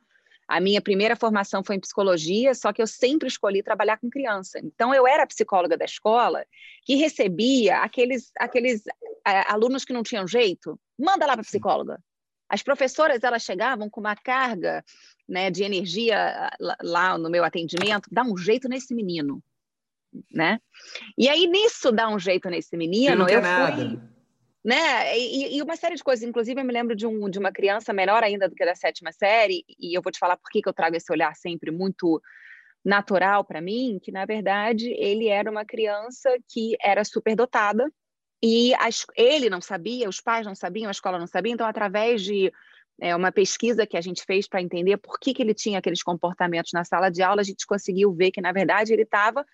A 0.45 0.59
minha 0.59 0.81
primeira 0.81 1.15
formação 1.15 1.63
foi 1.63 1.77
em 1.77 1.79
psicologia, 1.79 2.53
só 2.53 2.73
que 2.73 2.81
eu 2.81 2.87
sempre 2.87 3.29
escolhi 3.29 3.63
trabalhar 3.63 3.97
com 3.97 4.09
criança. 4.09 4.59
Então, 4.59 4.93
eu 4.93 5.07
era 5.07 5.25
psicóloga 5.25 5.77
da 5.77 5.85
escola 5.85 6.43
que 6.83 6.95
recebia 6.95 7.77
aqueles, 7.77 8.29
aqueles 8.37 8.83
é, 9.25 9.49
alunos 9.49 9.85
que 9.85 9.93
não 9.93 10.03
tinham 10.03 10.27
jeito. 10.27 10.77
Manda 10.99 11.25
lá 11.25 11.33
para 11.33 11.45
psicóloga. 11.45 11.97
As 12.49 12.63
professoras 12.63 13.23
elas 13.23 13.43
chegavam 13.43 13.89
com 13.89 13.99
uma 13.99 14.15
carga 14.15 14.83
né, 15.27 15.51
de 15.51 15.63
energia 15.63 16.49
lá 16.81 17.17
no 17.17 17.29
meu 17.29 17.43
atendimento, 17.43 18.09
dá 18.11 18.23
um 18.23 18.35
jeito 18.35 18.67
nesse 18.67 18.95
menino, 18.95 19.41
né? 20.33 20.59
E 21.15 21.29
aí 21.29 21.45
nisso 21.45 21.91
dá 21.91 22.09
um 22.09 22.17
jeito 22.17 22.49
nesse 22.49 22.75
menino, 22.75 23.29
eu 23.29 23.41
fui, 23.41 23.41
nada. 23.41 24.11
né? 24.65 25.17
E, 25.19 25.57
e, 25.57 25.61
uma 25.61 25.75
série 25.75 25.95
de 25.95 26.03
coisas, 26.03 26.27
inclusive 26.27 26.59
eu 26.59 26.65
me 26.65 26.73
lembro 26.73 26.95
de, 26.95 27.05
um, 27.05 27.29
de 27.29 27.37
uma 27.37 27.51
criança 27.51 27.93
menor 27.93 28.23
ainda 28.23 28.49
do 28.49 28.55
que 28.55 28.65
da 28.65 28.73
sétima 28.73 29.11
série, 29.11 29.63
e 29.79 29.95
eu 29.95 30.01
vou 30.01 30.11
te 30.11 30.17
falar 30.17 30.35
por 30.35 30.49
que, 30.49 30.63
que 30.63 30.69
eu 30.69 30.73
trago 30.73 30.95
esse 30.95 31.11
olhar 31.11 31.35
sempre 31.35 31.69
muito 31.69 32.19
natural 32.83 33.43
para 33.43 33.61
mim 33.61 33.99
que, 34.01 34.11
na 34.11 34.25
verdade, 34.25 34.89
ele 34.97 35.27
era 35.27 35.51
uma 35.51 35.65
criança 35.65 36.35
que 36.47 36.75
era 36.81 37.03
superdotada 37.03 37.91
e 38.41 38.73
as, 38.75 39.05
ele 39.15 39.49
não 39.49 39.61
sabia, 39.61 40.07
os 40.07 40.21
pais 40.21 40.45
não 40.45 40.55
sabiam, 40.55 40.87
a 40.87 40.91
escola 40.91 41.19
não 41.19 41.27
sabia, 41.27 41.53
então, 41.53 41.67
através 41.67 42.21
de 42.23 42.51
é, 43.01 43.15
uma 43.15 43.31
pesquisa 43.31 43.85
que 43.85 43.97
a 43.97 44.01
gente 44.01 44.23
fez 44.23 44.47
para 44.47 44.61
entender 44.61 44.97
por 44.97 45.19
que, 45.19 45.33
que 45.33 45.41
ele 45.41 45.53
tinha 45.53 45.79
aqueles 45.79 46.03
comportamentos 46.03 46.71
na 46.73 46.83
sala 46.83 47.09
de 47.09 47.21
aula, 47.21 47.41
a 47.41 47.45
gente 47.45 47.65
conseguiu 47.65 48.13
ver 48.13 48.31
que, 48.31 48.41
na 48.41 48.51
verdade, 48.51 48.93
ele 48.93 49.03
estava 49.03 49.45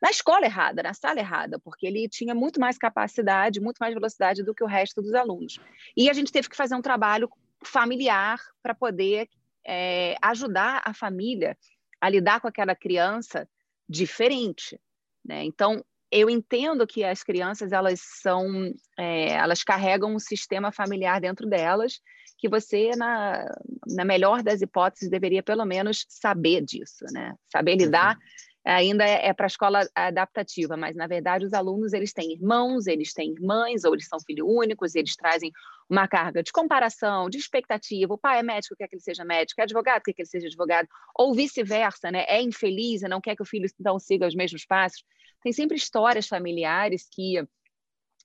na 0.00 0.10
escola 0.10 0.46
errada, 0.46 0.82
na 0.82 0.94
sala 0.94 1.20
errada, 1.20 1.58
porque 1.58 1.86
ele 1.86 2.08
tinha 2.08 2.34
muito 2.34 2.58
mais 2.58 2.78
capacidade, 2.78 3.60
muito 3.60 3.78
mais 3.78 3.92
velocidade 3.92 4.42
do 4.42 4.54
que 4.54 4.64
o 4.64 4.66
resto 4.66 5.02
dos 5.02 5.12
alunos. 5.12 5.60
E 5.94 6.08
a 6.08 6.12
gente 6.12 6.32
teve 6.32 6.48
que 6.48 6.56
fazer 6.56 6.74
um 6.74 6.82
trabalho 6.82 7.30
familiar 7.62 8.40
para 8.62 8.74
poder 8.74 9.28
é, 9.66 10.16
ajudar 10.22 10.80
a 10.84 10.94
família 10.94 11.56
a 12.00 12.08
lidar 12.08 12.40
com 12.40 12.48
aquela 12.48 12.74
criança 12.74 13.46
diferente. 13.86 14.80
Né? 15.22 15.44
Então, 15.44 15.84
eu 16.10 16.28
entendo 16.28 16.86
que 16.86 17.04
as 17.04 17.22
crianças 17.22 17.72
elas 17.72 18.00
são, 18.00 18.72
é, 18.98 19.30
elas 19.32 19.62
carregam 19.62 20.14
um 20.14 20.18
sistema 20.18 20.72
familiar 20.72 21.20
dentro 21.20 21.48
delas 21.48 22.00
que 22.38 22.48
você, 22.48 22.90
na, 22.96 23.44
na 23.86 24.04
melhor 24.04 24.42
das 24.42 24.62
hipóteses, 24.62 25.10
deveria 25.10 25.42
pelo 25.42 25.64
menos 25.66 26.06
saber 26.08 26.62
disso, 26.62 27.04
né? 27.12 27.34
Saber 27.52 27.76
lidar. 27.76 28.16
Uhum 28.16 28.50
ainda 28.64 29.04
é, 29.04 29.28
é 29.28 29.32
para 29.32 29.46
a 29.46 29.48
escola 29.48 29.88
adaptativa, 29.94 30.76
mas 30.76 30.94
na 30.94 31.06
verdade 31.06 31.44
os 31.44 31.52
alunos 31.52 31.92
eles 31.92 32.12
têm 32.12 32.32
irmãos, 32.32 32.86
eles 32.86 33.12
têm 33.12 33.32
irmãs, 33.32 33.84
ou 33.84 33.94
eles 33.94 34.06
são 34.06 34.18
filho 34.20 34.46
únicos, 34.46 34.94
eles 34.94 35.16
trazem 35.16 35.50
uma 35.88 36.06
carga 36.06 36.42
de 36.42 36.52
comparação, 36.52 37.28
de 37.28 37.38
expectativa. 37.38 38.12
O 38.12 38.18
pai 38.18 38.40
é 38.40 38.42
médico, 38.42 38.76
quer 38.76 38.88
que 38.88 38.96
ele 38.96 39.02
seja 39.02 39.24
médico, 39.24 39.60
é 39.60 39.64
advogado, 39.64 40.02
quer 40.02 40.12
que 40.12 40.22
ele 40.22 40.28
seja 40.28 40.46
advogado, 40.46 40.88
ou 41.16 41.34
vice-versa, 41.34 42.10
né? 42.10 42.24
É 42.28 42.42
infeliz 42.42 43.02
e 43.02 43.08
não 43.08 43.20
quer 43.20 43.34
que 43.34 43.42
o 43.42 43.46
filho 43.46 43.66
então 43.80 43.98
siga 43.98 44.26
os 44.26 44.34
mesmos 44.34 44.64
passos. 44.64 45.02
Tem 45.42 45.52
sempre 45.52 45.76
histórias 45.76 46.26
familiares 46.26 47.08
que 47.10 47.42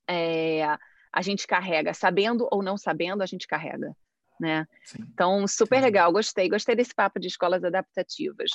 é, 0.08 0.64
a 1.12 1.22
gente 1.22 1.46
carrega, 1.46 1.94
sabendo 1.94 2.46
ou 2.50 2.62
não 2.62 2.76
sabendo, 2.76 3.22
a 3.22 3.26
gente 3.26 3.46
carrega. 3.46 3.96
Né? 4.38 4.66
Então, 4.98 5.48
super 5.48 5.80
legal, 5.80 6.12
gostei, 6.12 6.48
gostei 6.48 6.76
desse 6.76 6.94
papo 6.94 7.18
de 7.18 7.28
escolas 7.28 7.64
adaptativas. 7.64 8.50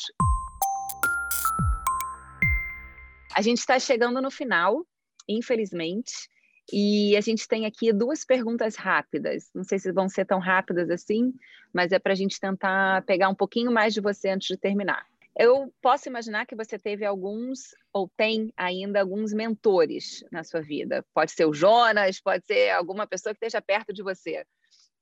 A 3.33 3.41
gente 3.41 3.59
está 3.59 3.79
chegando 3.79 4.21
no 4.21 4.29
final, 4.29 4.85
infelizmente, 5.27 6.29
e 6.71 7.17
a 7.17 7.21
gente 7.21 7.47
tem 7.47 7.65
aqui 7.65 7.91
duas 7.91 8.23
perguntas 8.23 8.75
rápidas. 8.75 9.49
Não 9.55 9.63
sei 9.63 9.79
se 9.79 9.91
vão 9.91 10.07
ser 10.07 10.25
tão 10.25 10.39
rápidas 10.39 10.89
assim, 10.91 11.33
mas 11.73 11.91
é 11.91 11.97
para 11.97 12.11
a 12.11 12.15
gente 12.15 12.39
tentar 12.39 13.03
pegar 13.05 13.29
um 13.29 13.35
pouquinho 13.35 13.71
mais 13.71 13.93
de 13.93 14.01
você 14.01 14.29
antes 14.29 14.47
de 14.47 14.57
terminar. 14.57 15.05
Eu 15.37 15.73
posso 15.81 16.09
imaginar 16.09 16.45
que 16.45 16.55
você 16.55 16.77
teve 16.77 17.05
alguns, 17.05 17.73
ou 17.93 18.09
tem 18.17 18.51
ainda 18.57 18.99
alguns 18.99 19.33
mentores 19.33 20.23
na 20.31 20.43
sua 20.43 20.61
vida. 20.61 21.05
Pode 21.13 21.31
ser 21.31 21.45
o 21.45 21.53
Jonas, 21.53 22.19
pode 22.19 22.45
ser 22.45 22.71
alguma 22.71 23.07
pessoa 23.07 23.33
que 23.33 23.37
esteja 23.37 23.61
perto 23.61 23.93
de 23.93 24.03
você. 24.03 24.45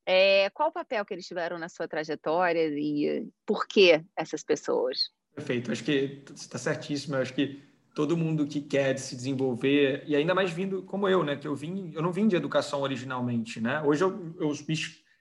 É, 0.06 0.50
qual 0.52 0.70
o 0.70 0.74
papel 0.74 1.06
que 1.06 1.14
eles 1.14 1.28
tiveram 1.28 1.58
na 1.58 1.70
sua 1.70 1.88
trajetória 1.88 2.68
e 2.68 3.28
por 3.46 3.68
que 3.68 4.04
essas 4.16 4.44
pessoas? 4.44 5.12
Perfeito, 5.36 5.72
acho 5.72 5.84
que 5.84 6.24
está 6.36 6.58
certíssimo. 6.58 7.16
Acho 7.16 7.34
que 7.34 7.62
todo 7.94 8.18
mundo 8.18 8.48
que 8.48 8.62
quer 8.62 8.98
se 8.98 9.16
desenvolver 9.16 10.04
e 10.08 10.16
ainda 10.16 10.34
mais 10.34 10.52
vindo 10.52 10.84
como 10.84 11.08
eu, 11.08 11.24
né? 11.24 11.36
Que 11.36 11.48
eu 11.48 11.56
vim, 11.56 11.92
eu 11.94 12.02
não 12.02 12.12
vim 12.12 12.28
de 12.28 12.36
educação 12.36 12.82
originalmente, 12.82 13.60
né? 13.60 13.82
Hoje 13.82 14.04
eu, 14.04 14.36
eu 14.40 14.54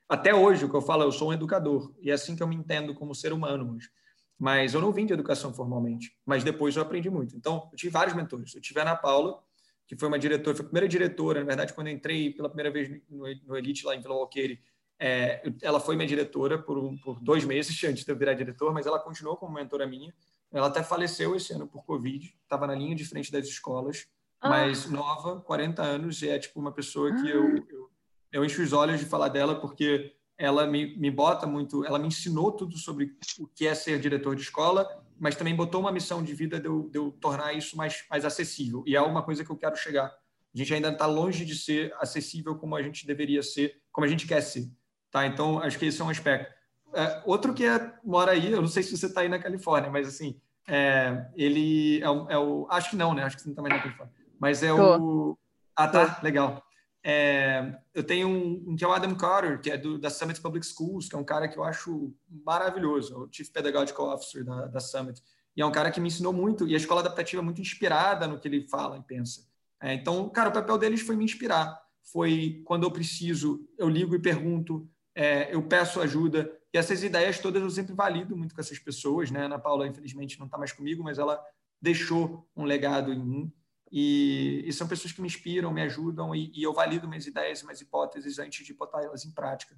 até 0.09 0.35
hoje 0.35 0.65
o 0.65 0.71
que 0.71 0.77
eu 0.77 0.81
falo, 0.81 1.03
eu 1.03 1.13
sou 1.13 1.31
um 1.31 1.33
educador 1.33 1.93
e 2.01 2.11
é 2.11 2.15
assim 2.15 2.35
que 2.35 2.43
eu 2.43 2.49
me 2.49 2.57
entendo 2.57 2.95
como 2.95 3.15
ser 3.15 3.33
humano 3.33 3.75
hoje. 3.75 3.91
Mas 4.39 4.72
eu 4.72 4.80
não 4.80 4.93
vim 4.93 5.05
de 5.05 5.12
educação 5.12 5.53
formalmente, 5.53 6.16
mas 6.24 6.45
depois 6.45 6.76
eu 6.76 6.82
aprendi 6.82 7.11
muito. 7.11 7.36
Então, 7.36 7.68
eu 7.72 7.76
tive 7.76 7.91
vários 7.91 8.14
mentores. 8.14 8.55
Eu 8.55 8.61
tive 8.61 8.78
a 8.78 8.82
Ana 8.82 8.95
Paula, 8.95 9.43
que 9.86 9.97
foi 9.97 10.07
uma 10.07 10.18
diretora, 10.18 10.57
foi 10.57 10.64
a 10.64 10.68
primeira 10.68 10.86
diretora, 10.86 11.41
na 11.41 11.47
verdade, 11.47 11.72
quando 11.72 11.89
eu 11.89 11.95
entrei 11.95 12.30
pela 12.30 12.49
primeira 12.49 12.70
vez 12.70 12.89
no, 13.09 13.24
no 13.47 13.57
Elite 13.57 13.84
lá 13.84 13.97
em 13.97 14.01
Vila 14.01 14.14
Walqueire, 14.14 14.61
é, 15.01 15.43
ela 15.62 15.80
foi 15.80 15.97
minha 15.97 16.07
diretora 16.07 16.59
por, 16.59 16.76
um, 16.76 16.97
por 16.99 17.20
dois 17.20 17.45
meses 17.45 17.82
antes 17.84 18.05
de 18.05 18.12
eu 18.12 18.16
virar 18.16 18.34
diretor, 18.34 18.72
mas 18.72 18.86
ela 18.86 18.99
continuou 18.99 19.36
como 19.36 19.55
mentora 19.55 19.86
minha. 19.86 20.14
Ela 20.53 20.68
até 20.68 20.82
faleceu 20.82 21.34
esse 21.34 21.53
ano 21.53 21.66
por 21.66 21.84
Covid, 21.84 22.34
estava 22.43 22.66
na 22.66 22.74
linha 22.74 22.95
de 22.95 23.05
frente 23.05 23.30
das 23.30 23.47
escolas, 23.47 24.07
ah. 24.41 24.49
mas 24.49 24.89
nova, 24.91 25.41
40 25.41 25.82
anos, 25.82 26.22
e 26.22 26.28
é 26.28 26.39
tipo 26.39 26.61
uma 26.61 26.72
pessoa 26.72 27.11
que 27.14 27.26
ah. 27.28 27.34
eu, 27.34 27.57
eu, 27.68 27.91
eu 28.32 28.45
encho 28.45 28.62
os 28.62 28.72
olhos 28.72 29.01
de 29.01 29.07
falar 29.07 29.28
dela, 29.28 29.61
porque 29.61 30.14
ela 30.39 30.66
me, 30.66 30.97
me 30.97 31.11
bota 31.11 31.47
muito, 31.47 31.84
ela 31.84 31.99
me 31.99 32.07
ensinou 32.07 32.53
tudo 32.53 32.78
sobre 32.78 33.16
o 33.41 33.47
que 33.49 33.66
é 33.66 33.74
ser 33.74 33.99
diretor 33.99 34.36
de 34.36 34.43
escola, 34.43 34.89
mas 35.18 35.34
também 35.34 35.55
botou 35.55 35.80
uma 35.80 35.91
missão 35.91 36.22
de 36.22 36.32
vida 36.32 36.61
de 36.61 36.66
eu, 36.66 36.89
de 36.89 36.97
eu 36.97 37.11
tornar 37.20 37.53
isso 37.53 37.76
mais, 37.76 38.05
mais 38.09 38.24
acessível. 38.24 38.84
E 38.86 38.95
é 38.95 39.03
uma 39.03 39.22
coisa 39.22 39.45
que 39.45 39.51
eu 39.51 39.57
quero 39.57 39.74
chegar. 39.74 40.07
A 40.07 40.59
gente 40.59 40.72
ainda 40.72 40.91
está 40.91 41.07
longe 41.07 41.45
de 41.45 41.57
ser 41.57 41.93
acessível 42.01 42.55
como 42.55 42.76
a 42.76 42.82
gente 42.82 43.05
deveria 43.05 43.43
ser, 43.43 43.82
como 43.91 44.05
a 44.05 44.09
gente 44.09 44.26
quer 44.26 44.41
ser. 44.41 44.70
Tá? 45.11 45.26
Então, 45.26 45.59
acho 45.59 45.76
que 45.76 45.86
esse 45.86 46.01
é 46.01 46.05
um 46.05 46.11
aspecto. 46.11 46.55
É, 46.95 47.22
outro 47.26 47.53
que 47.53 47.64
é, 47.64 47.93
mora 48.05 48.32
aí, 48.32 48.53
eu 48.53 48.61
não 48.61 48.68
sei 48.68 48.82
se 48.82 48.97
você 48.97 49.07
está 49.07 49.22
aí 49.22 49.28
na 49.28 49.39
Califórnia, 49.39 49.91
mas 49.91 50.07
assim, 50.07 50.41
é, 50.68 51.26
ele 51.34 52.01
é 52.01 52.09
o, 52.09 52.30
é 52.30 52.39
o, 52.39 52.66
Acho 52.70 52.91
que 52.91 52.97
não, 52.97 53.12
né? 53.12 53.24
Acho 53.24 53.36
que 53.36 53.43
você 53.43 53.49
não 53.49 53.53
está 53.53 53.62
mais 53.62 53.74
na 53.74 53.82
Califórnia. 53.82 54.14
Mas 54.39 54.62
é 54.62 54.68
Tô. 54.68 54.99
o. 54.99 55.39
Ah, 55.74 55.89
tá, 55.89 56.20
legal. 56.22 56.62
É, 57.03 57.79
eu 57.95 58.03
tenho 58.03 58.29
um, 58.29 58.77
que 58.77 58.85
é 58.85 58.89
o 58.89 58.93
Adam 58.93 59.15
Carter, 59.15 59.61
que 59.61 59.71
é 59.71 59.79
do, 59.79 59.99
da 59.99 60.11
Summit 60.11 60.41
Public 60.41 60.67
Schools, 60.67 61.09
que 61.09 61.15
é 61.15 61.19
um 61.19 61.25
cara 61.25 61.49
que 61.49 61.59
eu 61.59 61.65
acho 61.65 62.15
maravilhoso, 62.45 63.15
é 63.15 63.17
o 63.19 63.29
Chief 63.31 63.49
Pedagogical 63.51 64.15
Officer 64.15 64.45
da, 64.45 64.67
da 64.67 64.81
Summit. 64.81 65.23
E 65.57 65.63
é 65.63 65.67
um 65.67 65.73
cara 65.73 65.91
que 65.91 66.01
me 66.01 66.09
ensinou 66.09 66.33
muito, 66.33 66.67
e 66.69 66.75
a 66.75 66.77
escola 66.77 67.01
adaptativa 67.01 67.41
é 67.41 67.45
muito 67.45 67.61
inspirada 67.61 68.27
no 68.27 68.39
que 68.39 68.47
ele 68.47 68.69
fala 68.69 68.99
e 68.99 69.03
pensa. 69.03 69.47
É, 69.81 69.95
então, 69.95 70.29
cara, 70.29 70.51
o 70.51 70.53
papel 70.53 70.77
deles 70.79 71.01
foi 71.01 71.17
me 71.17 71.25
inspirar. 71.25 71.81
Foi 72.13 72.63
quando 72.65 72.85
eu 72.85 72.91
preciso, 72.91 73.67
eu 73.77 73.89
ligo 73.89 74.15
e 74.15 74.19
pergunto, 74.19 74.89
é, 75.15 75.55
eu 75.55 75.63
peço 75.63 76.01
ajuda. 76.01 76.51
E 76.73 76.79
essas 76.79 77.03
ideias 77.03 77.39
todas 77.39 77.63
eu 77.63 77.71
sempre 77.71 77.95
valido 77.95 78.37
muito 78.37 78.55
com 78.55 78.61
essas 78.61 78.79
pessoas. 78.79 79.31
Né? 79.31 79.45
Ana 79.45 79.59
Paula, 79.59 79.87
infelizmente, 79.87 80.39
não 80.39 80.47
está 80.47 80.59
mais 80.59 80.73
comigo, 80.73 81.03
mas 81.03 81.19
ela 81.19 81.43
deixou 81.81 82.49
um 82.57 82.65
legado 82.65 83.13
em 83.13 83.25
mim. 83.25 83.53
E, 83.91 84.64
e 84.66 84.72
são 84.72 84.86
pessoas 84.86 85.12
que 85.12 85.20
me 85.20 85.26
inspiram, 85.26 85.72
me 85.72 85.82
ajudam, 85.82 86.34
e, 86.34 86.53
e, 86.55 86.62
eu 86.62 86.72
valido 86.72 87.09
minhas 87.09 87.26
ideias, 87.26 87.62
minhas 87.62 87.80
hipóteses 87.80 88.39
antes 88.39 88.66
de 88.66 88.74
botar 88.74 89.03
elas 89.03 89.24
em 89.24 89.30
prática. 89.30 89.74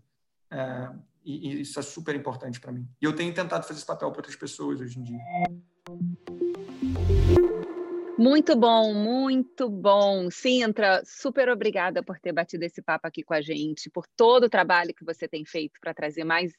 É, 0.50 0.90
e, 1.24 1.48
e, 1.48 1.60
isso 1.60 1.78
é 1.78 1.82
super 1.82 2.14
importante 2.14 2.60
para 2.60 2.72
mim. 2.72 2.88
E 3.00 3.04
eu 3.04 3.14
tenho 3.14 3.32
tentado 3.32 3.66
fazer 3.66 3.78
esse 3.78 3.86
papel 3.86 4.10
para 4.10 4.18
outras 4.18 4.36
pessoas 4.36 4.80
hoje 4.80 4.98
em 4.98 5.04
dia. 5.04 5.18
Muito 8.18 8.54
bom, 8.54 8.92
muito 8.92 9.70
bom. 9.70 10.30
Sintra, 10.30 11.02
super 11.06 11.48
obrigada 11.48 12.02
por 12.02 12.18
ter 12.18 12.32
batido 12.32 12.64
esse 12.64 12.82
papo 12.82 13.06
aqui 13.06 13.22
com 13.22 13.32
a 13.32 13.40
gente, 13.40 13.88
por 13.88 14.06
todo 14.16 14.44
o 14.44 14.50
trabalho 14.50 14.94
que 14.94 15.04
você 15.04 15.26
tem 15.26 15.44
feito 15.44 15.80
para 15.80 15.94
trazer 15.94 16.24
mais 16.24 16.52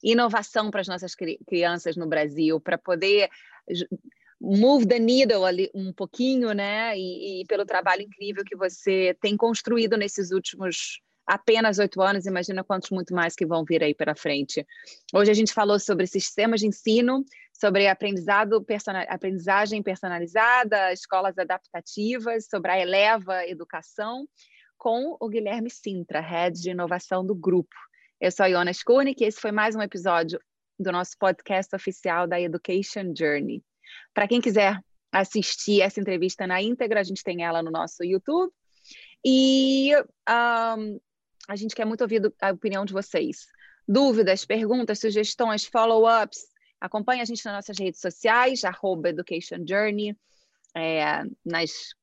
inovação 0.00 0.70
para 0.70 0.80
as 0.80 0.86
nossas 0.86 1.16
crianças 1.44 1.96
no 1.96 2.06
Brasil, 2.06 2.60
para 2.60 2.78
poder 2.78 3.28
move 4.40 4.86
the 4.86 4.98
needle 4.98 5.44
ali 5.44 5.70
um 5.74 5.92
pouquinho, 5.92 6.52
né? 6.52 6.96
E, 6.96 7.42
e, 7.42 7.46
pelo 7.46 7.64
trabalho 7.64 8.02
incrível 8.02 8.44
que 8.44 8.56
você 8.56 9.16
tem 9.20 9.36
construído 9.36 9.96
nesses 9.96 10.30
últimos 10.30 11.00
apenas 11.26 11.78
oito 11.78 12.00
anos, 12.00 12.24
imagina 12.24 12.64
quantos 12.64 12.90
muito 12.90 13.14
mais 13.14 13.34
que 13.34 13.44
vão 13.44 13.62
vir 13.62 13.82
aí 13.82 13.94
para 13.94 14.16
frente. 14.16 14.66
Hoje 15.12 15.30
a 15.30 15.34
gente 15.34 15.52
falou 15.52 15.78
sobre 15.78 16.06
sistemas 16.06 16.60
de 16.60 16.66
ensino, 16.66 17.22
sobre 17.52 17.86
aprendizado, 17.86 18.64
personal, 18.64 19.04
aprendizagem 19.08 19.82
personalizada, 19.82 20.90
escolas 20.90 21.36
adaptativas, 21.36 22.46
sobre 22.48 22.70
a 22.70 22.80
Eleva 22.80 23.46
Educação, 23.46 24.26
com 24.78 25.16
o 25.20 25.28
Guilherme 25.28 25.68
Sintra, 25.68 26.20
Head 26.20 26.62
de 26.62 26.70
Inovação 26.70 27.26
do 27.26 27.34
grupo. 27.34 27.76
Eu 28.18 28.32
sou 28.32 28.44
a 28.44 28.48
Iona 28.48 28.70
Skunik 28.70 29.22
e 29.22 29.26
esse 29.26 29.40
foi 29.40 29.52
mais 29.52 29.76
um 29.76 29.82
episódio 29.82 30.40
do 30.78 30.90
nosso 30.90 31.12
podcast 31.18 31.74
oficial 31.76 32.26
da 32.26 32.40
Education 32.40 33.12
Journey. 33.14 33.62
Para 34.14 34.28
quem 34.28 34.40
quiser 34.40 34.80
assistir 35.12 35.80
essa 35.80 36.00
entrevista 36.00 36.46
na 36.46 36.60
íntegra, 36.60 37.00
a 37.00 37.04
gente 37.04 37.22
tem 37.22 37.44
ela 37.44 37.62
no 37.62 37.70
nosso 37.70 38.04
YouTube. 38.04 38.52
E 39.24 39.92
um, 39.96 41.00
a 41.48 41.56
gente 41.56 41.74
quer 41.74 41.84
muito 41.84 42.02
ouvir 42.02 42.32
a 42.40 42.50
opinião 42.50 42.84
de 42.84 42.92
vocês. 42.92 43.46
Dúvidas, 43.86 44.44
perguntas, 44.44 45.00
sugestões, 45.00 45.64
follow-ups, 45.64 46.46
Acompanhe 46.80 47.20
a 47.20 47.24
gente 47.24 47.44
nas 47.44 47.54
nossas 47.54 47.78
redes 47.78 48.00
sociais, 48.00 48.64
arroba 48.64 49.08
Education 49.08 49.64
Journey, 49.66 50.16
é, 50.76 51.24
nas 51.44 51.94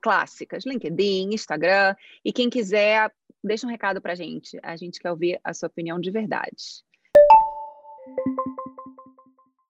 clássicas, 0.00 0.64
LinkedIn, 0.64 1.34
Instagram. 1.34 1.96
E 2.24 2.32
quem 2.32 2.48
quiser, 2.48 3.12
deixa 3.42 3.66
um 3.66 3.70
recado 3.70 4.00
para 4.00 4.12
a 4.12 4.16
gente. 4.16 4.58
A 4.62 4.76
gente 4.76 5.00
quer 5.00 5.10
ouvir 5.10 5.40
a 5.42 5.52
sua 5.52 5.66
opinião 5.66 5.98
de 5.98 6.10
verdade. 6.12 6.84